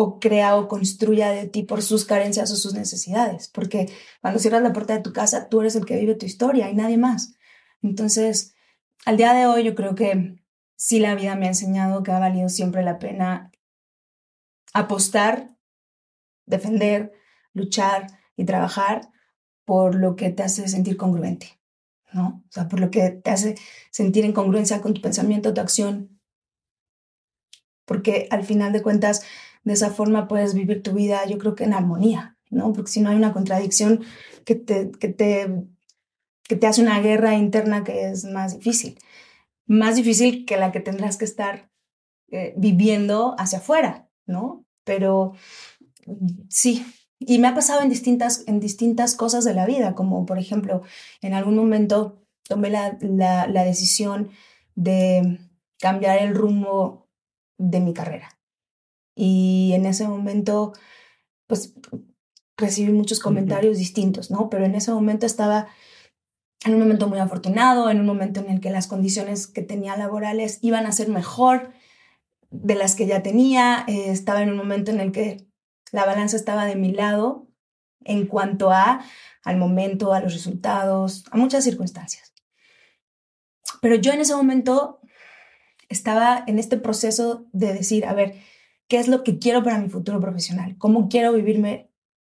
o 0.00 0.20
crea 0.20 0.54
o 0.54 0.68
construya 0.68 1.32
de 1.32 1.48
ti 1.48 1.64
por 1.64 1.82
sus 1.82 2.04
carencias 2.04 2.52
o 2.52 2.56
sus 2.56 2.72
necesidades, 2.72 3.48
porque 3.48 3.90
cuando 4.20 4.38
cierras 4.38 4.62
la 4.62 4.72
puerta 4.72 4.94
de 4.94 5.02
tu 5.02 5.12
casa, 5.12 5.48
tú 5.48 5.60
eres 5.60 5.74
el 5.74 5.86
que 5.86 5.96
vive 5.96 6.14
tu 6.14 6.24
historia 6.24 6.70
y 6.70 6.76
nadie 6.76 6.96
más. 6.96 7.34
Entonces, 7.82 8.54
al 9.06 9.16
día 9.16 9.34
de 9.34 9.46
hoy 9.46 9.64
yo 9.64 9.74
creo 9.74 9.96
que 9.96 10.40
sí 10.76 11.00
la 11.00 11.16
vida 11.16 11.34
me 11.34 11.46
ha 11.46 11.48
enseñado 11.48 12.04
que 12.04 12.12
ha 12.12 12.20
valido 12.20 12.48
siempre 12.48 12.84
la 12.84 13.00
pena 13.00 13.50
apostar, 14.72 15.56
defender, 16.46 17.12
luchar 17.52 18.06
y 18.36 18.44
trabajar 18.44 19.10
por 19.64 19.96
lo 19.96 20.14
que 20.14 20.30
te 20.30 20.44
hace 20.44 20.68
sentir 20.68 20.96
congruente, 20.96 21.60
¿no? 22.12 22.44
O 22.48 22.52
sea, 22.52 22.68
por 22.68 22.78
lo 22.78 22.92
que 22.92 23.10
te 23.10 23.30
hace 23.32 23.56
sentir 23.90 24.24
en 24.24 24.32
congruencia 24.32 24.80
con 24.80 24.94
tu 24.94 25.00
pensamiento, 25.00 25.52
tu 25.52 25.60
acción. 25.60 26.20
Porque 27.84 28.28
al 28.30 28.44
final 28.44 28.72
de 28.72 28.82
cuentas, 28.82 29.24
de 29.64 29.72
esa 29.72 29.90
forma 29.90 30.28
puedes 30.28 30.54
vivir 30.54 30.82
tu 30.82 30.92
vida, 30.92 31.26
yo 31.26 31.38
creo 31.38 31.54
que 31.54 31.64
en 31.64 31.74
armonía, 31.74 32.36
¿no? 32.50 32.72
Porque 32.72 32.90
si 32.90 33.00
no 33.00 33.10
hay 33.10 33.16
una 33.16 33.32
contradicción 33.32 34.04
que 34.44 34.54
te, 34.54 34.90
que 34.92 35.08
te, 35.08 35.64
que 36.44 36.56
te 36.56 36.66
hace 36.66 36.82
una 36.82 37.00
guerra 37.00 37.34
interna 37.36 37.84
que 37.84 38.10
es 38.10 38.24
más 38.24 38.56
difícil. 38.56 38.98
Más 39.66 39.96
difícil 39.96 40.46
que 40.46 40.56
la 40.56 40.72
que 40.72 40.80
tendrás 40.80 41.16
que 41.18 41.26
estar 41.26 41.70
eh, 42.30 42.54
viviendo 42.56 43.34
hacia 43.38 43.58
afuera, 43.58 44.08
¿no? 44.26 44.64
Pero 44.84 45.34
sí, 46.48 46.84
y 47.18 47.38
me 47.38 47.48
ha 47.48 47.54
pasado 47.54 47.82
en 47.82 47.90
distintas, 47.90 48.44
en 48.46 48.60
distintas 48.60 49.14
cosas 49.14 49.44
de 49.44 49.54
la 49.54 49.66
vida, 49.66 49.94
como 49.94 50.24
por 50.24 50.38
ejemplo, 50.38 50.82
en 51.20 51.34
algún 51.34 51.56
momento 51.56 52.22
tomé 52.44 52.70
la, 52.70 52.96
la, 53.00 53.46
la 53.46 53.64
decisión 53.64 54.30
de 54.74 55.38
cambiar 55.78 56.18
el 56.18 56.34
rumbo 56.34 57.08
de 57.58 57.80
mi 57.80 57.92
carrera. 57.92 58.37
Y 59.20 59.72
en 59.74 59.84
ese 59.84 60.06
momento, 60.06 60.74
pues 61.48 61.74
recibí 62.56 62.92
muchos 62.92 63.18
comentarios 63.18 63.78
distintos, 63.78 64.30
¿no? 64.30 64.48
Pero 64.48 64.64
en 64.64 64.76
ese 64.76 64.92
momento 64.92 65.26
estaba 65.26 65.66
en 66.64 66.74
un 66.74 66.80
momento 66.80 67.08
muy 67.08 67.18
afortunado, 67.18 67.90
en 67.90 67.98
un 67.98 68.06
momento 68.06 68.38
en 68.38 68.50
el 68.50 68.60
que 68.60 68.70
las 68.70 68.86
condiciones 68.86 69.48
que 69.48 69.62
tenía 69.62 69.96
laborales 69.96 70.60
iban 70.62 70.86
a 70.86 70.92
ser 70.92 71.08
mejor 71.08 71.72
de 72.50 72.76
las 72.76 72.94
que 72.94 73.06
ya 73.06 73.24
tenía, 73.24 73.84
eh, 73.88 74.10
estaba 74.10 74.42
en 74.42 74.50
un 74.50 74.56
momento 74.56 74.92
en 74.92 75.00
el 75.00 75.10
que 75.10 75.48
la 75.90 76.04
balanza 76.04 76.36
estaba 76.36 76.64
de 76.64 76.76
mi 76.76 76.92
lado 76.92 77.48
en 78.04 78.26
cuanto 78.26 78.70
a 78.70 79.00
al 79.42 79.56
momento, 79.56 80.12
a 80.12 80.20
los 80.20 80.32
resultados, 80.32 81.24
a 81.32 81.36
muchas 81.36 81.64
circunstancias. 81.64 82.34
Pero 83.80 83.96
yo 83.96 84.12
en 84.12 84.20
ese 84.20 84.36
momento 84.36 85.00
estaba 85.88 86.44
en 86.46 86.60
este 86.60 86.76
proceso 86.76 87.46
de 87.52 87.72
decir, 87.72 88.06
a 88.06 88.14
ver, 88.14 88.36
¿qué 88.88 88.98
es 88.98 89.08
lo 89.08 89.22
que 89.22 89.38
quiero 89.38 89.62
para 89.62 89.78
mi 89.78 89.88
futuro 89.88 90.20
profesional? 90.20 90.76
¿Cómo 90.78 91.08
quiero 91.08 91.32
vivirme 91.32 91.90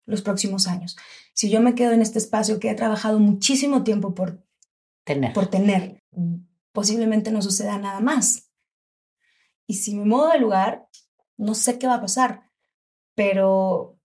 los 0.07 0.23
próximos 0.23 0.67
años? 0.67 0.97
Si 1.35 1.51
yo 1.51 1.61
me 1.61 1.75
quedo 1.75 1.93
en 1.93 2.03
este 2.03 2.19
espacio 2.19 2.59
que 2.59 2.71
he 2.71 2.75
trabajado 2.75 3.19
muchísimo 3.21 3.85
tiempo 3.85 4.15
por 4.15 4.45
tener, 5.05 5.33
por 5.33 5.47
tener 5.47 6.03
posiblemente 6.73 7.31
no 7.31 7.43
suceda 7.43 7.79
nada 7.79 8.01
más. 8.01 8.51
Y 9.67 9.75
si 9.75 9.95
me 9.95 10.05
muevo 10.05 10.29
de 10.29 10.39
lugar, 10.39 10.89
no 11.37 11.55
sé 11.55 11.79
qué 11.79 11.87
va 11.87 11.95
a 11.95 12.01
pasar 12.01 12.49
pero, 13.19 13.99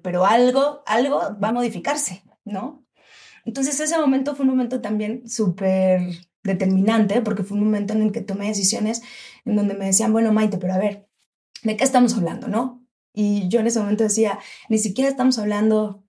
pero, 0.00 0.24
algo, 0.24 0.82
algo 0.86 1.18
va 1.38 1.48
a 1.48 1.52
modificarse, 1.52 2.22
¿no? 2.46 2.86
Entonces 3.44 3.78
ese 3.78 3.98
momento 3.98 4.34
fue 4.34 4.44
un 4.44 4.52
momento 4.52 4.80
también 4.80 5.28
súper 5.28 6.00
determinante, 6.42 7.20
porque 7.20 7.42
fue 7.42 7.58
un 7.58 7.64
momento 7.64 7.92
en 7.92 8.00
el 8.00 8.12
que 8.12 8.22
tomé 8.22 8.46
decisiones 8.46 9.02
en 9.44 9.56
donde 9.56 9.74
me 9.74 9.84
decían, 9.84 10.10
bueno, 10.10 10.32
Maite, 10.32 10.56
pero 10.56 10.72
a 10.72 10.78
ver, 10.78 11.05
¿de 11.66 11.76
qué 11.76 11.84
estamos 11.84 12.14
hablando, 12.14 12.48
no? 12.48 12.86
Y 13.12 13.48
yo 13.48 13.60
en 13.60 13.66
ese 13.66 13.80
momento 13.80 14.04
decía, 14.04 14.38
ni 14.68 14.78
siquiera 14.78 15.10
estamos 15.10 15.38
hablando 15.38 16.04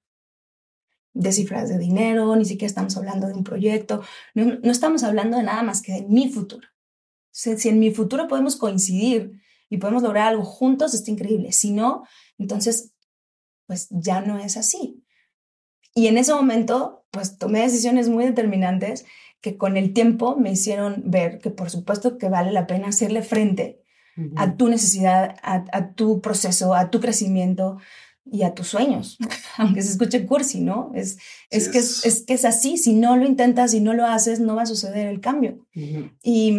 de 1.13 1.31
cifras 1.31 1.69
de 1.69 1.77
dinero, 1.77 2.35
ni 2.35 2.45
siquiera 2.45 2.67
estamos 2.67 2.95
hablando 2.97 3.27
de 3.27 3.33
un 3.33 3.43
proyecto, 3.43 4.03
no, 4.35 4.45
no 4.61 4.71
estamos 4.71 5.03
hablando 5.03 5.37
de 5.37 5.43
nada 5.43 5.63
más 5.63 5.81
que 5.81 5.93
de 5.93 6.01
mi 6.03 6.29
futuro. 6.29 6.67
Si, 7.31 7.57
si 7.57 7.69
en 7.69 7.79
mi 7.79 7.91
futuro 7.91 8.27
podemos 8.27 8.55
coincidir 8.55 9.41
y 9.69 9.77
podemos 9.77 10.03
lograr 10.03 10.27
algo 10.27 10.43
juntos, 10.43 10.93
está 10.93 11.09
increíble. 11.11 11.51
Si 11.51 11.71
no, 11.71 12.03
entonces, 12.37 12.93
pues 13.65 13.87
ya 13.89 14.21
no 14.21 14.37
es 14.37 14.57
así. 14.57 15.03
Y 15.95 16.07
en 16.07 16.17
ese 16.17 16.33
momento, 16.33 17.05
pues 17.09 17.37
tomé 17.37 17.61
decisiones 17.61 18.09
muy 18.09 18.25
determinantes 18.25 19.05
que 19.41 19.57
con 19.57 19.77
el 19.77 19.93
tiempo 19.93 20.35
me 20.35 20.51
hicieron 20.51 21.03
ver 21.05 21.39
que 21.39 21.49
por 21.51 21.69
supuesto 21.69 22.17
que 22.17 22.29
vale 22.29 22.51
la 22.51 22.67
pena 22.67 22.89
hacerle 22.89 23.21
frente 23.21 23.81
a 24.35 24.55
tu 24.55 24.67
necesidad, 24.67 25.37
a, 25.41 25.91
tu 25.93 26.21
proceso, 26.21 26.73
a 26.73 26.89
tu 26.89 26.99
crecimiento 26.99 27.77
y 28.25 28.43
a 28.43 28.53
tus 28.53 28.67
sueños, 28.67 29.17
aunque 29.57 29.81
se 29.81 29.91
escuche 29.91 30.25
cursi, 30.25 30.61
¿no? 30.61 30.91
Es, 30.95 31.17
es, 31.49 31.69
que 31.69 31.79
es, 31.79 32.23
que 32.25 32.33
es 32.33 32.45
así, 32.45 32.77
si 32.77 32.93
no 32.93 33.15
lo 33.15 33.25
intentas, 33.25 33.71
si 33.71 33.79
no 33.79 33.93
lo 33.93 34.05
haces, 34.05 34.39
no 34.39 34.55
va 34.55 34.63
a 34.63 34.67
suceder 34.67 35.07
el 35.07 35.21
cambio. 35.21 35.65
y, 35.73 36.57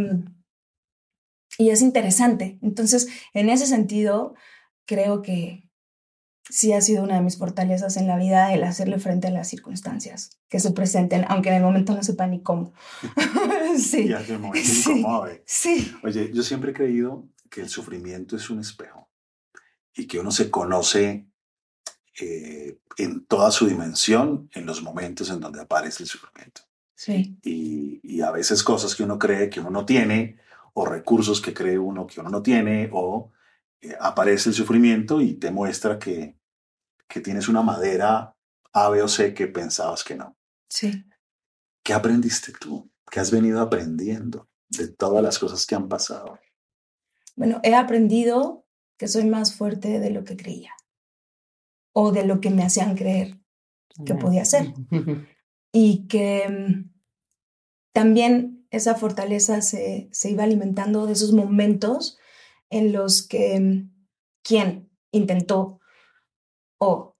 y 1.58 1.70
es 1.70 1.82
interesante. 1.82 2.58
Entonces, 2.62 3.08
en 3.34 3.48
ese 3.48 3.66
sentido, 3.66 4.34
creo 4.86 5.22
que, 5.22 5.68
sí 6.50 6.72
ha 6.72 6.80
sido 6.80 7.02
una 7.02 7.16
de 7.16 7.22
mis 7.22 7.36
fortalezas 7.36 7.96
en 7.96 8.06
la 8.06 8.16
vida 8.16 8.52
el 8.52 8.64
hacerle 8.64 8.98
frente 8.98 9.28
a 9.28 9.30
las 9.30 9.48
circunstancias 9.48 10.38
que 10.48 10.60
se 10.60 10.70
presenten, 10.72 11.24
aunque 11.28 11.50
en 11.50 11.56
el 11.56 11.62
momento 11.62 11.94
no 11.94 12.02
sepa 12.02 12.26
ni 12.26 12.42
cómo. 12.42 12.72
sí. 13.78 14.06
Y 14.08 14.12
el 14.12 14.38
momento 14.38 14.68
sí. 15.44 15.94
Oye, 16.02 16.30
yo 16.32 16.42
siempre 16.42 16.70
he 16.70 16.74
creído 16.74 17.28
que 17.48 17.60
el 17.60 17.68
sufrimiento 17.68 18.36
es 18.36 18.50
un 18.50 18.60
espejo 18.60 19.10
y 19.94 20.06
que 20.06 20.18
uno 20.18 20.30
se 20.30 20.50
conoce 20.50 21.28
eh, 22.20 22.78
en 22.96 23.26
toda 23.26 23.50
su 23.50 23.66
dimensión 23.66 24.48
en 24.52 24.66
los 24.66 24.82
momentos 24.82 25.30
en 25.30 25.40
donde 25.40 25.60
aparece 25.60 26.02
el 26.02 26.08
sufrimiento. 26.08 26.62
Sí. 26.94 27.38
Y, 27.42 28.00
y 28.02 28.20
a 28.22 28.30
veces 28.30 28.62
cosas 28.62 28.94
que 28.94 29.04
uno 29.04 29.18
cree 29.18 29.50
que 29.50 29.60
uno 29.60 29.70
no 29.70 29.86
tiene 29.86 30.38
o 30.74 30.84
recursos 30.84 31.40
que 31.40 31.54
cree 31.54 31.78
uno 31.78 32.06
que 32.06 32.20
uno 32.20 32.30
no 32.30 32.42
tiene 32.42 32.88
o 32.92 33.32
eh, 33.80 33.96
aparece 34.00 34.48
el 34.50 34.54
sufrimiento 34.54 35.20
y 35.20 35.34
te 35.34 35.50
muestra 35.50 35.98
que 35.98 36.38
que 37.08 37.20
tienes 37.20 37.48
una 37.48 37.62
madera 37.62 38.36
A, 38.72 38.88
B 38.90 39.02
o 39.02 39.08
C 39.08 39.34
que 39.34 39.48
pensabas 39.48 40.04
que 40.04 40.14
no. 40.14 40.36
Sí. 40.68 41.04
¿Qué 41.82 41.94
aprendiste 41.94 42.52
tú? 42.52 42.90
¿Qué 43.10 43.18
has 43.18 43.30
venido 43.30 43.60
aprendiendo 43.60 44.48
de 44.68 44.88
todas 44.88 45.24
las 45.24 45.38
cosas 45.38 45.64
que 45.64 45.74
han 45.74 45.88
pasado? 45.88 46.38
Bueno, 47.38 47.60
he 47.62 47.76
aprendido 47.76 48.66
que 48.98 49.06
soy 49.06 49.24
más 49.24 49.54
fuerte 49.54 50.00
de 50.00 50.10
lo 50.10 50.24
que 50.24 50.36
creía 50.36 50.72
o 51.92 52.10
de 52.10 52.24
lo 52.24 52.40
que 52.40 52.50
me 52.50 52.64
hacían 52.64 52.96
creer 52.96 53.38
que 54.04 54.14
podía 54.14 54.44
ser. 54.44 54.74
Y 55.70 56.06
que 56.08 56.48
mm, 56.48 56.94
también 57.92 58.66
esa 58.70 58.94
fortaleza 58.94 59.60
se, 59.60 60.08
se 60.12 60.30
iba 60.30 60.44
alimentando 60.44 61.04
de 61.04 61.12
esos 61.12 61.34
momentos 61.34 62.18
en 62.70 62.94
los 62.94 63.28
que 63.28 63.60
mm, 63.60 63.92
quien 64.42 64.90
intentó 65.12 65.78
o 66.80 67.18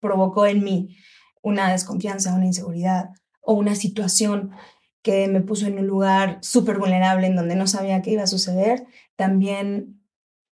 provocó 0.00 0.46
en 0.46 0.64
mí 0.64 0.96
una 1.42 1.70
desconfianza, 1.70 2.34
una 2.34 2.46
inseguridad 2.46 3.10
o 3.42 3.52
una 3.52 3.74
situación 3.74 4.52
que 5.02 5.28
me 5.28 5.40
puso 5.40 5.66
en 5.66 5.78
un 5.78 5.86
lugar 5.86 6.38
súper 6.42 6.78
vulnerable 6.78 7.26
en 7.26 7.36
donde 7.36 7.56
no 7.56 7.66
sabía 7.66 8.02
qué 8.02 8.10
iba 8.12 8.22
a 8.22 8.28
suceder, 8.28 8.86
también 9.16 10.02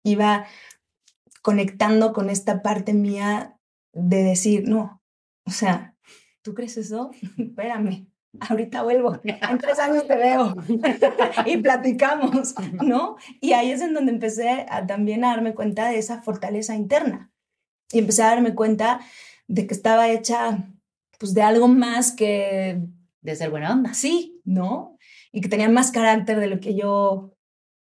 iba 0.03 0.45
conectando 1.41 2.13
con 2.13 2.29
esta 2.29 2.61
parte 2.61 2.93
mía 2.93 3.57
de 3.93 4.23
decir, 4.23 4.67
no, 4.67 5.01
o 5.45 5.51
sea, 5.51 5.95
¿tú 6.41 6.53
crees 6.53 6.77
eso? 6.77 7.11
Espérame, 7.37 8.07
ahorita 8.39 8.83
vuelvo, 8.83 9.19
en 9.23 9.57
tres 9.59 9.79
años 9.79 10.07
te 10.07 10.15
veo 10.15 10.55
y 11.45 11.57
platicamos, 11.57 12.55
¿no? 12.81 13.17
Y 13.39 13.53
ahí 13.53 13.71
es 13.71 13.81
en 13.81 13.93
donde 13.93 14.11
empecé 14.11 14.65
a, 14.69 14.85
también 14.87 15.23
a 15.23 15.29
darme 15.29 15.53
cuenta 15.53 15.89
de 15.89 15.99
esa 15.99 16.21
fortaleza 16.21 16.75
interna 16.75 17.31
y 17.91 17.99
empecé 17.99 18.23
a 18.23 18.27
darme 18.27 18.55
cuenta 18.55 18.99
de 19.47 19.67
que 19.67 19.73
estaba 19.73 20.09
hecha 20.09 20.65
pues 21.19 21.33
de 21.33 21.41
algo 21.41 21.67
más 21.67 22.11
que... 22.11 22.81
De 23.21 23.35
ser 23.37 23.49
buena 23.51 23.71
onda. 23.71 23.93
Sí, 23.93 24.32
¿no? 24.43 24.97
Y 25.31 25.41
que 25.41 25.49
tenía 25.49 25.69
más 25.69 25.91
carácter 25.91 26.39
de 26.39 26.47
lo 26.47 26.59
que 26.59 26.75
yo 26.75 27.35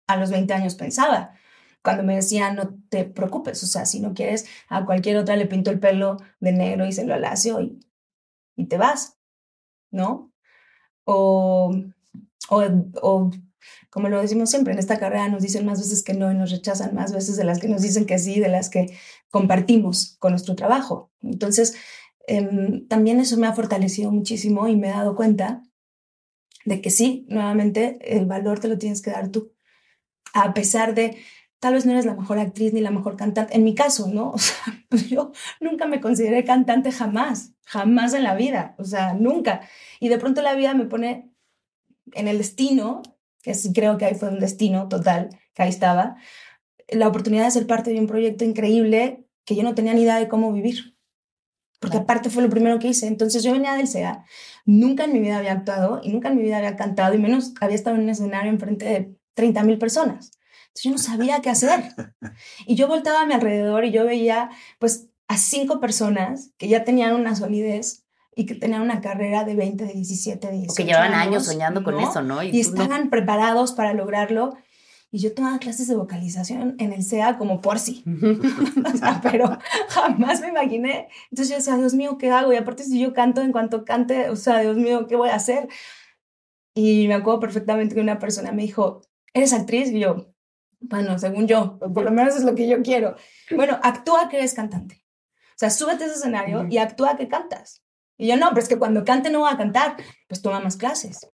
a 0.08 0.18
los 0.18 0.32
20 0.32 0.54
años 0.54 0.76
pensaba. 0.76 1.34
Cuando 1.84 2.04
me 2.04 2.16
decían, 2.16 2.56
no 2.56 2.76
te 2.90 3.06
preocupes, 3.06 3.64
o 3.64 3.68
sea, 3.68 3.86
si 3.86 4.00
no 4.00 4.14
quieres, 4.14 4.48
a 4.70 4.86
cualquier 4.86 5.18
otra 5.18 5.36
le 5.36 5.46
pinto 5.48 5.72
el 5.72 5.80
pelo 5.80 6.18
de 6.40 6.52
negro 6.52 6.86
y 6.86 6.92
se 6.92 7.06
lo 7.06 7.14
alacio 7.14 7.62
y, 7.62 7.80
y 8.56 8.66
te 8.68 8.78
vas, 8.78 9.18
¿no? 9.92 10.32
o, 11.08 11.74
o, 12.50 13.32
como 13.90 14.10
lo 14.10 14.22
decimos 14.22 14.50
siempre, 14.50 14.74
en 14.74 14.80
esta 14.80 15.00
carrera 15.00 15.30
nos 15.30 15.42
dicen 15.42 15.66
más 15.66 15.80
veces 15.80 16.04
que 16.04 16.14
no 16.14 16.32
y 16.32 16.36
nos 16.36 16.52
rechazan 16.52 16.94
más 16.94 17.14
veces 17.14 17.38
de 17.38 17.46
las 17.46 17.60
que 17.60 17.70
nos 17.70 17.82
dicen 17.82 18.06
que 18.06 18.20
sí, 18.20 18.40
de 18.40 18.50
las 18.50 18.70
que 18.70 18.88
compartimos 19.32 20.18
con 20.20 20.32
nuestro 20.34 20.56
trabajo. 20.56 21.12
Entonces, 21.22 21.76
em, 22.28 22.88
también 22.88 23.20
eso 23.20 23.38
me 23.38 23.48
ha 23.48 23.54
fortalecido 23.54 24.12
muchísimo 24.12 24.68
y 24.68 24.76
me 24.76 24.90
he 24.90 24.92
dado 24.92 25.16
cuenta 25.16 25.64
de 26.68 26.82
que 26.82 26.90
sí, 26.90 27.26
nuevamente, 27.30 27.98
el 28.02 28.26
valor 28.26 28.60
te 28.60 28.68
lo 28.68 28.78
tienes 28.78 29.02
que 29.02 29.12
dar 29.12 29.30
tú. 29.30 29.54
A 30.34 30.54
pesar 30.54 30.94
de, 30.96 31.18
tal 31.60 31.76
vez 31.76 31.86
no 31.86 31.94
eres 31.94 32.06
la 32.06 32.14
mejor 32.14 32.40
actriz 32.40 32.74
ni 32.74 32.82
la 32.82 32.92
mejor 32.92 33.16
cantante, 33.16 33.56
en 33.56 33.64
mi 33.64 33.74
caso, 33.74 34.08
¿no? 34.08 34.34
Pues 34.90 35.10
yo 35.10 35.32
nunca 35.62 35.86
me 35.88 36.02
consideré 36.02 36.44
cantante 36.44 36.92
jamás, 36.92 37.54
jamás 37.66 38.14
en 38.14 38.24
la 38.24 38.36
vida, 38.36 38.76
o 38.80 38.84
sea, 38.84 39.14
nunca. 39.14 39.62
Y 40.02 40.10
de 40.10 40.18
pronto 40.18 40.42
la 40.42 40.56
vida 40.56 40.74
me 40.74 40.86
pone 40.86 41.32
en 42.14 42.28
el 42.28 42.38
destino, 42.38 43.02
que 43.42 43.54
sí 43.54 43.72
creo 43.72 43.98
que 43.98 44.06
ahí 44.06 44.16
fue 44.16 44.30
un 44.30 44.40
destino 44.40 44.90
total, 44.90 45.30
que 45.54 45.64
ahí 45.64 45.70
estaba, 45.70 46.18
la 46.90 47.08
oportunidad 47.08 47.46
de 47.46 47.52
ser 47.52 47.68
parte 47.68 47.92
de 47.92 48.00
un 48.00 48.08
proyecto 48.08 48.44
increíble 48.44 49.26
que 49.46 49.56
yo 49.56 49.64
no 49.64 49.76
tenía 49.76 49.94
ni 49.94 50.02
idea 50.02 50.20
de 50.20 50.28
cómo 50.28 50.52
vivir. 50.52 50.97
Porque 51.80 51.98
aparte 51.98 52.30
fue 52.30 52.44
lo 52.44 52.50
primero 52.50 52.80
que 52.80 52.88
hice. 52.88 53.08
Entonces 53.08 53.44
yo 53.44 53.52
venía 53.52 53.76
del 53.76 53.88
SEA, 53.88 54.26
nunca 54.66 55.06
en 55.06 55.14
mi 55.14 55.20
vida 55.20 55.38
había 55.38 55.54
actuado 55.54 56.02
y 56.04 56.12
nunca 56.12 56.30
en 56.30 56.38
mi 56.38 56.44
vida 56.44 56.58
había 56.58 56.76
cantado 56.76 57.14
y 57.14 57.20
menos 57.20 57.54
había 57.62 57.76
estado 57.76 57.96
en 57.96 58.04
un 58.04 58.10
escenario 58.10 58.52
enfrente 58.52 58.86
de 58.86 59.16
30 59.36 59.64
mil 59.64 59.78
personas. 59.78 60.32
Entonces 60.68 60.84
yo 60.84 60.92
no 60.92 60.98
sabía 60.98 61.42
qué 61.42 61.50
hacer. 61.50 61.94
Y 62.66 62.76
yo 62.76 62.88
voltaba 62.88 63.22
a 63.22 63.26
mi 63.26 63.34
alrededor 63.34 63.86
y 63.86 63.92
yo 63.92 64.06
veía 64.06 64.50
pues 64.80 65.08
a 65.28 65.38
cinco 65.38 65.80
personas 65.80 66.52
que 66.58 66.68
ya 66.68 66.84
tenían 66.84 67.16
una 67.16 67.36
solidez 67.36 68.06
y 68.36 68.46
que 68.46 68.54
tenían 68.54 68.82
una 68.82 69.02
carrera 69.02 69.44
de 69.44 69.56
20, 69.56 69.86
de 69.86 69.94
17, 69.94 70.48
de 70.48 70.54
18 70.54 70.72
O 70.72 70.76
que 70.76 70.86
llevaban 70.86 71.14
años 71.14 71.46
soñando 71.46 71.84
con 71.84 72.00
eso, 72.00 72.22
¿no? 72.22 72.44
Y, 72.44 72.52
no. 72.52 72.60
estaban 72.60 73.10
preparados 73.10 73.72
para 73.72 73.94
lograrlo. 73.94 74.56
Y 75.10 75.20
yo 75.20 75.34
tomaba 75.34 75.58
clases 75.60 75.88
de 75.88 75.96
vocalización 75.96 76.76
en 76.80 76.92
el 76.92 77.04
SEA 77.04 77.38
como 77.38 77.62
por 77.62 77.80
sí. 77.80 78.04
o 78.94 78.98
sea, 78.98 79.22
pero 79.24 79.58
jamás 79.90 80.42
me 80.42 80.50
imaginé. 80.50 81.08
Entonces 81.32 81.50
yo 81.50 81.56
decía, 81.56 81.78
Dios 81.78 81.94
mío, 81.94 82.18
¿qué 82.18 82.30
hago? 82.32 82.52
Y 82.52 82.58
aparte 82.58 82.84
si 82.84 83.00
yo 83.00 83.14
canto, 83.14 83.42
en 83.42 83.52
cuanto 83.52 83.86
cante, 83.86 84.30
o 84.30 84.36
sea, 84.36 84.60
Dios 84.60 84.76
mío, 84.76 85.08
¿qué 85.08 85.16
voy 85.16 85.30
a 85.30 85.36
hacer? 85.36 85.70
Y 86.74 87.08
me 87.08 87.16
acuerdo 87.16 87.40
perfectamente 87.40 87.96
que 87.96 88.02
una 88.02 88.20
persona 88.20 88.52
me 88.52 88.64
dijo, 88.64 89.02
¿eres 89.34 89.54
actriz? 89.54 89.90
Y 89.92 90.00
yo, 90.00 90.34
bueno, 90.80 91.18
según 91.18 91.48
yo, 91.48 91.80
por 91.80 92.04
lo 92.04 92.12
menos 92.12 92.36
es 92.36 92.44
lo 92.44 92.54
que 92.54 92.68
yo 92.68 92.84
quiero. 92.84 93.16
Bueno, 93.56 93.80
actúa 93.82 94.30
que 94.30 94.38
eres 94.38 94.54
cantante. 94.54 95.04
O 95.52 95.60
sea, 95.60 95.70
súbete 95.70 96.04
a 96.04 96.08
ese 96.08 96.18
escenario 96.18 96.68
y 96.70 96.78
actúa 96.78 97.18
que 97.18 97.28
cantas. 97.28 97.84
Y 98.18 98.28
yo, 98.28 98.38
no, 98.38 98.50
pero 98.50 98.62
es 98.62 98.68
que 98.68 98.78
cuando 98.78 99.04
cante 99.04 99.30
no 99.30 99.40
voy 99.40 99.52
a 99.52 99.58
cantar. 99.58 99.98
Pues 100.28 100.42
toma 100.42 100.60
más 100.60 100.78
clases. 100.78 101.28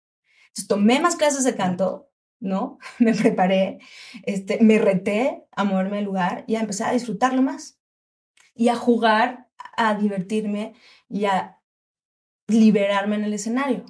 Entonces 0.49 0.67
tomé 0.67 1.01
más 1.01 1.17
clases 1.17 1.45
de 1.45 1.55
canto, 1.55 2.10
¿no? 2.41 2.79
Me 2.99 3.15
preparé, 3.15 3.79
este, 4.25 4.59
me 4.61 4.79
reté 4.79 5.45
a 5.53 5.65
moverme 5.65 5.97
del 5.97 6.07
lugar 6.07 6.45
y 6.47 6.57
a 6.57 6.61
empezar 6.61 6.91
a 6.91 6.93
disfrutarlo 6.93 7.43
más. 7.43 7.79
Y 8.55 8.69
a 8.69 8.77
jugar, 8.77 9.49
a 9.77 9.95
divertirme 9.95 10.75
y 11.09 11.27
a 11.27 11.59
liberarme 12.49 13.17
en 13.17 13.25
el 13.25 13.35
escenario. 13.35 13.85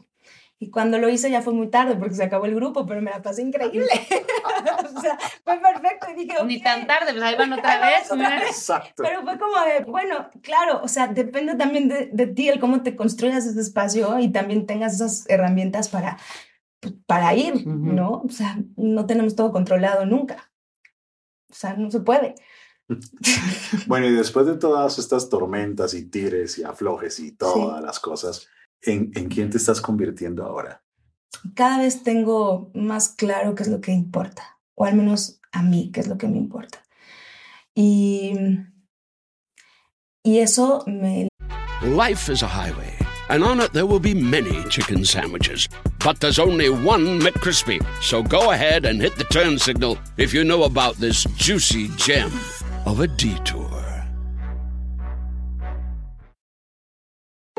Y 0.62 0.70
cuando 0.70 0.98
lo 0.98 1.08
hice 1.08 1.30
ya 1.30 1.40
fue 1.40 1.54
muy 1.54 1.70
tarde 1.70 1.96
porque 1.96 2.14
se 2.14 2.22
acabó 2.22 2.44
el 2.44 2.54
grupo, 2.54 2.84
pero 2.84 3.00
me 3.00 3.10
la 3.10 3.22
pasé 3.22 3.40
increíble. 3.40 3.88
o 4.94 5.00
sea, 5.00 5.18
fue 5.42 5.58
perfecto. 5.58 6.08
Y 6.10 6.26
dije, 6.26 6.36
Ni 6.44 6.60
tan 6.60 6.86
tarde, 6.86 7.12
pues 7.12 7.22
ahí 7.22 7.34
van 7.34 7.54
otra 7.54 7.80
vez. 7.80 8.12
otra. 8.12 8.46
Exacto. 8.46 9.02
Pero 9.02 9.22
fue 9.22 9.38
como 9.38 9.58
de, 9.64 9.84
bueno, 9.90 10.28
claro, 10.42 10.82
o 10.82 10.88
sea, 10.88 11.06
depende 11.06 11.54
también 11.54 11.88
de, 11.88 12.10
de 12.12 12.26
ti, 12.26 12.50
el 12.50 12.60
cómo 12.60 12.82
te 12.82 12.94
construyas 12.94 13.46
ese 13.46 13.58
espacio 13.58 14.18
y 14.18 14.30
también 14.30 14.66
tengas 14.66 14.96
esas 14.96 15.24
herramientas 15.30 15.88
para, 15.88 16.18
para 17.06 17.34
ir. 17.34 17.66
¿no? 17.66 18.22
O 18.22 18.30
sea, 18.30 18.58
no 18.76 19.06
tenemos 19.06 19.34
todo 19.36 19.52
controlado 19.52 20.06
nunca. 20.06 20.50
O 21.50 21.54
sea, 21.54 21.74
no 21.74 21.90
se 21.90 22.00
puede. 22.00 22.34
Bueno, 23.86 24.06
y 24.06 24.12
después 24.12 24.46
de 24.46 24.56
todas 24.56 24.98
estas 24.98 25.28
tormentas 25.28 25.94
y 25.94 26.06
tires 26.10 26.58
y 26.58 26.64
aflojes 26.64 27.20
y 27.20 27.32
todas 27.32 27.80
las 27.80 28.00
cosas, 28.00 28.48
¿en, 28.82 29.12
¿en 29.14 29.28
quién 29.28 29.48
te 29.48 29.58
estás 29.58 29.80
convirtiendo 29.80 30.44
ahora? 30.44 30.82
Cada 31.54 31.78
vez 31.78 32.02
tengo 32.02 32.70
más 32.74 33.10
claro 33.10 33.54
qué 33.54 33.62
es 33.62 33.68
lo 33.68 33.80
que 33.80 33.92
importa, 33.92 34.58
o 34.74 34.84
al 34.84 34.96
menos 34.96 35.40
a 35.52 35.62
mí, 35.62 35.90
qué 35.92 36.00
es 36.00 36.08
lo 36.08 36.18
que 36.18 36.28
me 36.28 36.38
importa. 36.38 36.82
Y, 37.74 38.34
y 40.24 40.38
eso 40.38 40.82
me 40.86 41.28
Life 41.82 42.30
is 42.30 42.42
a 42.42 42.48
highway, 42.48 42.92
and 43.30 43.42
on 43.42 43.60
it 43.60 43.72
there 43.72 43.86
will 43.86 44.00
be 44.00 44.14
many 44.14 44.64
chicken 44.68 45.04
sandwiches. 45.04 45.68
But 46.02 46.20
there's 46.20 46.38
only 46.38 46.70
one 46.70 47.20
McCrispy. 47.20 47.84
So 48.02 48.22
go 48.22 48.52
ahead 48.52 48.86
and 48.86 49.00
hit 49.00 49.16
the 49.16 49.24
turn 49.24 49.58
signal 49.58 49.98
if 50.16 50.32
you 50.32 50.44
know 50.44 50.64
about 50.64 50.96
this 50.96 51.24
juicy 51.36 51.88
gem 51.96 52.32
of 52.86 53.00
a 53.00 53.06
detour. 53.06 53.59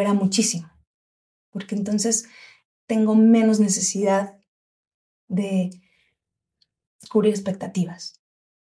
Era 0.00 0.14
muchísimo, 0.14 0.70
porque 1.50 1.74
entonces 1.74 2.26
tengo 2.86 3.14
menos 3.14 3.60
necesidad 3.60 4.38
de 5.28 5.70
cubrir 7.10 7.32
expectativas, 7.32 8.20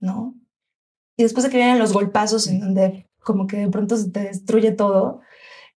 ¿no? 0.00 0.34
Y 1.16 1.24
después 1.24 1.44
de 1.44 1.50
que 1.50 1.56
vienen 1.56 1.78
los 1.78 1.92
golpazos 1.92 2.46
en 2.46 2.60
donde 2.60 3.08
como 3.18 3.46
que 3.46 3.58
de 3.58 3.68
pronto 3.68 3.96
se 3.96 4.10
te 4.10 4.20
destruye 4.20 4.72
todo, 4.72 5.20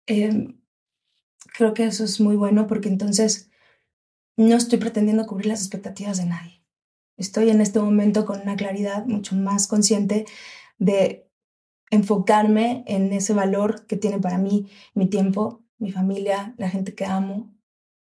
eh, 0.07 0.55
creo 1.55 1.75
que 1.75 1.85
eso 1.85 2.05
es 2.05 2.21
muy 2.21 2.37
bueno 2.37 2.67
porque 2.67 2.89
entonces 2.89 3.51
no 4.37 4.57
estoy 4.57 4.79
pretendiendo 4.79 5.27
cubrir 5.27 5.47
las 5.47 5.61
expectativas 5.61 6.19
de 6.19 6.27
nadie. 6.27 6.65
Estoy 7.17 7.51
en 7.51 7.61
este 7.61 7.81
momento 7.81 8.25
con 8.27 8.41
una 8.41 8.57
claridad 8.57 9.07
mucho 9.07 9.35
más 9.35 9.67
consciente 9.67 10.25
de 10.79 11.28
enfocarme 11.91 12.85
en 12.87 13.13
ese 13.13 13.35
valor 13.35 13.87
que 13.87 13.97
tiene 13.97 14.19
para 14.19 14.39
mí 14.39 14.69
mi 14.95 15.07
tiempo, 15.07 15.63
mi 15.79 15.93
familia, 15.93 16.55
la 16.59 16.69
gente 16.69 16.95
que 16.95 17.05
amo, 17.05 17.55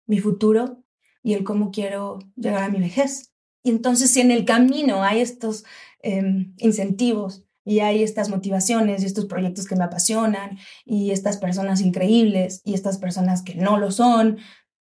mi 0.08 0.20
futuro 0.20 0.84
y 1.24 1.34
el 1.34 1.44
cómo 1.44 1.72
quiero 1.72 2.20
llegar 2.36 2.64
a 2.64 2.70
mi 2.70 2.80
vejez. 2.80 3.34
Y 3.64 3.72
entonces 3.72 4.12
si 4.12 4.22
en 4.22 4.32
el 4.32 4.46
camino 4.46 5.04
hay 5.04 5.22
estos 5.22 5.66
eh, 6.04 6.52
incentivos 6.58 7.46
y 7.64 7.80
hay 7.80 8.04
estas 8.04 8.30
motivaciones 8.30 9.02
y 9.02 9.08
estos 9.08 9.26
proyectos 9.26 9.66
que 9.66 9.76
me 9.76 9.84
apasionan 9.84 10.60
y 10.86 11.12
estas 11.12 11.38
personas 11.38 11.82
increíbles 11.82 12.62
y 12.64 12.76
estas 12.76 13.00
personas 13.00 13.42
que 13.42 13.56
no 13.56 13.78
lo 13.78 13.90
son, 13.90 14.38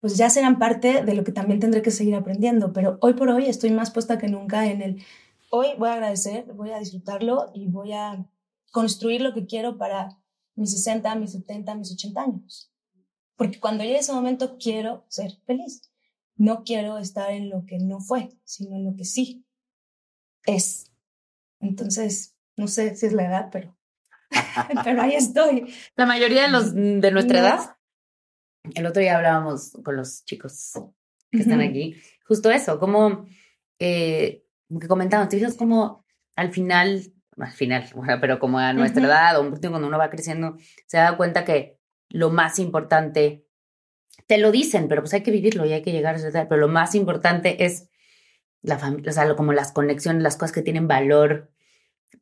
pues 0.01 0.17
ya 0.17 0.31
serán 0.31 0.61
parte 0.61 1.03
de 1.05 1.15
lo 1.15 1.25
que 1.25 1.33
también 1.33 1.59
tendré 1.59 1.83
que 1.83 1.91
seguir 1.91 2.15
aprendiendo. 2.15 2.73
Pero 2.73 2.99
hoy 3.01 3.15
por 3.15 3.31
hoy 3.31 3.47
estoy 3.47 3.71
más 3.71 3.91
puesta 3.91 4.17
que 4.17 4.29
nunca 4.29 4.67
en 4.67 4.81
el, 4.81 5.03
hoy 5.51 5.69
voy 5.77 5.89
a 5.89 5.95
agradecer, 5.95 6.45
voy 6.55 6.71
a 6.71 6.79
disfrutarlo 6.79 7.51
y 7.53 7.67
voy 7.67 7.93
a 7.93 8.25
construir 8.71 9.21
lo 9.21 9.35
que 9.35 9.47
quiero 9.47 9.79
para 9.79 10.19
mis 10.55 10.73
60, 10.73 11.15
mis 11.17 11.33
70, 11.33 11.75
mis 11.77 11.93
80 11.93 12.21
años. 12.23 12.73
Porque 13.37 13.61
cuando 13.61 13.85
llegue 13.85 13.99
ese 13.99 14.13
momento 14.13 14.57
quiero 14.59 15.05
ser 15.09 15.33
feliz. 15.47 15.91
No 16.37 16.63
quiero 16.65 16.99
estar 16.99 17.31
en 17.33 17.51
lo 17.51 17.65
que 17.67 17.79
no 17.79 18.01
fue, 18.01 18.31
sino 18.45 18.77
en 18.77 18.85
lo 18.85 18.95
que 18.97 19.05
sí 19.05 19.45
es. 20.45 20.91
Entonces, 21.61 22.37
no 22.57 22.69
sé 22.69 22.95
si 22.95 23.07
es 23.07 23.13
la 23.13 23.27
edad, 23.27 23.49
pero, 23.51 23.77
pero 24.85 25.03
ahí 25.03 25.15
estoy. 25.15 25.73
La 25.97 26.07
mayoría 26.07 26.43
de 26.43 26.49
los 26.49 26.75
de 26.75 27.11
nuestra 27.11 27.41
No. 27.41 27.47
edad. 27.49 27.77
El 28.75 28.87
otro 28.87 29.01
día 29.01 29.17
hablábamos 29.17 29.73
con 29.85 29.97
los 29.97 30.25
chicos 30.25 30.73
que 31.31 31.39
están 31.39 31.61
aquí. 31.61 31.97
Justo 32.27 32.51
eso, 32.51 32.79
como 32.79 33.27
eh, 33.79 34.45
que 34.81 34.89
comentaban, 34.89 35.29
te 35.29 35.39
fijas 35.39 35.55
como 35.55 36.05
al 36.37 36.53
final, 36.53 37.13
al 37.41 37.53
final, 37.53 37.85
bueno, 37.95 38.19
pero 38.21 38.39
como 38.39 38.59
a 38.59 38.73
nuestra 38.73 39.03
Ujú. 39.03 39.11
edad 39.11 39.39
o 39.39 39.43
un 39.43 39.51
punto 39.51 39.71
cuando 39.71 39.89
uno 39.89 39.99
va 39.99 40.11
creciendo, 40.11 40.57
se 40.87 40.97
da 40.99 41.17
cuenta 41.17 41.45
que 41.45 41.79
lo 42.09 42.31
más 42.31 42.59
importante, 42.59 43.45
te 44.27 44.39
lo 44.39 44.51
dicen, 44.51 44.89
pero 44.89 45.03
pues 45.03 45.13
hay 45.15 45.23
que 45.23 45.31
vivirlo 45.31 45.65
y 45.67 45.73
hay 45.73 45.83
que 45.83 45.93
llegar 45.93 46.15
a 46.15 46.19
esa 46.19 46.29
edad, 46.29 46.47
pero 46.49 46.61
lo 46.61 46.69
más 46.69 46.95
importante 46.95 47.65
es 47.65 47.89
la 48.63 48.79
familia, 48.79 49.11
o 49.11 49.13
sea, 49.15 49.25
lo- 49.25 49.37
como 49.37 49.53
las 49.53 49.73
conexiones, 49.73 50.23
las 50.23 50.37
cosas 50.37 50.53
que 50.53 50.63
tienen 50.63 50.89
valor 50.89 51.51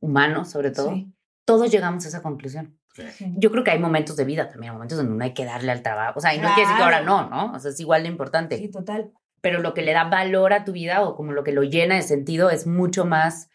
humano, 0.01 0.45
sobre 0.45 0.71
todo. 0.71 0.91
Sí, 0.93 1.13
Todos 1.45 1.71
llegamos 1.71 2.05
a 2.05 2.09
esa 2.09 2.23
conclusión. 2.23 2.79
sí. 2.95 3.05
Yo 3.37 3.51
creo 3.53 3.63
que 3.63 3.71
hay 3.71 3.79
momentos 3.79 4.17
de 4.17 4.25
vida 4.25 4.49
también, 4.49 4.73
momentos 4.73 4.99
donde 4.99 5.13
uno 5.13 5.23
hay 5.25 5.33
que 5.35 5.45
darle 5.45 5.71
al 5.73 5.83
trabajo. 5.83 6.19
O 6.19 6.21
sea, 6.21 6.35
y 6.35 6.39
no 6.39 6.49
quiere 6.49 6.63
decir 6.63 6.77
que 6.77 6.83
ahora 6.83 7.03
no, 7.03 7.29
¿no? 7.31 7.53
O 7.53 7.59
sea, 7.59 7.71
es 7.71 7.79
igual 7.81 8.03
de 8.03 8.09
importante. 8.09 8.59
Sí, 8.59 8.69
total. 8.69 9.13
Pero 9.41 9.61
lo 9.61 9.73
que 9.75 9.83
le 9.83 9.93
da 9.93 10.05
valor 10.05 10.53
a 10.53 10.65
tu 10.65 10.73
vida 10.73 11.03
o 11.03 11.15
como 11.15 11.33
lo 11.33 11.45
que 11.45 11.53
lo 11.53 11.63
llena 11.63 11.95
de 11.95 12.03
sentido 12.03 12.51
es 12.51 12.67
mucho 12.67 13.05
más 13.05 13.49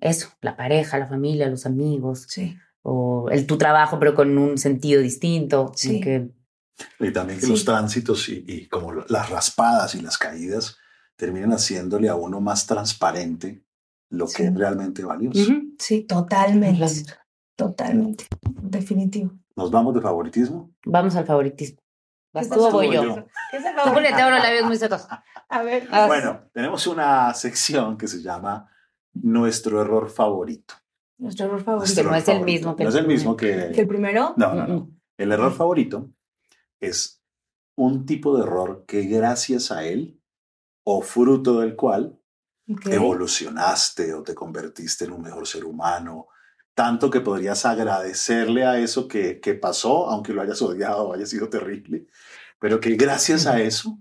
eso, 0.00 0.28
la 0.40 0.56
pareja, 0.56 0.98
la 0.98 1.06
familia, 1.06 1.48
los 1.48 1.66
amigos, 1.66 2.26
Sí. 2.28 2.56
o 2.82 3.28
el 3.30 3.46
tu 3.46 3.58
trabajo, 3.58 3.98
pero 3.98 4.14
con 4.14 4.36
un 4.38 4.58
sentido 4.58 5.00
distinto. 5.02 5.72
Sí. 5.74 6.00
que- 6.00 6.30
Y 6.98 7.12
también 7.12 7.38
que 7.38 7.46
Sí. 7.46 7.52
los 7.52 7.64
tránsitos 7.64 8.28
y, 8.30 8.42
y 8.48 8.66
como 8.68 8.92
las 8.92 9.28
raspadas 9.28 9.94
y 9.94 10.00
las 10.00 10.16
caídas 10.16 10.78
terminan 11.16 11.52
haciéndole 11.52 12.08
a 12.08 12.14
uno 12.14 12.40
más 12.40 12.66
transparente 12.66 13.62
lo 14.08 14.26
que 14.26 14.44
es 14.46 14.54
realmente 14.54 15.04
valioso. 15.04 15.42
Ujú. 15.42 15.74
Sí, 15.78 16.02
totalmente. 16.04 16.86
Totalmente. 17.54 18.24
Definitivo. 18.62 19.32
¿Nos 19.56 19.70
vamos 19.70 19.94
de 19.94 20.00
favoritismo? 20.00 20.72
Vamos 20.86 21.14
al 21.16 21.26
favoritismo. 21.26 21.78
¿Vas 22.32 22.48
¿Qué 22.48 22.54
tú 22.54 22.64
o 22.64 22.70
voy 22.70 22.90
yo? 22.92 23.26
A 25.48 25.62
ver. 25.62 25.88
Ah, 25.90 26.06
Bueno, 26.06 26.40
tenemos 26.54 26.86
una 26.86 27.34
sección 27.34 27.98
que 27.98 28.08
se 28.08 28.22
llama 28.22 28.68
nuestro 29.14 29.80
error 29.80 30.08
favorito. 30.08 30.74
Nuestro 31.18 31.46
error 31.46 31.62
favorito. 31.62 31.94
Que 31.94 32.02
no 32.02 32.10
Nuestro 32.10 32.16
es 32.16 32.28
el 32.28 32.34
error 32.36 32.46
mismo 32.46 32.76
que 32.76 32.82
No 32.84 32.88
el 32.90 32.94
es 32.94 33.00
el 33.00 33.06
mismo 33.08 33.36
¿Que 33.36 33.52
el 33.66 33.72
que... 33.72 33.86
primero? 33.86 34.34
No, 34.36 34.54
no, 34.54 34.66
no. 34.66 34.90
El 35.18 35.32
error 35.32 35.52
favorito 35.52 36.10
es 36.80 37.22
un 37.76 38.06
tipo 38.06 38.36
de 38.36 38.42
error 38.44 38.84
que 38.86 39.02
gracias 39.02 39.70
a 39.70 39.84
él 39.84 40.20
o 40.84 41.02
fruto 41.02 41.60
del 41.60 41.76
cual 41.76 42.16
Ok. 42.72 42.86
evolucionaste 42.86 44.14
o 44.14 44.22
te 44.22 44.34
convertiste 44.34 45.04
en 45.04 45.12
un 45.12 45.22
mejor 45.22 45.46
ser 45.46 45.64
humano, 45.64 46.28
tanto 46.74 47.10
que 47.10 47.20
podrías 47.20 47.66
agradecerle 47.66 48.64
a 48.64 48.78
eso 48.78 49.08
que, 49.08 49.40
que 49.40 49.54
pasó, 49.54 50.08
aunque 50.08 50.32
lo 50.32 50.40
hayas 50.40 50.62
odiado 50.62 51.08
o 51.08 51.12
haya 51.12 51.26
sido 51.26 51.48
terrible, 51.48 52.06
pero 52.60 52.78
que 52.80 52.94
gracias 52.94 53.46
a 53.46 53.60
eso 53.60 53.98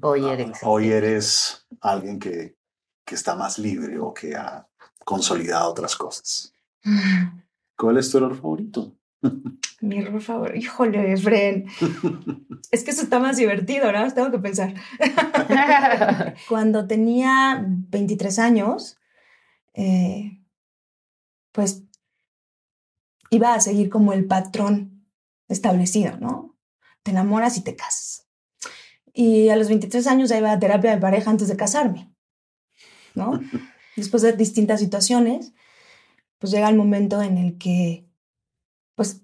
Hoy 0.00 0.24
eres. 0.26 0.58
hoy 0.62 0.90
eres 0.90 1.66
alguien 1.80 2.18
que, 2.18 2.56
que 3.04 3.14
está 3.14 3.34
más 3.34 3.58
libre 3.58 3.98
o 3.98 4.12
que 4.12 4.34
ha 4.34 4.66
consolidado 5.04 5.70
otras 5.70 5.96
cosas. 5.96 6.52
¿Cuál 7.76 7.98
es 7.98 8.10
tu 8.10 8.18
error 8.18 8.36
favorito? 8.36 8.96
Mi 9.80 9.98
error 9.98 10.20
favorito. 10.20 10.58
Híjole, 10.58 11.16
Fren. 11.16 11.66
Es 12.70 12.84
que 12.84 12.92
eso 12.92 13.02
está 13.02 13.18
más 13.18 13.36
divertido, 13.36 13.92
¿no? 13.92 14.10
Tengo 14.14 14.30
que 14.30 14.38
pensar. 14.38 14.72
Cuando 16.48 16.86
tenía 16.86 17.62
23 17.66 18.38
años, 18.38 18.98
eh, 19.74 20.40
pues 21.50 21.82
iba 23.28 23.52
a 23.52 23.60
seguir 23.60 23.90
como 23.90 24.14
el 24.14 24.26
patrón 24.26 25.06
establecido, 25.48 26.16
¿no? 26.18 26.56
Te 27.02 27.10
enamoras 27.10 27.58
y 27.58 27.60
te 27.62 27.76
casas. 27.76 28.26
Y 29.12 29.50
a 29.50 29.56
los 29.56 29.68
23 29.68 30.06
años 30.06 30.30
ya 30.30 30.38
iba 30.38 30.50
a 30.50 30.58
terapia 30.58 30.92
de 30.92 31.00
pareja 31.00 31.30
antes 31.30 31.48
de 31.48 31.56
casarme, 31.56 32.11
¿no? 33.14 33.40
Después 33.96 34.22
de 34.22 34.32
distintas 34.32 34.80
situaciones, 34.80 35.52
pues 36.38 36.52
llega 36.52 36.68
el 36.68 36.76
momento 36.76 37.22
en 37.22 37.38
el 37.38 37.58
que, 37.58 38.08
pues, 38.94 39.22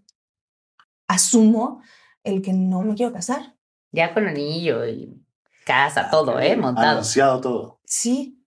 asumo 1.07 1.83
el 2.23 2.43
que 2.43 2.53
no 2.53 2.83
me 2.83 2.95
quiero 2.95 3.13
casar. 3.13 3.57
Ya 3.93 4.13
con 4.13 4.29
anillo 4.29 4.87
y 4.87 5.25
casa, 5.65 6.11
todo, 6.11 6.39
¿eh? 6.39 6.57
Montado. 6.57 6.89
Anunciado 6.89 7.41
todo. 7.41 7.81
Sí. 7.85 8.45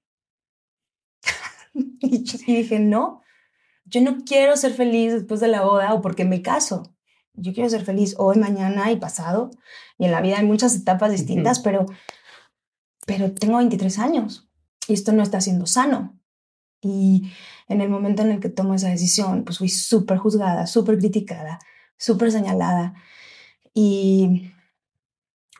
y 1.73 2.23
yo 2.23 2.37
dije, 2.45 2.79
no, 2.79 3.21
yo 3.85 4.01
no 4.01 4.23
quiero 4.25 4.55
ser 4.55 4.73
feliz 4.73 5.13
después 5.13 5.39
de 5.39 5.47
la 5.47 5.63
boda 5.63 5.93
o 5.93 6.01
porque 6.01 6.25
me 6.25 6.41
caso. 6.41 6.95
Yo 7.33 7.53
quiero 7.53 7.69
ser 7.69 7.83
feliz 7.83 8.15
hoy, 8.17 8.37
mañana 8.37 8.91
y 8.91 8.97
pasado. 8.97 9.51
Y 9.97 10.05
en 10.05 10.11
la 10.11 10.21
vida 10.21 10.37
hay 10.37 10.45
muchas 10.45 10.75
etapas 10.75 11.11
distintas, 11.11 11.59
pero, 11.59 11.85
pero 13.07 13.33
tengo 13.33 13.57
23 13.57 13.99
años 13.99 14.50
y 14.87 14.93
esto 14.93 15.11
no 15.13 15.23
está 15.23 15.41
siendo 15.41 15.65
sano. 15.65 16.19
Y 16.81 17.31
en 17.67 17.81
el 17.81 17.89
momento 17.89 18.23
en 18.23 18.31
el 18.31 18.39
que 18.39 18.49
tomo 18.49 18.73
esa 18.73 18.89
decisión, 18.89 19.43
pues 19.43 19.59
fui 19.59 19.69
súper 19.69 20.17
juzgada, 20.17 20.67
súper 20.67 20.97
criticada, 20.97 21.59
súper 21.97 22.31
señalada. 22.31 22.95
Y 23.73 24.51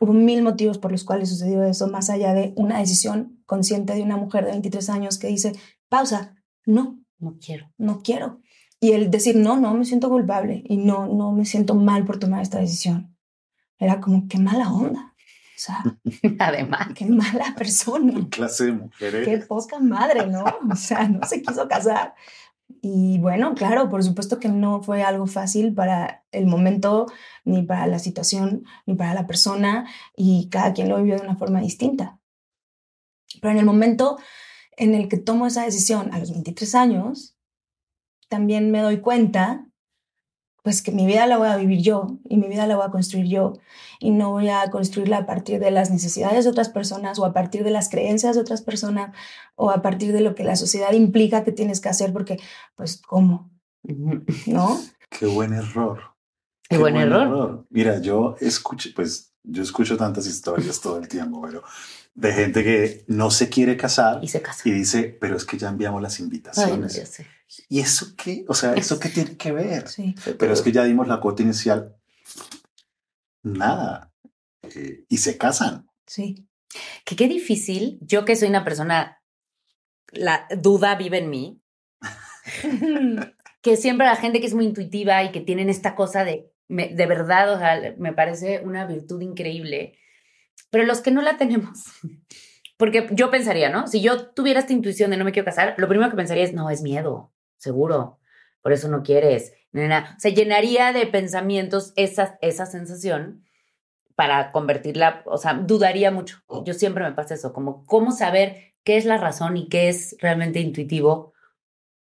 hubo 0.00 0.12
mil 0.12 0.42
motivos 0.42 0.78
por 0.78 0.90
los 0.90 1.04
cuales 1.04 1.28
sucedió 1.28 1.62
eso, 1.62 1.86
más 1.88 2.10
allá 2.10 2.34
de 2.34 2.52
una 2.56 2.78
decisión 2.78 3.42
consciente 3.46 3.94
de 3.94 4.02
una 4.02 4.16
mujer 4.16 4.44
de 4.44 4.50
23 4.50 4.90
años 4.90 5.18
que 5.18 5.28
dice, 5.28 5.52
pausa, 5.88 6.34
no, 6.66 7.00
No 7.18 7.38
quiero. 7.40 7.70
no 7.78 8.02
quiero. 8.02 8.40
Y 8.80 8.92
el 8.92 9.10
decir, 9.12 9.36
no, 9.36 9.60
no 9.60 9.74
me 9.74 9.84
siento 9.84 10.08
culpable 10.08 10.64
y 10.66 10.76
no, 10.76 11.06
no 11.06 11.30
me 11.30 11.44
siento 11.44 11.76
mal 11.76 12.04
por 12.04 12.18
tomar 12.18 12.42
esta 12.42 12.58
decisión. 12.58 13.16
Era 13.78 14.00
como, 14.00 14.26
qué 14.26 14.38
mala 14.38 14.72
onda. 14.72 15.11
O 15.62 15.64
sea, 15.64 15.84
Además. 16.40 16.88
qué 16.94 17.06
mala 17.06 17.54
persona. 17.56 18.28
Clase 18.30 18.66
de 18.66 18.72
mujeres. 18.72 19.28
Qué 19.28 19.38
poca 19.38 19.78
madre, 19.78 20.26
¿no? 20.26 20.44
O 20.70 20.76
sea, 20.76 21.06
no 21.08 21.24
se 21.26 21.40
quiso 21.40 21.68
casar. 21.68 22.14
Y 22.80 23.18
bueno, 23.18 23.54
claro, 23.54 23.88
por 23.88 24.02
supuesto 24.02 24.40
que 24.40 24.48
no 24.48 24.82
fue 24.82 25.02
algo 25.02 25.26
fácil 25.26 25.72
para 25.72 26.24
el 26.32 26.46
momento, 26.46 27.06
ni 27.44 27.62
para 27.62 27.86
la 27.86 27.98
situación, 27.98 28.64
ni 28.86 28.94
para 28.94 29.14
la 29.14 29.26
persona, 29.26 29.88
y 30.16 30.48
cada 30.48 30.72
quien 30.72 30.88
lo 30.88 30.96
vivió 30.96 31.16
de 31.16 31.22
una 31.22 31.36
forma 31.36 31.60
distinta. 31.60 32.18
Pero 33.40 33.52
en 33.52 33.58
el 33.58 33.66
momento 33.66 34.18
en 34.76 34.94
el 34.94 35.08
que 35.08 35.18
tomo 35.18 35.46
esa 35.46 35.64
decisión 35.64 36.12
a 36.12 36.18
los 36.18 36.32
23 36.32 36.74
años, 36.74 37.36
también 38.28 38.70
me 38.70 38.80
doy 38.80 39.00
cuenta, 39.00 39.68
pues 40.62 40.80
que 40.82 40.92
mi 40.92 41.06
vida 41.06 41.26
la 41.26 41.38
voy 41.38 41.48
a 41.48 41.56
vivir 41.56 41.80
yo 41.82 42.18
y 42.28 42.36
mi 42.36 42.48
vida 42.48 42.66
la 42.66 42.76
voy 42.76 42.86
a 42.86 42.90
construir 42.90 43.26
yo 43.26 43.54
y 43.98 44.10
no 44.10 44.30
voy 44.30 44.48
a 44.48 44.70
construirla 44.70 45.18
a 45.18 45.26
partir 45.26 45.58
de 45.60 45.70
las 45.72 45.90
necesidades 45.90 46.44
de 46.44 46.50
otras 46.50 46.68
personas 46.68 47.18
o 47.18 47.24
a 47.24 47.32
partir 47.32 47.64
de 47.64 47.70
las 47.70 47.88
creencias 47.88 48.36
de 48.36 48.40
otras 48.42 48.62
personas 48.62 49.14
o 49.56 49.70
a 49.70 49.82
partir 49.82 50.12
de 50.12 50.20
lo 50.20 50.34
que 50.34 50.44
la 50.44 50.56
sociedad 50.56 50.92
implica 50.92 51.42
que 51.44 51.52
tienes 51.52 51.80
que 51.80 51.88
hacer 51.88 52.12
porque, 52.12 52.38
pues, 52.76 53.02
¿cómo? 53.02 53.50
¿No? 54.46 54.80
Qué 55.10 55.26
buen 55.26 55.52
error. 55.52 56.00
Qué 56.68 56.78
buen 56.78 56.96
error. 56.96 57.66
Mira, 57.70 58.00
yo 58.00 58.36
escucho, 58.40 58.90
pues 58.94 59.34
yo 59.42 59.62
escucho 59.62 59.96
tantas 59.96 60.26
historias 60.26 60.80
todo 60.80 60.98
el 60.98 61.08
tiempo, 61.08 61.42
pero 61.42 61.62
de 62.14 62.32
gente 62.32 62.62
que 62.62 63.04
no 63.08 63.30
se 63.30 63.48
quiere 63.48 63.76
casar 63.76 64.20
Y 64.22 64.28
se 64.28 64.40
casó. 64.42 64.68
y 64.68 64.72
dice, 64.72 65.16
pero 65.20 65.36
es 65.36 65.44
que 65.44 65.58
ya 65.58 65.68
enviamos 65.68 66.00
las 66.00 66.14
Ay, 66.14 66.20
no, 66.20 66.24
invitaciones. 66.26 66.94
ya 66.94 67.06
sé. 67.06 67.26
¿Y 67.68 67.80
eso 67.80 68.14
qué? 68.16 68.44
O 68.48 68.54
sea, 68.54 68.74
¿eso 68.74 68.98
qué 68.98 69.08
tiene 69.08 69.36
que 69.36 69.52
ver? 69.52 69.88
Sí. 69.88 70.14
Pero 70.38 70.52
es 70.52 70.62
que 70.62 70.72
ya 70.72 70.84
dimos 70.84 71.06
la 71.08 71.20
cuota 71.20 71.42
inicial. 71.42 71.94
Nada. 73.42 74.12
Eh, 74.74 75.04
y 75.08 75.18
se 75.18 75.36
casan. 75.38 75.86
Sí. 76.06 76.46
Que 77.04 77.16
qué 77.16 77.28
difícil. 77.28 77.98
Yo 78.00 78.24
que 78.24 78.36
soy 78.36 78.48
una 78.48 78.64
persona, 78.64 79.20
la 80.12 80.46
duda 80.56 80.94
vive 80.96 81.18
en 81.18 81.30
mí. 81.30 81.60
que 83.62 83.76
siempre 83.76 84.06
la 84.06 84.16
gente 84.16 84.40
que 84.40 84.46
es 84.46 84.54
muy 84.54 84.64
intuitiva 84.64 85.22
y 85.22 85.32
que 85.32 85.40
tienen 85.40 85.68
esta 85.68 85.94
cosa 85.94 86.24
de, 86.24 86.50
me- 86.68 86.88
de 86.94 87.06
verdad, 87.06 87.52
o 87.52 87.58
sea, 87.58 87.94
me 87.98 88.12
parece 88.12 88.60
una 88.60 88.86
virtud 88.86 89.20
increíble. 89.20 89.98
Pero 90.70 90.84
los 90.84 91.00
que 91.00 91.10
no 91.10 91.22
la 91.22 91.36
tenemos, 91.36 91.80
porque 92.78 93.08
yo 93.12 93.30
pensaría, 93.30 93.68
¿no? 93.70 93.86
Si 93.86 94.00
yo 94.00 94.30
tuviera 94.32 94.60
esta 94.60 94.72
intuición 94.72 95.10
de 95.10 95.16
no 95.16 95.24
me 95.24 95.32
quiero 95.32 95.46
casar, 95.46 95.74
lo 95.78 95.88
primero 95.88 96.10
que 96.10 96.16
pensaría 96.16 96.44
es, 96.44 96.52
no, 96.54 96.70
es 96.70 96.82
miedo, 96.82 97.31
seguro, 97.62 98.18
por 98.60 98.72
eso 98.72 98.88
no 98.88 99.02
quieres. 99.02 99.54
nena". 99.72 100.14
O 100.16 100.20
sea, 100.20 100.32
llenaría 100.32 100.92
de 100.92 101.06
pensamientos 101.06 101.92
esa, 101.96 102.38
esa 102.42 102.66
sensación 102.66 103.44
para 104.14 104.52
convertirla, 104.52 105.22
o 105.26 105.38
sea, 105.38 105.54
dudaría 105.54 106.10
mucho. 106.10 106.38
Yo 106.64 106.74
siempre 106.74 107.04
me 107.04 107.12
pasa 107.12 107.34
eso, 107.34 107.52
como 107.52 107.86
cómo 107.86 108.12
saber 108.12 108.74
qué 108.84 108.96
es 108.96 109.04
la 109.04 109.16
razón 109.16 109.56
y 109.56 109.68
qué 109.68 109.88
es 109.88 110.16
realmente 110.20 110.60
intuitivo. 110.60 111.32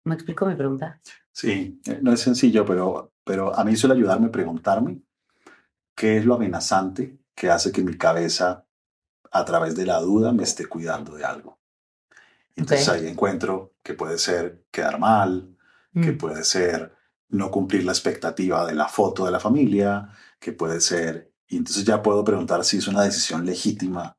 ¿Me 0.03 0.13
explico 0.13 0.45
mi 0.45 0.55
pregunta? 0.55 1.01
Sí, 1.31 1.81
eh, 1.87 1.99
no 2.01 2.13
es 2.13 2.21
sencillo, 2.21 2.65
pero, 2.65 3.13
pero 3.23 3.55
a 3.57 3.63
mí 3.63 3.75
suele 3.75 3.95
ayudarme 3.95 4.27
a 4.27 4.31
preguntarme 4.31 5.01
qué 5.95 6.17
es 6.17 6.25
lo 6.25 6.35
amenazante 6.35 7.17
que 7.33 7.49
hace 7.49 7.71
que 7.71 7.81
mi 7.81 7.97
cabeza, 7.97 8.65
a 9.31 9.45
través 9.45 9.75
de 9.75 9.85
la 9.85 9.99
duda, 9.99 10.31
me 10.31 10.43
esté 10.43 10.67
cuidando 10.67 11.15
de 11.15 11.25
algo. 11.25 11.54
Entonces 12.55 12.87
Ok. 12.87 12.95
ahí 12.95 13.07
encuentro 13.07 13.73
que 13.83 13.93
puede 13.93 14.17
ser 14.17 14.63
quedar 14.71 14.99
mal, 14.99 15.55
que 15.93 16.11
Mm. 16.11 16.17
puede 16.17 16.43
ser 16.43 16.93
no 17.29 17.49
cumplir 17.51 17.83
la 17.85 17.91
expectativa 17.91 18.65
de 18.65 18.75
la 18.75 18.87
foto 18.87 19.25
de 19.25 19.31
la 19.31 19.39
familia, 19.39 20.09
que 20.39 20.51
puede 20.53 20.79
ser, 20.81 21.31
y 21.47 21.57
entonces 21.57 21.83
ya 21.85 22.01
puedo 22.01 22.23
preguntar 22.23 22.63
si 22.63 22.77
es 22.77 22.87
una 22.87 23.03
decisión 23.03 23.45
legítima 23.45 24.17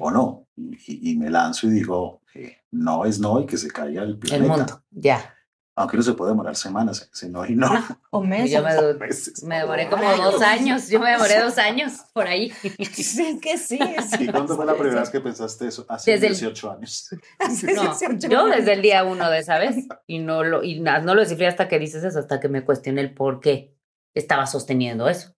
o 0.00 0.10
no. 0.10 0.46
Y, 0.56 1.10
y 1.12 1.16
me 1.16 1.30
lanzo 1.30 1.66
y 1.66 1.70
digo, 1.70 2.20
eh, 2.34 2.58
no 2.70 3.04
es 3.04 3.18
no 3.20 3.40
y 3.40 3.46
que 3.46 3.56
se 3.56 3.68
caiga 3.70 4.02
el 4.02 4.10
El 4.10 4.18
planeta. 4.18 4.48
mundo, 4.56 4.82
ya. 4.90 5.33
Aunque 5.76 5.96
no 5.96 6.04
se 6.04 6.12
puede 6.12 6.30
demorar 6.30 6.54
semanas, 6.54 7.08
si 7.12 7.28
no 7.28 7.44
y 7.44 7.56
no. 7.56 7.68
O 8.10 8.22
meses. 8.22 8.52
Yo 8.52 8.62
me, 8.62 8.94
meses. 9.06 9.42
me 9.42 9.58
demoré 9.58 9.88
como 9.90 10.08
Ay, 10.08 10.20
dos 10.20 10.40
años. 10.40 10.88
Yo 10.88 11.00
me 11.00 11.10
demoré 11.10 11.40
dos 11.40 11.58
años 11.58 11.92
por 12.12 12.28
ahí. 12.28 12.52
Sí, 12.92 13.22
es 13.26 13.40
que 13.40 13.58
sí. 13.58 13.78
¿Y 14.20 14.28
cuándo 14.28 14.54
fue 14.54 14.64
la 14.66 14.74
primera 14.76 15.00
vez 15.00 15.10
que 15.10 15.20
pensaste 15.20 15.66
eso? 15.66 15.84
Hace 15.88 16.12
Desde 16.12 16.28
el- 16.28 16.32
18 16.34 16.70
años. 16.70 17.08
Hace 17.40 17.72
No, 17.74 17.82
18 17.82 18.28
yo 18.28 18.40
años. 18.44 18.56
desde 18.58 18.72
el 18.74 18.82
día 18.82 19.02
uno 19.04 19.28
de 19.28 19.38
esa 19.40 19.58
vez 19.58 19.74
y 20.06 20.20
no 20.20 20.44
lo, 20.44 20.62
y 20.62 20.78
na- 20.80 21.00
no 21.00 21.14
lo 21.16 21.20
descifré 21.22 21.48
hasta 21.48 21.66
que 21.66 21.80
dices 21.80 22.04
eso, 22.04 22.20
hasta 22.20 22.38
que 22.38 22.48
me 22.48 22.64
cuestioné 22.64 23.00
el 23.00 23.12
por 23.12 23.40
qué 23.40 23.76
estaba 24.14 24.46
sosteniendo 24.46 25.08
eso. 25.08 25.34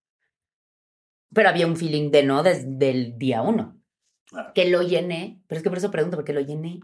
Pero 1.32 1.48
había 1.48 1.66
un 1.66 1.76
feeling 1.76 2.10
de 2.10 2.22
no 2.24 2.42
desde 2.42 2.90
el 2.90 3.18
día 3.18 3.40
uno, 3.42 3.80
Claro. 4.26 4.52
que 4.54 4.68
lo 4.68 4.82
llené, 4.82 5.40
pero 5.46 5.58
es 5.58 5.62
que 5.62 5.70
por 5.70 5.78
eso 5.78 5.90
pregunto, 5.90 6.16
porque 6.16 6.32
lo 6.32 6.40
llené 6.40 6.80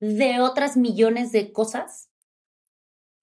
de 0.00 0.40
otras 0.40 0.76
millones 0.76 1.32
de 1.32 1.52
cosas, 1.52 2.08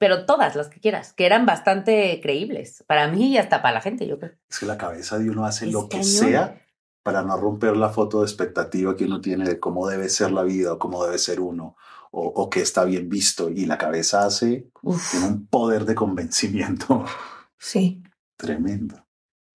pero 0.01 0.25
todas 0.25 0.55
las 0.55 0.67
que 0.67 0.79
quieras, 0.79 1.13
que 1.13 1.27
eran 1.27 1.45
bastante 1.45 2.19
creíbles 2.23 2.83
para 2.87 3.07
mí 3.07 3.27
y 3.33 3.37
hasta 3.37 3.61
para 3.61 3.75
la 3.75 3.81
gente, 3.81 4.07
yo 4.07 4.17
creo. 4.17 4.31
Es 4.49 4.57
que 4.57 4.65
la 4.65 4.75
cabeza 4.79 5.19
de 5.19 5.29
uno 5.29 5.45
hace 5.45 5.67
Es 5.67 5.71
lo 5.73 5.83
que 5.87 5.97
cañón. 5.97 6.03
sea 6.11 6.59
para 7.03 7.21
no 7.21 7.37
romper 7.37 7.77
la 7.77 7.89
foto 7.89 8.21
de 8.21 8.25
expectativa 8.25 8.95
que 8.95 9.05
uno 9.05 9.21
tiene 9.21 9.45
de 9.47 9.59
cómo 9.59 9.87
debe 9.87 10.09
ser 10.09 10.31
la 10.31 10.41
vida 10.41 10.73
o 10.73 10.79
cómo 10.79 11.03
debe 11.05 11.19
ser 11.19 11.39
uno 11.39 11.75
o, 12.09 12.25
o 12.25 12.49
que 12.49 12.61
está 12.61 12.83
bien 12.83 13.09
visto. 13.09 13.51
Y 13.51 13.67
la 13.67 13.77
cabeza 13.77 14.25
hace, 14.25 14.71
tiene 15.11 15.27
un 15.27 15.45
poder 15.45 15.85
de 15.85 15.93
convencimiento 15.93 17.05
Sí. 17.59 18.01
tremendo. 18.37 19.05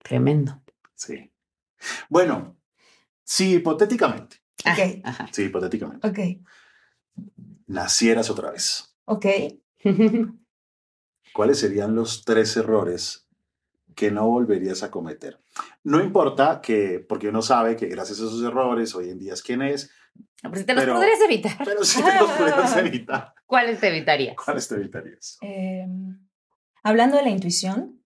tremendo. 0.01 0.61
Sí. 0.95 1.29
Bueno, 2.07 2.55
sí, 3.25 3.55
hipotéticamente. 3.55 4.37
Ok. 4.65 5.01
ajá. 5.03 5.27
Sí, 5.33 5.43
hipotéticamente. 5.43 6.07
Ok. 6.07 6.19
nacieras 7.67 8.29
otra 8.29 8.51
vez, 8.51 8.95
Ok. 9.03 9.25
¿cuáles 11.33 11.59
serían 11.59 11.95
los 11.95 12.23
tres 12.23 12.55
errores 12.57 13.27
que 13.95 14.11
no 14.11 14.27
volverías 14.27 14.83
a 14.83 14.91
cometer? 14.91 15.39
No 15.83 16.01
importa 16.01 16.61
que, 16.61 16.99
porque 17.07 17.29
uno 17.29 17.41
sabe 17.41 17.75
que 17.75 17.87
gracias 17.87 18.19
a 18.19 18.23
esos 18.25 18.43
errores 18.43 18.93
hoy 18.95 19.09
en 19.09 19.19
día 19.19 19.33
es 19.33 19.41
quien 19.41 19.61
es, 19.61 19.89
Pero 20.41 20.55
si 20.55 20.63
te 20.65 20.73
los 20.73 20.83
Pero- 20.83 20.95
podrías 20.95 21.19
evitar. 21.21 21.57
pero 21.65 21.83
si 21.83 22.03
te 22.03 22.15
los 22.19 22.29
podrías 22.31 22.77
evitar, 22.77 23.33
¿Cuáles 23.45 23.79
te 23.79 23.87
evitarías? 23.87 24.35
¿cuáles 24.35 24.67
te 24.67 24.75
evitarías? 24.75 25.37
Eh, 25.41 25.85
hablando 26.83 27.17
de 27.17 27.23
la 27.23 27.29
intuición, 27.29 28.03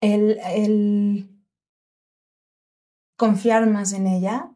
el, 0.00 0.38
el 0.44 1.30
confiar 3.16 3.66
más 3.68 3.92
en 3.92 4.06
ella, 4.06 4.52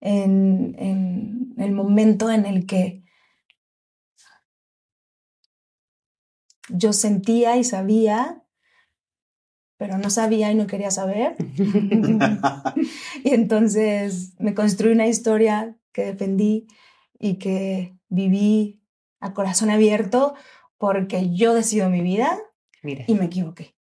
en, 0.00 0.74
en 0.78 1.54
el 1.58 1.72
momento 1.72 2.30
en 2.30 2.46
el 2.46 2.66
que 2.66 3.02
yo 6.68 6.92
sentía 6.92 7.56
y 7.56 7.64
sabía, 7.64 8.42
pero 9.76 9.98
no 9.98 10.10
sabía 10.10 10.50
y 10.50 10.54
no 10.54 10.66
quería 10.66 10.90
saber. 10.90 11.36
Y 13.24 13.30
entonces 13.34 14.34
me 14.38 14.54
construí 14.54 14.92
una 14.92 15.06
historia 15.06 15.76
que 15.92 16.04
defendí 16.04 16.66
y 17.18 17.38
que 17.38 17.96
viví 18.08 18.82
a 19.20 19.34
corazón 19.34 19.70
abierto 19.70 20.34
porque 20.78 21.30
yo 21.34 21.54
decido 21.54 21.90
mi 21.90 22.02
vida 22.02 22.38
Mira. 22.82 23.04
y 23.06 23.14
me 23.14 23.26
equivoqué. 23.26 23.75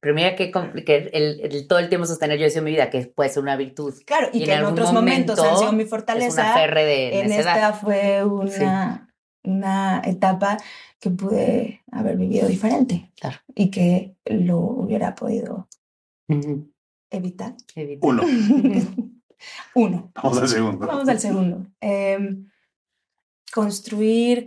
Pero 0.00 0.14
mira 0.14 0.36
que, 0.36 0.50
que 0.84 1.10
el, 1.12 1.40
el- 1.40 1.66
todo 1.68 1.78
el 1.78 1.88
tiempo 1.88 2.06
sostener 2.06 2.38
yo 2.38 2.44
deseo 2.44 2.62
mi 2.62 2.70
vida, 2.70 2.90
que 2.90 3.06
puede 3.06 3.30
ser 3.30 3.42
una 3.42 3.56
virtud. 3.56 3.94
Claro, 4.06 4.28
y, 4.32 4.38
Y 4.38 4.42
en 4.42 4.46
que 4.48 4.54
en 4.54 4.64
otros 4.64 4.92
momentos 4.92 5.36
momento 5.38 5.52
han 5.54 5.58
sido 5.58 5.72
mi 5.72 5.84
Es 5.84 5.90
fortaleza. 5.90 6.42
una 6.42 6.54
ferre 6.54 6.84
de 6.84 7.20
en 7.20 7.28
necedad. 7.28 7.54
esta 7.56 7.72
fue 7.72 8.24
una, 8.24 9.12
una 9.44 10.02
etapa 10.04 10.56
que 10.98 11.10
pude 11.10 11.82
haber 11.92 12.16
vivido 12.16 12.46
diferente 12.48 13.10
Claro. 13.20 13.38
y 13.54 13.70
que 13.70 14.16
lo 14.26 14.58
hubiera 14.58 15.14
podido 15.14 15.68
evitar. 17.10 17.54
Evita. 17.74 18.06
Uno, 18.06 18.22
Uno. 19.74 20.12
vamos 20.14 20.38
al 20.38 20.48
segundo. 20.48 20.86
Vamos 20.86 21.08
al 21.08 21.18
segundo. 21.18 21.66
Em, 21.80 22.48
construir 23.52 24.44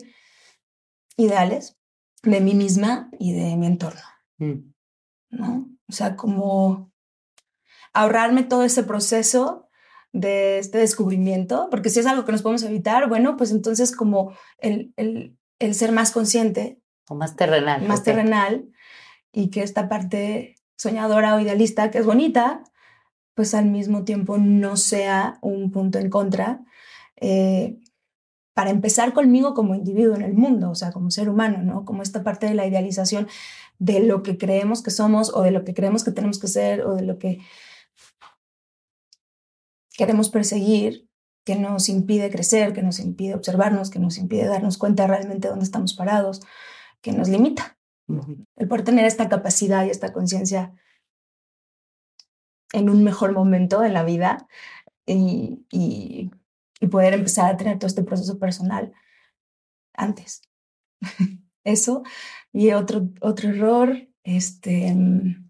ideales 1.17 1.77
de 2.23 2.39
mí 2.39 2.53
misma 2.53 3.09
y 3.19 3.33
de 3.33 3.55
mi 3.57 3.67
entorno, 3.67 4.01
Mm. 4.37 4.72
¿No? 5.33 5.67
O 5.89 5.91
sea, 5.91 6.15
como 6.15 6.91
ahorrarme 7.93 8.43
todo 8.43 8.63
ese 8.63 8.83
proceso 8.83 9.67
de 10.11 10.59
este 10.59 10.77
descubrimiento, 10.77 11.67
porque 11.69 11.89
si 11.89 11.99
es 11.99 12.05
algo 12.05 12.23
que 12.25 12.31
nos 12.31 12.41
podemos 12.41 12.63
evitar, 12.63 13.09
bueno, 13.09 13.35
pues 13.35 13.51
entonces 13.51 13.95
como 13.95 14.33
el, 14.59 14.93
el, 14.95 15.37
el 15.59 15.75
ser 15.75 15.91
más 15.91 16.11
consciente, 16.11 16.79
O 17.09 17.15
más 17.15 17.35
terrenal. 17.35 17.87
más 17.87 18.03
terrenal, 18.03 18.69
y 19.31 19.49
que 19.49 19.63
esta 19.63 19.89
parte 19.89 20.55
soñadora 20.77 21.35
o 21.35 21.39
idealista, 21.39 21.89
que 21.91 21.97
es 21.97 22.05
bonita, 22.05 22.63
pues 23.35 23.55
al 23.55 23.65
mismo 23.65 24.03
tiempo 24.03 24.37
no 24.37 24.77
sea 24.77 25.39
un 25.41 25.71
punto 25.71 25.97
en 25.97 26.09
contra, 26.09 26.61
eh, 27.15 27.79
para 28.53 28.69
empezar 28.69 29.13
conmigo 29.13 29.53
como 29.53 29.75
individuo 29.75 30.15
en 30.15 30.21
el 30.21 30.33
mundo, 30.33 30.69
o 30.69 30.75
sea, 30.75 30.91
como 30.91 31.09
ser 31.09 31.29
humano, 31.29 31.63
¿no? 31.63 31.85
Como 31.85 32.03
esta 32.03 32.23
parte 32.23 32.45
de 32.45 32.53
la 32.53 32.67
idealización 32.67 33.27
de 33.79 34.01
lo 34.01 34.21
que 34.21 34.37
creemos 34.37 34.83
que 34.83 34.91
somos 34.91 35.33
o 35.33 35.41
de 35.41 35.51
lo 35.51 35.63
que 35.63 35.73
creemos 35.73 36.03
que 36.03 36.11
tenemos 36.11 36.39
que 36.39 36.47
ser 36.47 36.81
o 36.81 36.95
de 36.95 37.01
lo 37.03 37.17
que 37.17 37.39
queremos 39.97 40.29
perseguir, 40.29 41.07
que 41.45 41.55
nos 41.55 41.89
impide 41.89 42.29
crecer, 42.29 42.73
que 42.73 42.83
nos 42.83 42.99
impide 42.99 43.35
observarnos, 43.35 43.89
que 43.89 43.99
nos 43.99 44.17
impide 44.17 44.45
darnos 44.45 44.77
cuenta 44.77 45.07
realmente 45.07 45.47
de 45.47 45.51
dónde 45.51 45.65
estamos 45.65 45.93
parados, 45.93 46.41
que 47.01 47.11
nos 47.11 47.27
limita 47.27 47.77
Ujú. 48.07 48.45
el 48.55 48.67
poder 48.67 48.85
tener 48.85 49.05
esta 49.05 49.29
capacidad 49.29 49.85
y 49.85 49.89
esta 49.89 50.13
conciencia 50.13 50.73
en 52.71 52.89
un 52.89 53.03
mejor 53.03 53.33
momento 53.33 53.83
en 53.83 53.93
la 53.93 54.03
vida 54.03 54.47
y, 55.05 55.65
y- 55.71 56.31
y 56.79 56.87
poder 56.87 57.13
empezar 57.13 57.51
a 57.51 57.57
tener 57.57 57.79
todo 57.79 57.87
este 57.87 58.03
proceso 58.03 58.39
personal 58.39 58.93
antes. 59.93 60.41
Eso. 61.63 62.03
Y 62.51 62.71
otro, 62.71 63.09
otro 63.21 63.49
error, 63.49 64.07
este, 64.23 64.93
mm, 64.93 65.49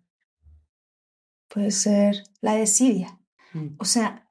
puede 1.47 1.71
ser 1.71 2.23
la 2.41 2.55
desidia. 2.55 3.19
Mm. 3.53 3.75
O 3.77 3.85
sea, 3.85 4.29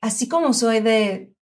así 0.00 0.28
como 0.28 0.52
soy 0.52 0.80
de 0.80 1.34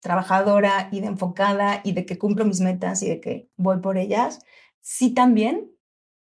trabajadora 0.00 0.88
y 0.90 1.00
de 1.00 1.06
enfocada 1.06 1.80
y 1.84 1.92
de 1.92 2.04
que 2.04 2.18
cumplo 2.18 2.44
mis 2.44 2.60
metas 2.60 3.02
y 3.02 3.08
de 3.08 3.20
que 3.20 3.50
voy 3.56 3.78
por 3.78 3.98
ellas, 3.98 4.40
sí 4.80 5.14
también, 5.14 5.70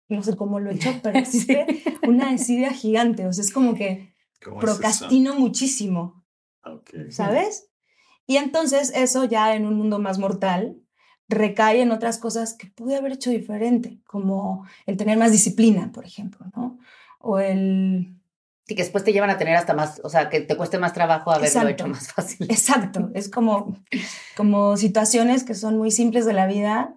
no 0.10 0.22
sé 0.22 0.36
cómo 0.36 0.60
lo 0.60 0.70
he 0.70 0.76
hecho, 0.76 0.94
pero 1.02 1.18
existe 1.20 1.66
una 2.08 2.32
desidia 2.32 2.72
gigante. 2.72 3.28
O 3.28 3.34
sea, 3.34 3.44
es 3.44 3.52
como 3.52 3.74
que 3.74 4.14
procrastino 4.60 5.36
muchísimo, 5.36 6.23
¿sabes? 7.10 7.70
Y 8.26 8.38
entonces 8.38 8.92
eso 8.96 9.26
ya 9.26 9.56
en 9.56 9.66
un 9.66 9.76
mundo 9.76 10.00
más 10.00 10.18
mortal 10.18 10.78
recae 11.28 11.82
en 11.82 11.92
otras 11.92 12.18
cosas 12.18 12.54
que 12.54 12.68
pude 12.68 12.96
haber 12.96 13.14
hecho 13.14 13.30
diferente, 13.30 14.00
como 14.06 14.66
el 14.86 14.98
tener 14.98 15.18
más 15.18 15.32
disciplina, 15.32 15.92
por 15.92 16.06
ejemplo, 16.06 16.46
¿no? 16.56 16.80
O 17.20 17.40
el 17.40 18.16
Sí, 18.66 18.76
que 18.76 18.84
después 18.84 19.04
te 19.04 19.12
llevan 19.12 19.30
a 19.30 19.38
tener 19.38 19.58
hasta 19.58 19.74
más, 19.74 20.00
o 20.06 20.10
sea, 20.10 20.30
que 20.30 20.40
te 20.40 20.56
cueste 20.56 20.80
más 20.80 20.94
trabajo 20.94 21.32
haberlo 21.32 21.48
Exacto. 21.48 21.70
hecho 21.70 21.88
más 21.88 22.14
fácil. 22.14 22.48
Exacto, 22.50 23.12
es 23.14 23.30
como, 23.30 23.78
como 24.38 24.78
situaciones 24.78 25.44
que 25.44 25.54
son 25.54 25.78
muy 25.78 25.92
simples 25.92 26.26
de 26.26 26.32
la 26.32 26.48
vida 26.48 26.96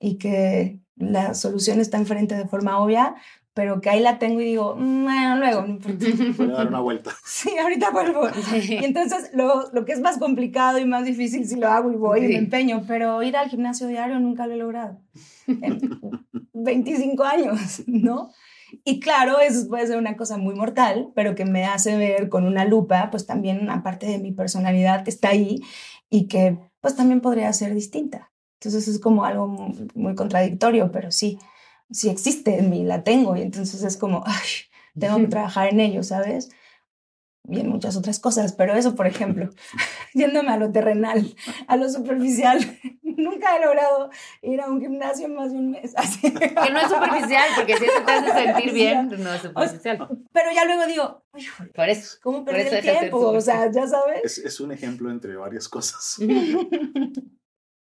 y 0.00 0.18
que 0.18 0.80
la 0.96 1.34
solución 1.34 1.80
está 1.80 1.98
enfrente 1.98 2.34
de 2.34 2.48
forma 2.48 2.78
obvia, 2.80 3.14
pero 3.54 3.80
que 3.80 3.88
ahí 3.88 4.00
la 4.00 4.18
tengo 4.18 4.40
y 4.40 4.44
digo, 4.44 4.76
"Mm, 4.76 5.04
bueno, 5.04 5.36
luego, 5.38 5.62
no 5.62 5.68
importa". 5.68 6.04
Voy 6.38 6.50
a 6.50 6.52
dar 6.52 6.68
una 6.68 6.80
vuelta. 6.80 7.12
sí, 7.24 7.50
ahorita 7.56 7.90
vuelvo. 7.90 8.26
Y 8.68 8.84
entonces 8.84 9.30
lo, 9.32 9.70
lo 9.72 9.84
que 9.84 9.92
es 9.92 10.00
más 10.00 10.18
complicado 10.18 10.78
y 10.78 10.84
más 10.84 11.04
difícil, 11.04 11.46
si 11.46 11.56
lo 11.56 11.68
hago 11.68 11.90
y 11.92 11.96
voy 11.96 12.20
y 12.20 12.26
Sí. 12.26 12.32
me 12.32 12.38
empeño, 12.38 12.82
pero 12.86 13.22
ir 13.22 13.36
al 13.36 13.48
gimnasio 13.48 13.86
diario 13.86 14.18
nunca 14.18 14.46
lo 14.46 14.54
he 14.54 14.56
logrado. 14.58 15.00
En 15.46 15.78
25 16.52 17.24
años, 17.24 17.82
¿no? 17.86 18.30
Y 18.84 18.98
claro, 18.98 19.38
eso 19.40 19.68
puede 19.68 19.86
ser 19.86 19.98
una 19.98 20.16
cosa 20.16 20.36
muy 20.36 20.54
mortal, 20.56 21.10
pero 21.14 21.34
que 21.36 21.44
me 21.44 21.64
hace 21.64 21.96
ver 21.96 22.28
con 22.28 22.44
una 22.44 22.64
lupa, 22.64 23.08
pues 23.10 23.24
también 23.26 23.60
una 23.60 23.82
parte 23.84 24.06
de 24.06 24.18
mi 24.18 24.32
personalidad 24.32 25.04
que 25.04 25.10
está 25.10 25.28
ahí 25.28 25.60
y 26.10 26.26
que 26.26 26.58
pues 26.80 26.96
también 26.96 27.20
podría 27.20 27.52
ser 27.52 27.72
distinta. 27.74 28.32
Entonces 28.60 28.88
es 28.88 28.98
como 28.98 29.24
algo 29.24 29.46
muy, 29.46 29.86
muy 29.94 30.14
contradictorio, 30.14 30.90
pero 30.90 31.12
sí, 31.12 31.38
sí 31.90 32.08
existe 32.08 32.58
en 32.58 32.70
mí, 32.70 32.84
la 32.84 33.04
tengo 33.04 33.36
y 33.36 33.42
entonces 33.42 33.82
es 33.82 33.96
como, 33.96 34.22
ay, 34.26 34.48
tengo 34.98 35.16
que 35.18 35.26
trabajar 35.28 35.68
en 35.68 35.80
ello, 35.80 36.02
¿sabes? 36.02 36.50
Y 37.46 37.60
en 37.60 37.68
muchas 37.68 37.94
otras 37.96 38.18
cosas, 38.20 38.54
pero 38.54 38.74
eso, 38.74 38.94
por 38.94 39.06
ejemplo, 39.06 39.50
yéndome 40.14 40.50
a 40.50 40.56
lo 40.56 40.72
terrenal, 40.72 41.34
a 41.66 41.76
lo 41.76 41.90
superficial, 41.90 42.58
nunca 43.02 43.56
he 43.56 43.64
logrado 43.64 44.10
ir 44.40 44.60
a 44.62 44.68
un 44.68 44.80
gimnasio 44.80 45.28
más 45.28 45.52
de 45.52 45.58
un 45.58 45.70
mes. 45.72 45.92
Así. 45.96 46.32
Que 46.32 46.70
no 46.72 46.80
es 46.80 46.88
superficial, 46.88 47.44
porque 47.56 47.76
si 47.76 47.84
eso 47.84 48.02
te 48.04 48.12
hace 48.12 48.32
sentir 48.32 48.72
bien, 48.72 49.08
no 49.22 49.34
es 49.34 49.42
superficial. 49.42 50.08
Pero 50.32 50.52
ya 50.54 50.64
luego 50.64 50.86
digo, 50.86 51.24
"Híjole, 51.36 51.70
Por 51.72 51.88
eso. 51.88 52.16
¿cómo 52.22 52.44
eso 52.48 52.76
el 52.76 52.82
tiempo? 52.82 53.18
O 53.18 53.40
sea, 53.40 53.70
ya 53.70 53.86
sabes. 53.86 54.20
Es, 54.24 54.38
es 54.38 54.60
un 54.60 54.72
ejemplo 54.72 55.10
entre 55.10 55.36
varias 55.36 55.68
cosas. 55.68 56.18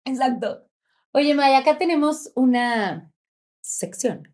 Exacto. 0.04 0.68
Oye, 1.14 1.34
Maya, 1.34 1.60
acá 1.60 1.78
tenemos 1.78 2.32
una 2.36 3.12
sección 3.66 4.34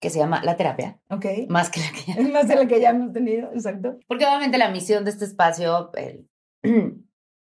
que 0.00 0.10
se 0.10 0.18
llama 0.18 0.42
la 0.44 0.56
terapia, 0.56 1.00
Ok. 1.10 1.24
más 1.48 1.70
que 1.70 1.80
la 1.80 1.90
que 1.90 2.12
ya 2.12 2.28
más 2.32 2.48
de 2.48 2.56
lo 2.56 2.68
que 2.68 2.80
ya 2.80 2.90
hemos 2.90 3.12
tenido, 3.12 3.50
exacto. 3.52 3.98
Porque 4.06 4.26
obviamente 4.26 4.58
la 4.58 4.70
misión 4.70 5.04
de 5.04 5.10
este 5.10 5.24
espacio, 5.24 5.90
el- 5.94 6.28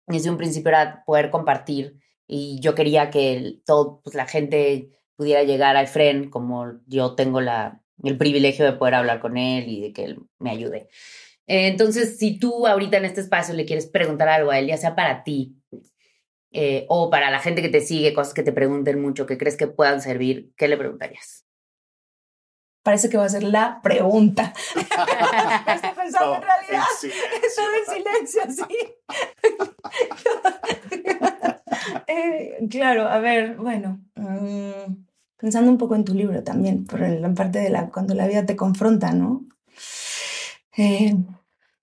desde 0.06 0.30
un 0.30 0.36
principio 0.36 0.68
era 0.70 1.02
poder 1.04 1.30
compartir 1.30 1.98
y 2.26 2.60
yo 2.60 2.74
quería 2.74 3.10
que 3.10 3.34
el- 3.34 3.62
todo, 3.66 4.00
pues 4.02 4.14
la 4.14 4.26
gente 4.26 4.90
pudiera 5.16 5.42
llegar 5.42 5.76
al 5.76 5.86
FREN 5.86 6.30
como 6.30 6.66
yo 6.86 7.14
tengo 7.14 7.40
la, 7.40 7.82
el 8.04 8.16
privilegio 8.18 8.64
de 8.64 8.72
poder 8.74 8.94
hablar 8.94 9.20
con 9.20 9.36
él 9.36 9.68
y 9.68 9.80
de 9.80 9.92
que 9.92 10.04
él 10.04 10.18
me 10.38 10.50
ayude. 10.50 10.88
Entonces, 11.48 12.18
si 12.18 12.38
tú 12.38 12.66
ahorita 12.66 12.96
en 12.96 13.04
este 13.06 13.20
espacio 13.20 13.54
le 13.54 13.64
quieres 13.66 13.86
preguntar 13.86 14.28
algo 14.28 14.50
a 14.50 14.58
él, 14.58 14.66
ya 14.66 14.76
sea 14.76 14.94
para 14.96 15.22
ti 15.24 15.56
eh, 16.58 16.86
o 16.88 17.10
para 17.10 17.30
la 17.30 17.40
gente 17.40 17.62
que 17.62 17.68
te 17.68 17.80
sigue, 17.80 18.14
cosas 18.14 18.34
que 18.34 18.42
te 18.42 18.52
pregunten 18.52 19.00
mucho, 19.00 19.26
que 19.26 19.38
crees 19.38 19.56
que 19.56 19.66
puedan 19.66 20.00
servir, 20.00 20.52
¿qué 20.56 20.68
le 20.68 20.76
preguntarías? 20.76 21.44
Parece 22.82 23.08
que 23.10 23.16
va 23.16 23.24
a 23.24 23.28
ser 23.28 23.42
la 23.42 23.80
pregunta. 23.82 24.52
Estoy 24.76 25.90
pensando 25.96 26.34
en 26.36 26.40
No, 26.40 26.46
realidad. 26.46 26.84
en 27.02 27.44
Estaba 27.44 27.68
en 27.76 27.84
silencio, 27.96 28.42
así. 28.44 28.62
Eh, 32.08 32.66
claro, 32.70 33.02
a 33.08 33.18
ver, 33.18 33.56
bueno, 33.56 34.00
mm, 34.16 35.04
pensando 35.36 35.70
un 35.70 35.78
poco 35.78 35.94
en 35.94 36.04
tu 36.04 36.14
libro 36.14 36.42
también, 36.42 36.84
por 36.84 37.00
la 37.00 37.32
parte 37.34 37.58
de 37.60 37.70
la, 37.70 37.90
cuando 37.90 38.14
la 38.14 38.26
vida 38.26 38.44
te 38.46 38.56
confronta, 38.56 39.12
¿no? 39.12 39.44
Eh, 40.76 41.14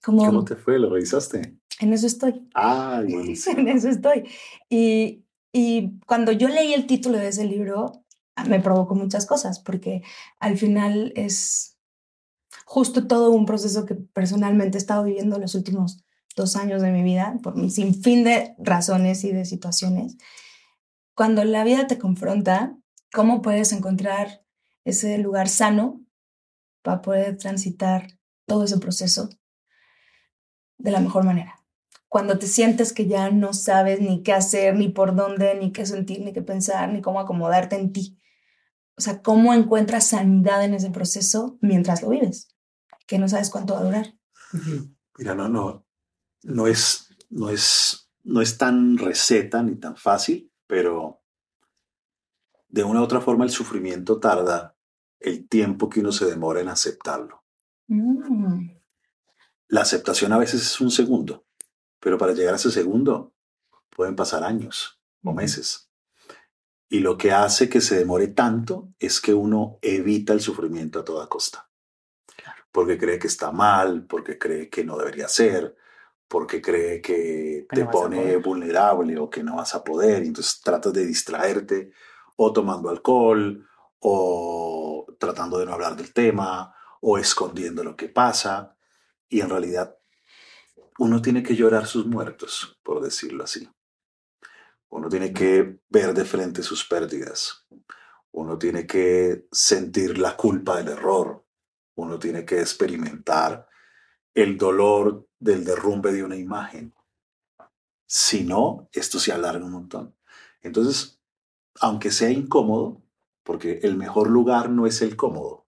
como, 0.04 0.26
¿Cómo 0.26 0.44
te 0.46 0.56
fue? 0.56 0.80
¿Lo 0.80 0.90
revisaste? 0.90 1.56
En 1.80 1.94
eso 1.94 2.08
estoy. 2.08 2.48
Ah, 2.54 3.02
buenísimo. 3.08 3.60
en 3.60 3.68
eso 3.70 3.90
estoy. 3.90 4.20
Y, 4.20 4.26
en 4.26 4.28
eso 4.28 4.30
estoy. 4.30 4.30
Y, 4.70 5.26
y 5.52 6.00
cuando 6.06 6.32
yo 6.32 6.48
leí 6.50 6.74
el 6.74 6.88
título 6.88 7.18
de 7.18 7.30
ese 7.30 7.46
libro, 7.46 8.04
ah, 8.36 8.46
me 8.46 8.60
provocó 8.60 8.96
muchas 8.96 9.26
cosas, 9.26 9.60
porque 9.60 10.02
al 10.40 10.58
final 10.58 11.14
es 11.16 11.78
justo 12.66 13.08
todo 13.08 13.32
un 13.32 13.46
proceso 13.46 13.86
que 13.86 13.96
personalmente 13.96 14.78
he 14.78 14.82
estado 14.82 15.04
viviendo 15.04 15.38
los 15.40 15.56
últimos 15.56 16.04
dos 16.36 16.56
años 16.56 16.82
de 16.82 16.92
mi 16.92 17.04
vida, 17.04 17.38
por 17.44 17.56
un 17.56 17.70
sinfín 17.70 18.24
de 18.24 18.56
razones 18.58 19.24
y 19.24 19.32
de 19.32 19.46
situaciones. 19.46 20.18
Cuando 21.16 21.44
la 21.44 21.64
vida 21.64 21.86
te 21.88 22.00
confronta, 22.00 22.76
¿cómo 23.12 23.42
puedes 23.42 23.72
encontrar 23.72 24.44
ese 24.84 25.18
lugar 25.20 25.48
sano 25.48 26.02
para 26.82 27.02
poder 27.02 27.38
transitar 27.38 28.18
todo 28.48 28.64
ese 28.64 28.80
proceso 28.80 29.30
de 30.80 30.92
la 30.92 31.00
mejor 31.00 31.24
manera? 31.24 31.63
Cuando 32.14 32.38
te 32.38 32.46
sientes 32.46 32.94
que 32.94 33.08
ya 33.08 33.32
no 33.32 33.54
sabes 33.54 34.00
ni 34.00 34.22
qué 34.22 34.34
hacer, 34.34 34.76
ni 34.76 34.88
por 34.88 35.16
dónde, 35.16 35.56
ni 35.56 35.72
qué 35.72 35.84
sentir, 35.84 36.22
ni 36.22 36.32
qué 36.32 36.44
pensar, 36.44 36.94
ni 36.94 37.02
cómo 37.02 37.20
acomodarte 37.20 37.76
en 37.76 37.92
ti. 37.92 38.20
O 38.96 39.02
sea, 39.02 39.24
¿cómo 39.24 39.52
encuentras 39.52 40.10
sanidad 40.10 40.64
en 40.64 40.76
ese 40.76 40.92
proceso 40.92 41.58
mientras 41.60 42.04
lo 42.04 42.10
vives? 42.10 42.56
Que 43.08 43.18
no 43.18 43.28
sabes 43.28 43.50
cuánto 43.50 43.74
va 43.74 43.80
a 43.80 43.84
durar. 43.86 44.14
Mira, 45.18 45.34
no, 45.34 45.50
no, 45.50 45.88
no 46.44 46.68
es, 46.68 47.10
no 47.32 47.50
es, 47.50 48.12
no 48.22 48.42
es 48.42 48.60
tan 48.60 49.00
receta 49.00 49.64
ni 49.64 49.78
tan 49.78 49.96
fácil, 49.96 50.54
pero 50.68 51.24
de 52.68 52.84
una 52.84 53.02
u 53.02 53.04
otra 53.06 53.22
forma 53.22 53.44
el 53.44 53.50
sufrimiento 53.50 54.20
tarda 54.20 54.78
el 55.20 55.50
tiempo 55.50 55.90
que 55.90 56.02
uno 56.02 56.12
se 56.12 56.26
demora 56.26 56.62
en 56.62 56.68
aceptarlo. 56.68 57.44
Mm. 57.88 58.70
La 59.70 59.82
aceptación 59.82 60.32
a 60.32 60.38
veces 60.38 60.62
es 60.62 60.80
un 60.80 60.92
segundo, 60.92 61.48
pero 62.04 62.18
para 62.18 62.34
llegar 62.34 62.54
a 62.54 62.58
ese 62.58 62.70
segundo 62.70 63.34
pueden 63.90 64.18
pasar 64.18 64.44
años 64.44 65.02
o 65.24 65.32
meses. 65.32 65.90
Y 66.90 67.00
lo 67.00 67.18
que 67.18 67.32
hace 67.32 67.70
que 67.70 67.80
se 67.80 67.98
demore 67.98 68.28
tanto 68.28 68.90
es 69.00 69.22
que 69.22 69.34
uno 69.34 69.80
evita 69.82 70.34
el 70.34 70.42
sufrimiento 70.42 71.00
a 71.00 71.06
toda 71.06 71.30
costa. 71.30 71.70
Porque 72.74 72.98
cree 72.98 73.20
que 73.20 73.28
está 73.28 73.52
mal, 73.52 74.06
porque 74.06 74.38
cree 74.38 74.70
que 74.70 74.84
no 74.84 74.98
debería 74.98 75.30
ser, 75.30 75.78
porque 76.28 76.62
cree 76.62 77.02
que 77.02 77.68
Que 77.70 77.76
te 77.76 77.86
no 77.86 77.92
pone 77.92 78.36
vulnerable 78.38 79.18
o 79.18 79.30
que 79.30 79.42
no 79.42 79.56
vas 79.56 79.74
a 79.74 79.84
poder. 79.84 80.24
Y 80.24 80.28
entonces 80.28 80.60
tratas 80.60 80.92
de 80.92 81.06
distraerte 81.06 81.92
o 82.36 82.52
tomando 82.52 82.90
alcohol 82.90 83.66
o 84.00 85.06
tratando 85.18 85.58
de 85.58 85.66
no 85.66 85.74
hablar 85.74 85.96
del 85.96 86.12
tema 86.12 86.76
o 87.00 87.18
escondiendo 87.18 87.82
lo 87.82 87.96
que 87.96 88.10
pasa. 88.10 88.76
Y 89.30 89.40
en 89.40 89.50
realidad 89.50 89.98
uno 91.00 91.22
tiene 91.22 91.44
que 91.44 91.56
llorar 91.56 91.88
sus 91.88 92.06
muertos, 92.06 92.80
por 92.84 93.02
decirlo 93.02 93.44
así. 93.44 93.70
Uno 94.90 95.10
tiene 95.10 95.34
que 95.34 95.80
ver 95.90 96.14
de 96.14 96.26
frente 96.26 96.62
sus 96.62 96.86
pérdidas. 96.86 97.66
Uno 98.32 98.58
tiene 98.58 98.86
que 98.86 99.48
sentir 99.52 100.18
la 100.18 100.38
culpa 100.38 100.78
del 100.78 100.90
error. 100.90 101.46
Uno 101.96 102.20
tiene 102.20 102.46
que 102.46 102.60
experimentar 102.60 103.68
el 104.34 104.58
dolor 104.58 105.28
del 105.40 105.64
derrumbe 105.64 106.12
de 106.12 106.24
una 106.24 106.36
imagen. 106.36 106.94
Si 108.06 108.44
no, 108.44 108.90
esto 108.92 109.20
se 109.20 109.32
alarga 109.32 109.66
un 109.66 109.72
montón. 109.72 110.16
Entonces, 110.62 111.20
aunque 111.80 112.12
sea 112.12 112.30
incómodo, 112.30 113.02
porque 113.44 113.80
el 113.84 113.98
mejor 113.98 114.30
lugar 114.30 114.70
no 114.70 114.88
es 114.88 115.02
el 115.02 115.16
cómodo 115.16 115.68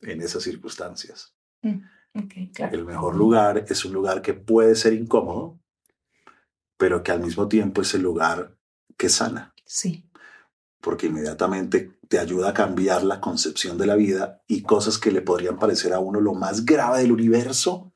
en 0.00 0.20
esas 0.20 0.42
circunstancias. 0.42 1.34
Claro. 2.54 2.74
El 2.76 2.84
mejor 2.84 3.16
lugar 3.16 3.64
es 3.68 3.84
un 3.84 3.92
lugar 3.92 4.22
que 4.22 4.34
puede 4.34 4.74
ser 4.74 4.92
incómodo, 4.92 5.58
pero 6.76 7.02
que 7.02 7.12
al 7.12 7.20
mismo 7.20 7.48
tiempo 7.48 7.82
es 7.82 7.94
el 7.94 8.02
lugar 8.02 8.56
que 8.96 9.08
sana, 9.08 9.54
Sí. 9.64 10.08
porque 10.80 11.06
inmediatamente 11.06 11.98
te 12.08 12.18
ayuda 12.18 12.50
a 12.50 12.54
cambiar 12.54 13.02
la 13.02 13.20
concepción 13.20 13.76
de 13.78 13.86
la 13.86 13.96
vida 13.96 14.42
y 14.46 14.62
cosas 14.62 14.98
que 14.98 15.10
le 15.10 15.22
podrían 15.22 15.58
parecer 15.58 15.92
a 15.92 15.98
uno 15.98 16.20
lo 16.20 16.34
más 16.34 16.64
grave 16.64 17.00
del 17.00 17.12
universo, 17.12 17.92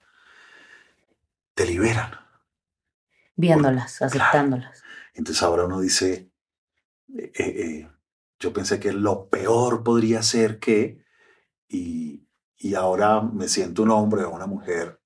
te 1.55 1.66
liberan. 1.66 2.11
Viéndolas, 3.37 4.03
aceptándolas. 4.03 4.83
Entonces 5.14 5.43
ahora 5.43 5.64
uno 5.64 5.81
dice, 5.81 6.31
eh, 7.16 7.33
eh, 7.35 7.45
eh, 7.45 7.89
yo 8.39 8.53
pensé 8.53 8.81
que 8.81 8.93
lo 8.93 9.29
peor 9.29 9.83
podría 9.85 10.23
ser 10.23 10.59
que, 10.59 11.05
y, 11.68 12.27
y 12.63 12.75
ahora 12.75 13.23
me 13.23 13.49
siento 13.49 13.83
un 13.83 13.91
hombre 13.91 14.23
o 14.25 14.31
una 14.31 14.47
mujer 14.47 15.01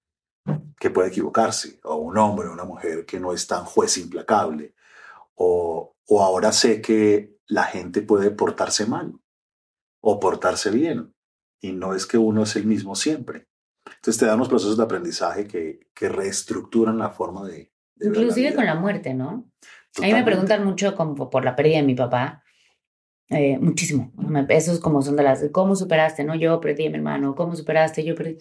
que 0.78 0.90
puede 0.90 1.08
equivocarse, 1.08 1.78
o 1.84 1.94
un 1.94 2.18
hombre 2.18 2.48
o 2.48 2.52
una 2.52 2.64
mujer 2.64 3.06
que 3.06 3.20
no 3.20 3.32
es 3.32 3.46
tan 3.46 3.64
juez 3.64 3.96
implacable, 3.96 4.74
o, 5.36 5.96
o 6.06 6.22
ahora 6.22 6.52
sé 6.52 6.82
que 6.82 7.38
la 7.46 7.62
gente 7.64 8.02
puede 8.02 8.30
portarse 8.30 8.86
mal 8.86 9.14
o 10.00 10.20
portarse 10.20 10.70
bien, 10.70 11.14
y 11.60 11.72
no 11.72 11.94
es 11.94 12.06
que 12.06 12.18
uno 12.18 12.42
es 12.42 12.56
el 12.56 12.66
mismo 12.66 12.94
siempre. 12.94 13.48
Entonces 13.86 14.18
te 14.18 14.26
dan 14.26 14.34
unos 14.36 14.48
procesos 14.48 14.76
de 14.76 14.82
aprendizaje 14.82 15.46
que, 15.46 15.88
que 15.94 16.08
reestructuran 16.08 16.98
la 16.98 17.10
forma 17.10 17.46
de... 17.46 17.72
de 17.94 18.08
Inclusive 18.08 18.54
con 18.54 18.66
la 18.66 18.74
muerte, 18.74 19.14
¿no? 19.14 19.28
A 19.28 19.32
mí 19.32 19.42
me 19.42 19.92
Totalmente. 19.92 20.24
preguntan 20.24 20.64
mucho 20.64 20.94
como 20.96 21.30
por 21.30 21.44
la 21.44 21.54
pérdida 21.54 21.76
de 21.76 21.84
mi 21.84 21.94
papá. 21.94 22.43
Eh, 23.30 23.58
muchísimo. 23.58 24.12
Me- 24.16 24.46
Esos 24.50 24.80
como 24.80 25.02
son 25.02 25.16
de 25.16 25.22
las, 25.22 25.44
¿cómo 25.52 25.76
superaste? 25.76 26.24
No, 26.24 26.34
yo 26.34 26.60
perdí 26.60 26.86
a 26.86 26.90
mi 26.90 26.96
hermano, 26.96 27.34
¿cómo 27.34 27.56
superaste? 27.56 28.04
Yo 28.04 28.14
perdí. 28.14 28.38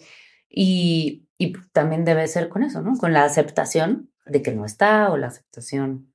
Y, 0.48 1.26
y 1.38 1.52
también 1.72 2.04
debe 2.04 2.26
ser 2.28 2.48
con 2.48 2.62
eso, 2.62 2.82
¿no? 2.82 2.96
Con 2.96 3.12
la 3.12 3.24
aceptación 3.24 4.10
de 4.26 4.42
que 4.42 4.52
no 4.52 4.64
está 4.64 5.10
o 5.10 5.16
la 5.16 5.26
aceptación. 5.28 6.12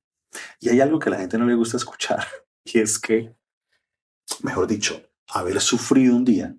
Y 0.60 0.68
hay 0.70 0.80
algo 0.80 0.98
que 0.98 1.08
a 1.08 1.12
la 1.12 1.18
gente 1.18 1.38
no 1.38 1.46
le 1.46 1.54
gusta 1.54 1.76
escuchar, 1.76 2.24
y 2.64 2.78
es 2.78 2.98
que, 2.98 3.34
mejor 4.42 4.66
dicho, 4.66 5.02
haber 5.28 5.60
sufrido 5.60 6.16
un 6.16 6.24
día, 6.24 6.56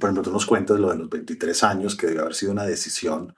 por 0.00 0.04
ejemplo, 0.10 0.22
tú 0.22 0.30
nos 0.32 0.46
cuentas 0.46 0.78
lo 0.78 0.90
de 0.90 0.96
los 0.98 1.08
23 1.08 1.62
años, 1.64 1.96
que 1.96 2.06
debe 2.08 2.20
haber 2.20 2.34
sido 2.34 2.52
una 2.52 2.64
decisión 2.64 3.34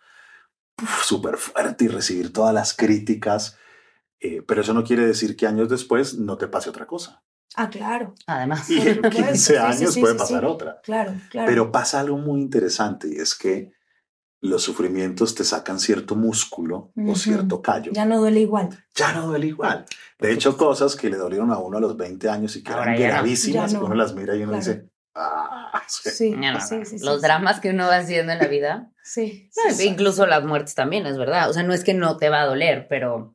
súper 1.02 1.36
fuerte 1.36 1.84
y 1.84 1.88
recibir 1.88 2.32
todas 2.32 2.54
las 2.54 2.74
críticas, 2.74 3.56
eh, 4.20 4.42
pero 4.46 4.60
eso 4.62 4.74
no 4.74 4.84
quiere 4.84 5.06
decir 5.06 5.36
que 5.36 5.46
años 5.46 5.68
después 5.68 6.18
no 6.18 6.38
te 6.38 6.48
pase 6.48 6.70
otra 6.70 6.86
cosa. 6.86 7.22
Ah, 7.56 7.70
claro. 7.70 8.14
Además, 8.26 8.68
Y 8.70 8.78
en 8.88 8.94
supuesto, 8.96 9.10
15 9.22 9.36
sí, 9.36 9.52
sí, 9.52 9.56
años 9.56 9.94
sí, 9.94 10.00
puede 10.00 10.14
sí, 10.14 10.18
pasar 10.18 10.40
sí. 10.40 10.46
otra. 10.46 10.80
Claro, 10.82 11.14
claro. 11.30 11.46
Pero 11.48 11.72
pasa 11.72 12.00
algo 12.00 12.18
muy 12.18 12.40
interesante 12.40 13.08
y 13.08 13.16
es 13.16 13.34
que 13.34 13.72
los 14.40 14.62
sufrimientos 14.62 15.34
te 15.34 15.42
sacan 15.42 15.80
cierto 15.80 16.14
músculo 16.14 16.92
o 16.96 17.00
Ujú. 17.00 17.16
cierto 17.16 17.60
callo. 17.60 17.90
ya 17.92 18.04
no 18.04 18.18
duele 18.20 18.40
igual. 18.40 18.68
ya 18.94 19.12
no 19.12 19.26
duele 19.26 19.48
igual. 19.48 19.84
De 20.20 20.32
hecho, 20.32 20.56
cosas 20.56 20.94
que 20.94 21.10
le 21.10 21.16
dolieron 21.16 21.50
a 21.50 21.58
uno 21.58 21.78
a 21.78 21.80
los 21.80 21.96
20 21.96 22.28
años 22.28 22.54
y 22.54 22.62
que 22.62 22.70
Ahora 22.72 22.94
eran 22.94 23.08
no. 23.08 23.14
gravísimas, 23.14 23.72
no. 23.72 23.84
uno 23.84 23.94
las 23.96 24.14
mira 24.14 24.34
y 24.36 24.42
uno 24.42 24.52
Claro. 24.52 24.58
dice, 24.64 24.88
ah, 25.16 25.82
sí". 25.88 26.10
Sí, 26.10 26.30
no, 26.30 26.52
no, 26.52 26.60
sí, 26.60 26.76
no. 26.76 26.84
sí, 26.84 26.98
sí, 26.98 27.04
los 27.04 27.16
sí. 27.16 27.22
dramas 27.22 27.58
que 27.58 27.70
uno 27.70 27.88
va 27.88 27.96
haciendo 27.96 28.32
en 28.32 28.38
la 28.38 28.46
vida. 28.46 28.92
Sí. 29.02 29.50
No, 29.56 29.70
sí, 29.72 29.76
sí. 29.82 29.88
incluso 29.88 30.24
las 30.26 30.44
muertes 30.44 30.74
también, 30.76 31.06
es 31.06 31.18
verdad. 31.18 31.50
O 31.50 31.52
sea, 31.52 31.64
no 31.64 31.72
es 31.74 31.82
que 31.82 31.94
no 31.94 32.16
te 32.16 32.28
va 32.28 32.42
a 32.42 32.46
doler, 32.46 32.86
pero 32.88 33.34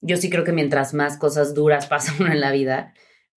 yo 0.00 0.16
sí 0.16 0.30
creo 0.30 0.42
que 0.42 0.52
mientras 0.52 0.94
más 0.94 1.16
cosas 1.16 1.54
duras 1.54 1.86
pasa 1.88 2.12
uno 2.18 2.32
en 2.32 2.40
la 2.40 2.50
vida, 2.50 2.92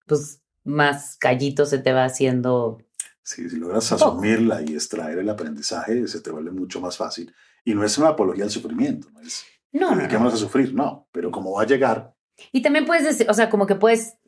pues 0.06 0.42
más 0.64 1.16
callito 1.16 1.66
se 1.66 1.78
te 1.78 1.92
va 1.92 2.04
haciendo. 2.04 2.78
Sí, 3.22 3.48
si 3.48 3.56
logras 3.56 3.90
asumirla 3.92 4.62
y 4.62 4.74
extraer 4.74 5.18
el 5.18 5.28
aprendizaje, 5.30 6.06
se 6.08 6.20
te 6.20 6.30
vuelve 6.30 6.50
mucho 6.50 6.80
más 6.80 6.96
fácil. 6.96 7.34
Y 7.64 7.74
no 7.74 7.84
es 7.84 7.96
una 7.96 8.08
apología 8.08 8.44
al 8.44 8.50
sufrimiento, 8.50 9.08
no 9.10 9.20
es 9.20 9.44
No, 9.72 9.90
no, 9.90 9.96
dediquémonos 9.96 10.34
a 10.34 10.38
sufrir, 10.38 10.74
no, 10.74 11.08
pero 11.10 11.30
como 11.30 11.52
va 11.52 11.62
a 11.62 11.66
llegar, 11.66 12.14
Y 12.52 12.62
también 12.62 12.84
puedes 12.84 13.04
decir, 13.04 13.30
o 13.30 13.34
sea, 13.34 13.48
como 13.48 13.66
que 13.66 13.76
puedes, 13.76 14.18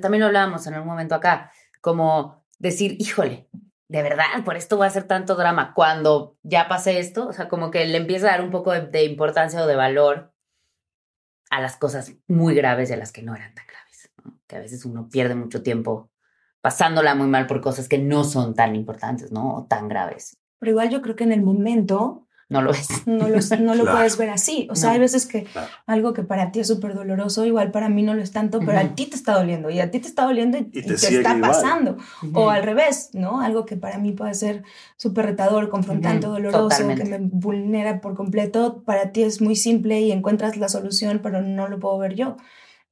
también 0.00 0.20
lo 0.20 0.26
hablábamos 0.26 0.66
en 0.66 0.74
algún 0.74 0.88
momento 0.88 1.14
acá, 1.14 1.52
como 1.80 2.44
decir, 2.58 2.96
híjole, 2.98 3.48
de 3.88 4.02
verdad, 4.02 4.24
por 4.44 4.56
esto 4.56 4.76
voy 4.76 4.84
a 4.84 4.88
hacer 4.88 5.04
tanto 5.04 5.36
drama. 5.36 5.72
Cuando 5.74 6.36
ya 6.42 6.68
pasé 6.68 6.98
esto, 6.98 7.28
o 7.28 7.32
sea, 7.32 7.48
como 7.48 7.70
que 7.70 7.84
le 7.84 7.98
empieza 7.98 8.28
a 8.28 8.30
dar 8.32 8.42
un 8.42 8.50
poco 8.50 8.72
de, 8.72 8.80
de 8.80 9.04
importancia 9.04 9.62
o 9.62 9.66
de 9.66 9.76
valor 9.76 10.32
a 11.50 11.60
las 11.60 11.76
cosas 11.76 12.12
muy 12.26 12.54
graves 12.54 12.90
a 12.90 12.96
las 12.96 13.12
que 13.12 13.22
no 13.22 13.34
eran 13.36 13.54
tan 13.54 13.66
graves. 13.66 13.85
Que 14.46 14.56
a 14.56 14.60
veces 14.60 14.84
uno 14.84 15.08
pierde 15.08 15.34
mucho 15.34 15.62
tiempo 15.62 16.10
pasándola 16.60 17.14
muy 17.14 17.26
mal 17.28 17.46
por 17.46 17.60
cosas 17.60 17.88
que 17.88 17.98
no 17.98 18.24
son 18.24 18.54
tan 18.54 18.74
importantes, 18.74 19.30
¿no? 19.32 19.54
O 19.56 19.64
tan 19.64 19.88
graves. 19.88 20.36
Pero 20.58 20.70
igual 20.72 20.90
yo 20.90 21.02
creo 21.02 21.14
que 21.16 21.24
en 21.24 21.32
el 21.32 21.42
momento 21.42 22.22
No 22.48 22.62
lo 22.62 22.70
ves. 22.72 22.88
no 23.06 23.28
lo, 23.28 23.38
no 23.60 23.74
lo 23.74 23.82
Claro. 23.84 23.98
puedes 23.98 24.16
ver 24.16 24.30
así. 24.30 24.68
O 24.70 24.76
sea, 24.76 24.90
No. 24.90 24.94
hay 24.94 25.00
veces 25.00 25.26
que 25.26 25.44
Claro. 25.44 25.68
algo 25.86 26.12
que 26.12 26.22
para 26.22 26.52
ti 26.52 26.60
es 26.60 26.68
súper 26.68 26.94
doloroso, 26.94 27.44
igual 27.44 27.70
para 27.72 27.88
mí 27.88 28.02
no 28.04 28.14
lo 28.14 28.22
es 28.22 28.30
tanto, 28.32 28.60
pero 28.60 28.78
Ujú. 28.78 28.86
a 28.86 28.94
ti 28.94 29.06
te 29.06 29.16
está 29.16 29.34
doliendo 29.36 29.68
y 29.70 29.80
a 29.80 29.90
ti 29.90 29.98
te 30.00 30.06
está 30.08 30.24
doliendo 30.24 30.56
y, 30.58 30.60
Y 30.72 30.78
y 30.78 30.82
te 30.82 30.88
te, 30.88 30.96
sigue 30.96 31.16
está 31.18 31.36
igual. 31.36 31.50
pasando. 31.50 31.96
O 32.34 32.50
al 32.50 32.62
revés, 32.62 33.10
¿no? 33.14 33.40
Algo 33.40 33.64
que 33.66 33.76
para 33.76 33.98
mí 33.98 34.12
puede 34.12 34.34
ser 34.34 34.62
súper 34.96 35.26
retador, 35.26 35.68
confrontante, 35.68 36.26
Ujú, 36.26 36.36
doloroso, 36.36 36.58
totalmente. 36.68 37.02
que 37.04 37.08
me 37.10 37.18
vulnera 37.20 38.00
por 38.00 38.14
completo, 38.14 38.82
para 38.84 39.10
ti 39.12 39.22
es 39.24 39.40
muy 39.40 39.56
simple 39.56 40.00
y 40.00 40.12
encuentras 40.12 40.56
la 40.56 40.68
solución, 40.68 41.20
pero 41.22 41.42
no 41.42 41.66
lo 41.68 41.78
puedo 41.80 41.98
ver 41.98 42.14
yo. 42.14 42.36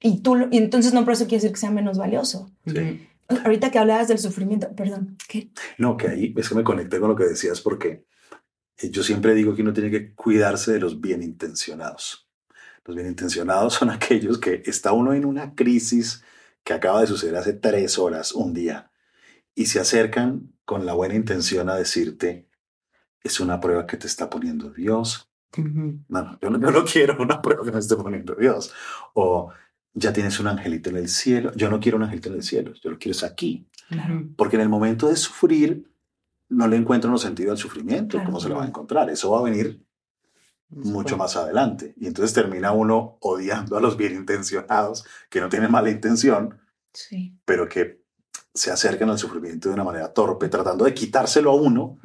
Y 0.06 0.20
tú, 0.20 0.36
y 0.50 0.58
entonces 0.58 0.92
no 0.92 1.02
por 1.02 1.14
eso 1.14 1.24
quiere 1.24 1.36
decir 1.36 1.52
que 1.52 1.60
sea 1.60 1.70
menos 1.70 1.96
valioso. 1.96 2.50
Sí. 2.66 3.08
Ahorita 3.26 3.70
que 3.70 3.78
hablabas 3.78 4.06
del 4.06 4.18
sufrimiento, 4.18 4.68
perdón, 4.76 5.16
¿qué? 5.26 5.48
no, 5.78 5.96
que 5.96 6.08
ahí 6.08 6.34
es 6.36 6.46
que 6.46 6.54
me 6.54 6.62
conecté 6.62 7.00
con 7.00 7.08
lo 7.08 7.16
que 7.16 7.24
decías 7.24 7.62
porque 7.62 8.04
eh, 8.76 8.90
yo 8.90 9.02
siempre 9.02 9.34
digo 9.34 9.54
que 9.54 9.62
uno 9.62 9.72
tiene 9.72 9.90
que 9.90 10.12
cuidarse 10.12 10.72
de 10.72 10.80
los 10.80 11.00
bien 11.00 11.22
intencionados. 11.22 12.28
Los 12.84 12.96
bien 12.96 13.08
intencionados 13.08 13.72
son 13.72 13.88
aquellos 13.90 14.36
que 14.36 14.62
está 14.66 14.92
uno 14.92 15.14
en 15.14 15.24
una 15.24 15.54
crisis 15.54 16.22
que 16.64 16.74
acaba 16.74 17.00
de 17.00 17.06
suceder 17.06 17.36
hace 17.36 17.54
tres 17.54 17.98
horas, 17.98 18.32
un 18.32 18.52
día, 18.52 18.90
y 19.54 19.66
se 19.66 19.80
acercan 19.80 20.52
con 20.66 20.84
la 20.84 20.92
buena 20.92 21.14
intención 21.14 21.70
a 21.70 21.76
decirte, 21.76 22.50
es 23.22 23.40
una 23.40 23.58
prueba 23.58 23.86
que 23.86 23.96
te 23.96 24.06
está 24.06 24.28
poniendo 24.28 24.68
Dios. 24.68 25.30
No, 25.56 26.02
no, 26.08 26.38
yo 26.42 26.50
no, 26.50 26.60
yo 26.60 26.70
no 26.70 26.84
quiero 26.84 27.16
una 27.22 27.40
prueba 27.40 27.64
que 27.64 27.72
me 27.72 27.78
esté 27.78 27.96
poniendo 27.96 28.34
Dios. 28.34 28.70
O 29.14 29.50
ya 29.94 30.12
tienes 30.12 30.38
un 30.40 30.48
angelito 30.48 30.90
en 30.90 30.96
el 30.96 31.08
cielo. 31.08 31.52
Yo 31.54 31.70
no 31.70 31.80
quiero 31.80 31.96
un 31.96 32.02
angelito 32.04 32.28
en 32.28 32.34
el 32.36 32.42
cielo, 32.42 32.72
yo 32.82 32.90
lo 32.90 32.98
quiero 32.98 33.12
es 33.16 33.22
aquí. 33.22 33.66
Porque 34.36 34.56
en 34.56 34.62
el 34.62 34.68
momento 34.68 35.08
de 35.08 35.16
sufrir, 35.16 35.88
no 36.48 36.66
le 36.68 36.76
encuentro 36.76 37.10
un 37.10 37.18
sentido 37.18 37.52
al 37.52 37.58
sufrimiento, 37.58 38.16
Claro. 38.16 38.26
¿cómo 38.26 38.40
se 38.40 38.48
lo 38.48 38.56
va 38.56 38.64
a 38.64 38.66
encontrar? 38.66 39.08
Eso 39.10 39.30
va 39.30 39.38
a 39.38 39.42
venir 39.42 39.80
mucho 40.70 41.16
más 41.16 41.36
adelante. 41.36 41.94
Y 41.96 42.06
entonces 42.06 42.34
termina 42.34 42.72
uno 42.72 43.18
odiando 43.20 43.76
a 43.76 43.80
los 43.80 43.96
bien 43.96 44.14
intencionados, 44.14 45.04
que 45.30 45.40
no 45.40 45.48
tienen 45.48 45.70
mala 45.70 45.90
intención, 45.90 46.58
Sí. 46.92 47.36
pero 47.44 47.68
que 47.68 48.02
se 48.52 48.70
acercan 48.70 49.10
al 49.10 49.18
sufrimiento 49.18 49.68
de 49.68 49.74
una 49.74 49.84
manera 49.84 50.12
torpe, 50.12 50.48
tratando 50.48 50.84
de 50.84 50.94
quitárselo 50.94 51.50
a 51.50 51.54
uno, 51.54 51.98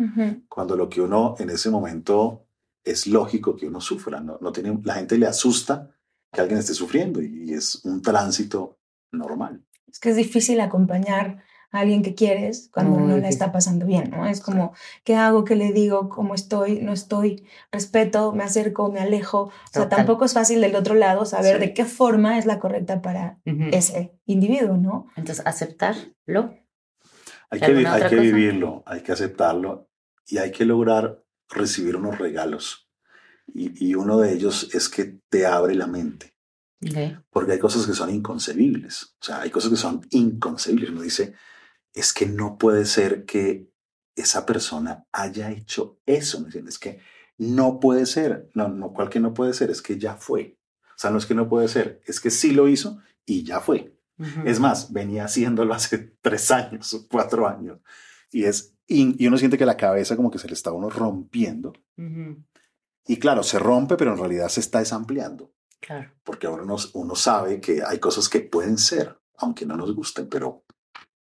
cuando 0.48 0.76
lo 0.76 0.90
que 0.90 1.02
uno 1.02 1.36
en 1.40 1.50
ese 1.52 1.70
momento 1.70 2.46
es 2.84 3.06
lógico 3.08 3.56
que 3.56 3.68
uno 3.68 3.80
sufra. 3.82 4.20
No, 4.20 4.38
no 4.42 4.52
tiene, 4.52 4.80
la 4.84 4.96
gente 4.96 5.18
le 5.18 5.28
asusta 5.28 5.92
que 6.32 6.42
alguien 6.42 6.60
esté 6.60 6.74
sufriendo 6.74 7.22
y 7.22 7.54
es 7.54 7.84
un 7.86 8.02
tránsito 8.02 8.80
normal. 9.12 9.64
Es 9.88 10.00
que 10.00 10.10
es 10.10 10.16
difícil 10.16 10.62
acompañar 10.62 11.44
a 11.72 11.80
alguien 11.80 12.02
que 12.02 12.16
quieres 12.16 12.70
cuando 12.74 12.98
Muy 12.98 13.10
no 13.10 13.18
la 13.18 13.30
está 13.30 13.52
pasando 13.52 13.86
bien, 13.86 14.10
¿no? 14.10 14.26
Es 14.26 14.42
como, 14.42 14.74
¿qué 15.04 15.16
hago? 15.16 15.44
¿Qué 15.46 15.56
le 15.56 15.72
digo? 15.72 16.10
¿Cómo 16.10 16.34
estoy? 16.34 16.80
¿No 16.82 16.94
estoy? 16.94 17.46
Respeto, 17.72 18.32
me 18.32 18.44
acerco, 18.44 18.92
me 18.92 19.00
alejo. 19.00 19.44
O 19.44 19.52
sea, 19.72 19.84
Total. 19.84 19.98
tampoco 19.98 20.26
es 20.26 20.34
fácil 20.34 20.62
del 20.62 20.76
otro 20.76 20.96
lado 20.96 21.26
saber 21.26 21.56
Sí. 21.56 21.60
de 21.62 21.74
qué 21.76 21.86
forma 21.86 22.40
es 22.40 22.46
la 22.48 22.60
correcta 22.60 23.02
para 23.04 23.40
ese 23.72 24.18
individuo, 24.26 24.78
¿no? 24.78 25.08
Entonces, 25.16 25.46
aceptarlo. 25.46 26.56
Hay 27.52 27.58
¿Y 27.58 27.62
que, 27.62 27.66
hay 27.66 27.84
cosa? 27.84 28.08
vivirlo, 28.10 28.84
hay 28.86 29.02
que 29.02 29.12
aceptarlo 29.12 29.90
y 30.28 30.38
hay 30.38 30.52
que 30.52 30.66
lograr 30.66 31.24
recibir 31.50 31.96
unos 31.96 32.18
regalos. 32.20 32.89
Y, 33.54 33.90
y 33.90 33.96
uno 33.96 34.20
de 34.20 34.34
ellos 34.34 34.70
es 34.74 34.90
que 34.90 35.20
te 35.30 35.46
abre 35.46 35.76
la 35.76 35.88
mente, 35.88 36.34
porque 37.30 37.54
hay 37.54 37.60
cosas 37.60 37.86
que 37.86 37.94
son 37.94 38.10
inconcebibles. 38.10 39.16
O 39.22 39.26
sea, 39.26 39.42
hay 39.42 39.50
cosas 39.50 39.72
que 39.72 39.78
son 39.78 40.06
inconcebibles. 40.12 40.92
Uno 40.92 41.02
dice, 41.02 41.34
es 41.94 42.14
que 42.14 42.26
no 42.26 42.58
puede 42.58 42.86
ser 42.86 43.26
que 43.26 43.70
esa 44.16 44.46
persona 44.46 45.06
haya 45.12 45.52
hecho 45.52 46.00
eso, 46.06 46.40
¿me 46.40 46.46
entiendes? 46.46 46.76
Es 46.76 46.80
que 46.80 47.00
no 47.38 47.80
puede 47.80 48.06
ser. 48.06 48.50
No, 48.54 48.68
no, 48.68 48.94
¿cuál 48.94 49.10
que 49.10 49.20
no 49.20 49.34
puede 49.34 49.54
ser? 49.54 49.70
Es 49.70 49.82
que 49.82 49.98
ya 49.98 50.16
fue. 50.16 50.58
O 50.84 51.02
sea, 51.02 51.10
no 51.12 51.18
es 51.18 51.26
que 51.26 51.36
no 51.36 51.48
puede 51.48 51.68
ser, 51.68 52.02
es 52.06 52.20
que 52.20 52.30
sí 52.30 52.52
lo 52.52 52.68
hizo 52.68 53.00
y 53.26 53.44
ya 53.44 53.62
fue. 53.62 53.96
Es 54.44 54.60
más, 54.60 54.92
venía 54.92 55.24
haciéndolo 55.24 55.74
hace 55.74 55.98
tres 56.22 56.52
años 56.52 56.94
o 56.94 57.08
cuatro 57.08 57.48
años. 57.48 57.80
Y, 58.32 58.44
es, 58.44 58.76
y, 58.86 59.26
uno 59.26 59.38
siente 59.38 59.58
que 59.58 59.66
la 59.66 59.78
cabeza 59.78 60.18
como 60.18 60.30
que 60.30 60.40
se 60.40 60.48
le 60.48 60.54
está 60.54 60.74
uno 60.74 60.90
rompiendo. 60.90 61.72
Ujú. 61.98 62.44
Y 63.10 63.18
claro, 63.18 63.42
se 63.42 63.58
rompe, 63.58 63.96
pero 63.98 64.12
en 64.12 64.20
realidad 64.20 64.50
se 64.50 64.60
está 64.60 64.78
desampliando. 64.78 65.52
Claro. 65.80 66.12
Porque 66.24 66.46
ahora 66.46 66.62
uno, 66.62 66.76
uno 66.94 67.16
sabe 67.16 67.60
que 67.60 67.82
hay 67.84 67.98
cosas 67.98 68.30
que 68.30 68.40
pueden 68.40 68.78
ser, 68.78 69.18
aunque 69.38 69.66
no 69.66 69.76
nos 69.76 69.96
gusten, 69.96 70.30
pero 70.30 70.64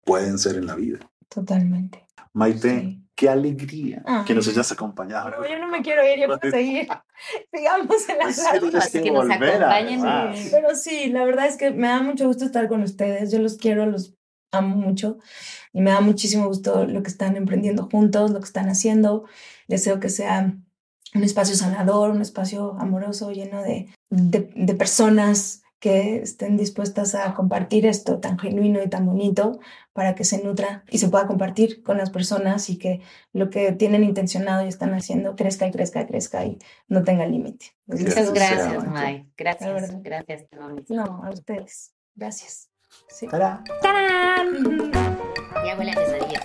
pueden 0.05 0.39
ser 0.39 0.57
en 0.57 0.67
la 0.67 0.75
vida. 0.75 0.99
Totalmente. 1.31 2.07
Maite, 2.35 2.81
Sí. 2.81 3.03
qué 3.15 3.31
alegría 3.31 4.05
que 4.27 4.35
nos 4.35 4.47
Ay. 4.49 4.53
hayas 4.53 4.71
acompañado. 4.71 5.31
No, 5.31 5.49
yo 5.49 5.59
no 5.59 5.69
me 5.69 5.81
quiero 5.81 6.03
ir, 6.07 6.21
yo 6.21 6.39
quiero 6.39 6.55
seguir. 6.55 6.89
Sigamos 7.51 8.07
en 8.07 8.19
la 8.19 8.25
Pues 8.25 8.61
tienes 8.61 8.91
que 8.91 9.11
nos 9.11 9.31
acompañen 9.31 10.03
Pero 10.51 10.75
sí, 10.75 11.09
la 11.09 11.25
verdad 11.25 11.47
es 11.47 11.57
que 11.57 11.71
me 11.71 11.87
da 11.87 12.03
mucho 12.03 12.27
gusto 12.27 12.45
estar 12.45 12.69
con 12.69 12.83
ustedes. 12.83 13.33
Yo 13.33 13.39
los 13.39 13.57
quiero, 13.57 13.87
los 13.87 14.15
amo 14.53 14.77
mucho 14.77 15.17
y 15.73 15.81
me 15.81 15.91
da 15.91 16.03
muchísimo 16.03 16.49
gusto 16.49 16.85
lo 16.85 17.03
que 17.03 17.09
están 17.09 17.37
emprendiendo 17.37 17.89
juntos, 17.91 18.31
lo 18.31 18.41
que 18.41 18.45
están 18.45 18.69
haciendo. 18.69 19.25
Deseo 19.69 20.01
que 20.01 20.11
sea 20.11 20.55
un 21.15 21.25
espacio 21.25 21.55
sanador, 21.55 22.11
un 22.11 22.23
espacio 22.23 22.77
amoroso, 22.79 23.33
lleno 23.33 23.63
de, 23.63 23.89
de, 24.11 24.51
de 24.55 24.75
personas 24.75 25.63
que 25.83 26.19
estén 26.23 26.57
dispuestas 26.57 27.17
a 27.17 27.35
compartir 27.35 27.87
esto 27.87 28.21
tan 28.21 28.39
genuino 28.39 28.81
y 28.81 28.89
tan 28.89 29.05
bonito 29.05 29.59
para 29.93 30.15
que 30.15 30.23
se 30.23 30.41
nutra 30.41 30.85
y 30.89 30.99
se 30.99 31.09
pueda 31.09 31.27
compartir 31.27 31.83
con 31.83 31.99
las 31.99 32.11
personas 32.11 32.71
y 32.71 32.79
que 32.79 33.01
lo 33.33 33.51
que 33.51 33.73
tienen 33.73 34.05
intencionado 34.05 34.65
y 34.65 34.69
están 34.69 34.95
haciendo 34.95 35.35
crezca 35.35 35.67
y 35.67 35.73
crezca 35.73 36.03
y 36.03 36.07
crezca 36.07 36.47
y 36.47 36.59
no 36.87 37.03
tenga 37.03 37.27
límite. 37.27 37.67
Muchas 37.87 38.33
Gracias. 38.33 38.87
May. 38.87 39.27
Gracias, 39.37 40.01
gracias. 40.05 40.47
No, 40.89 41.25
a 41.25 41.31
ustedes. 41.31 41.93
Gracias. 42.15 42.69
Sí. 43.09 43.27
Tará. 43.27 43.65
¡Tarán! 43.83 44.93
A 44.95 45.77
quesadillas. 45.77 46.45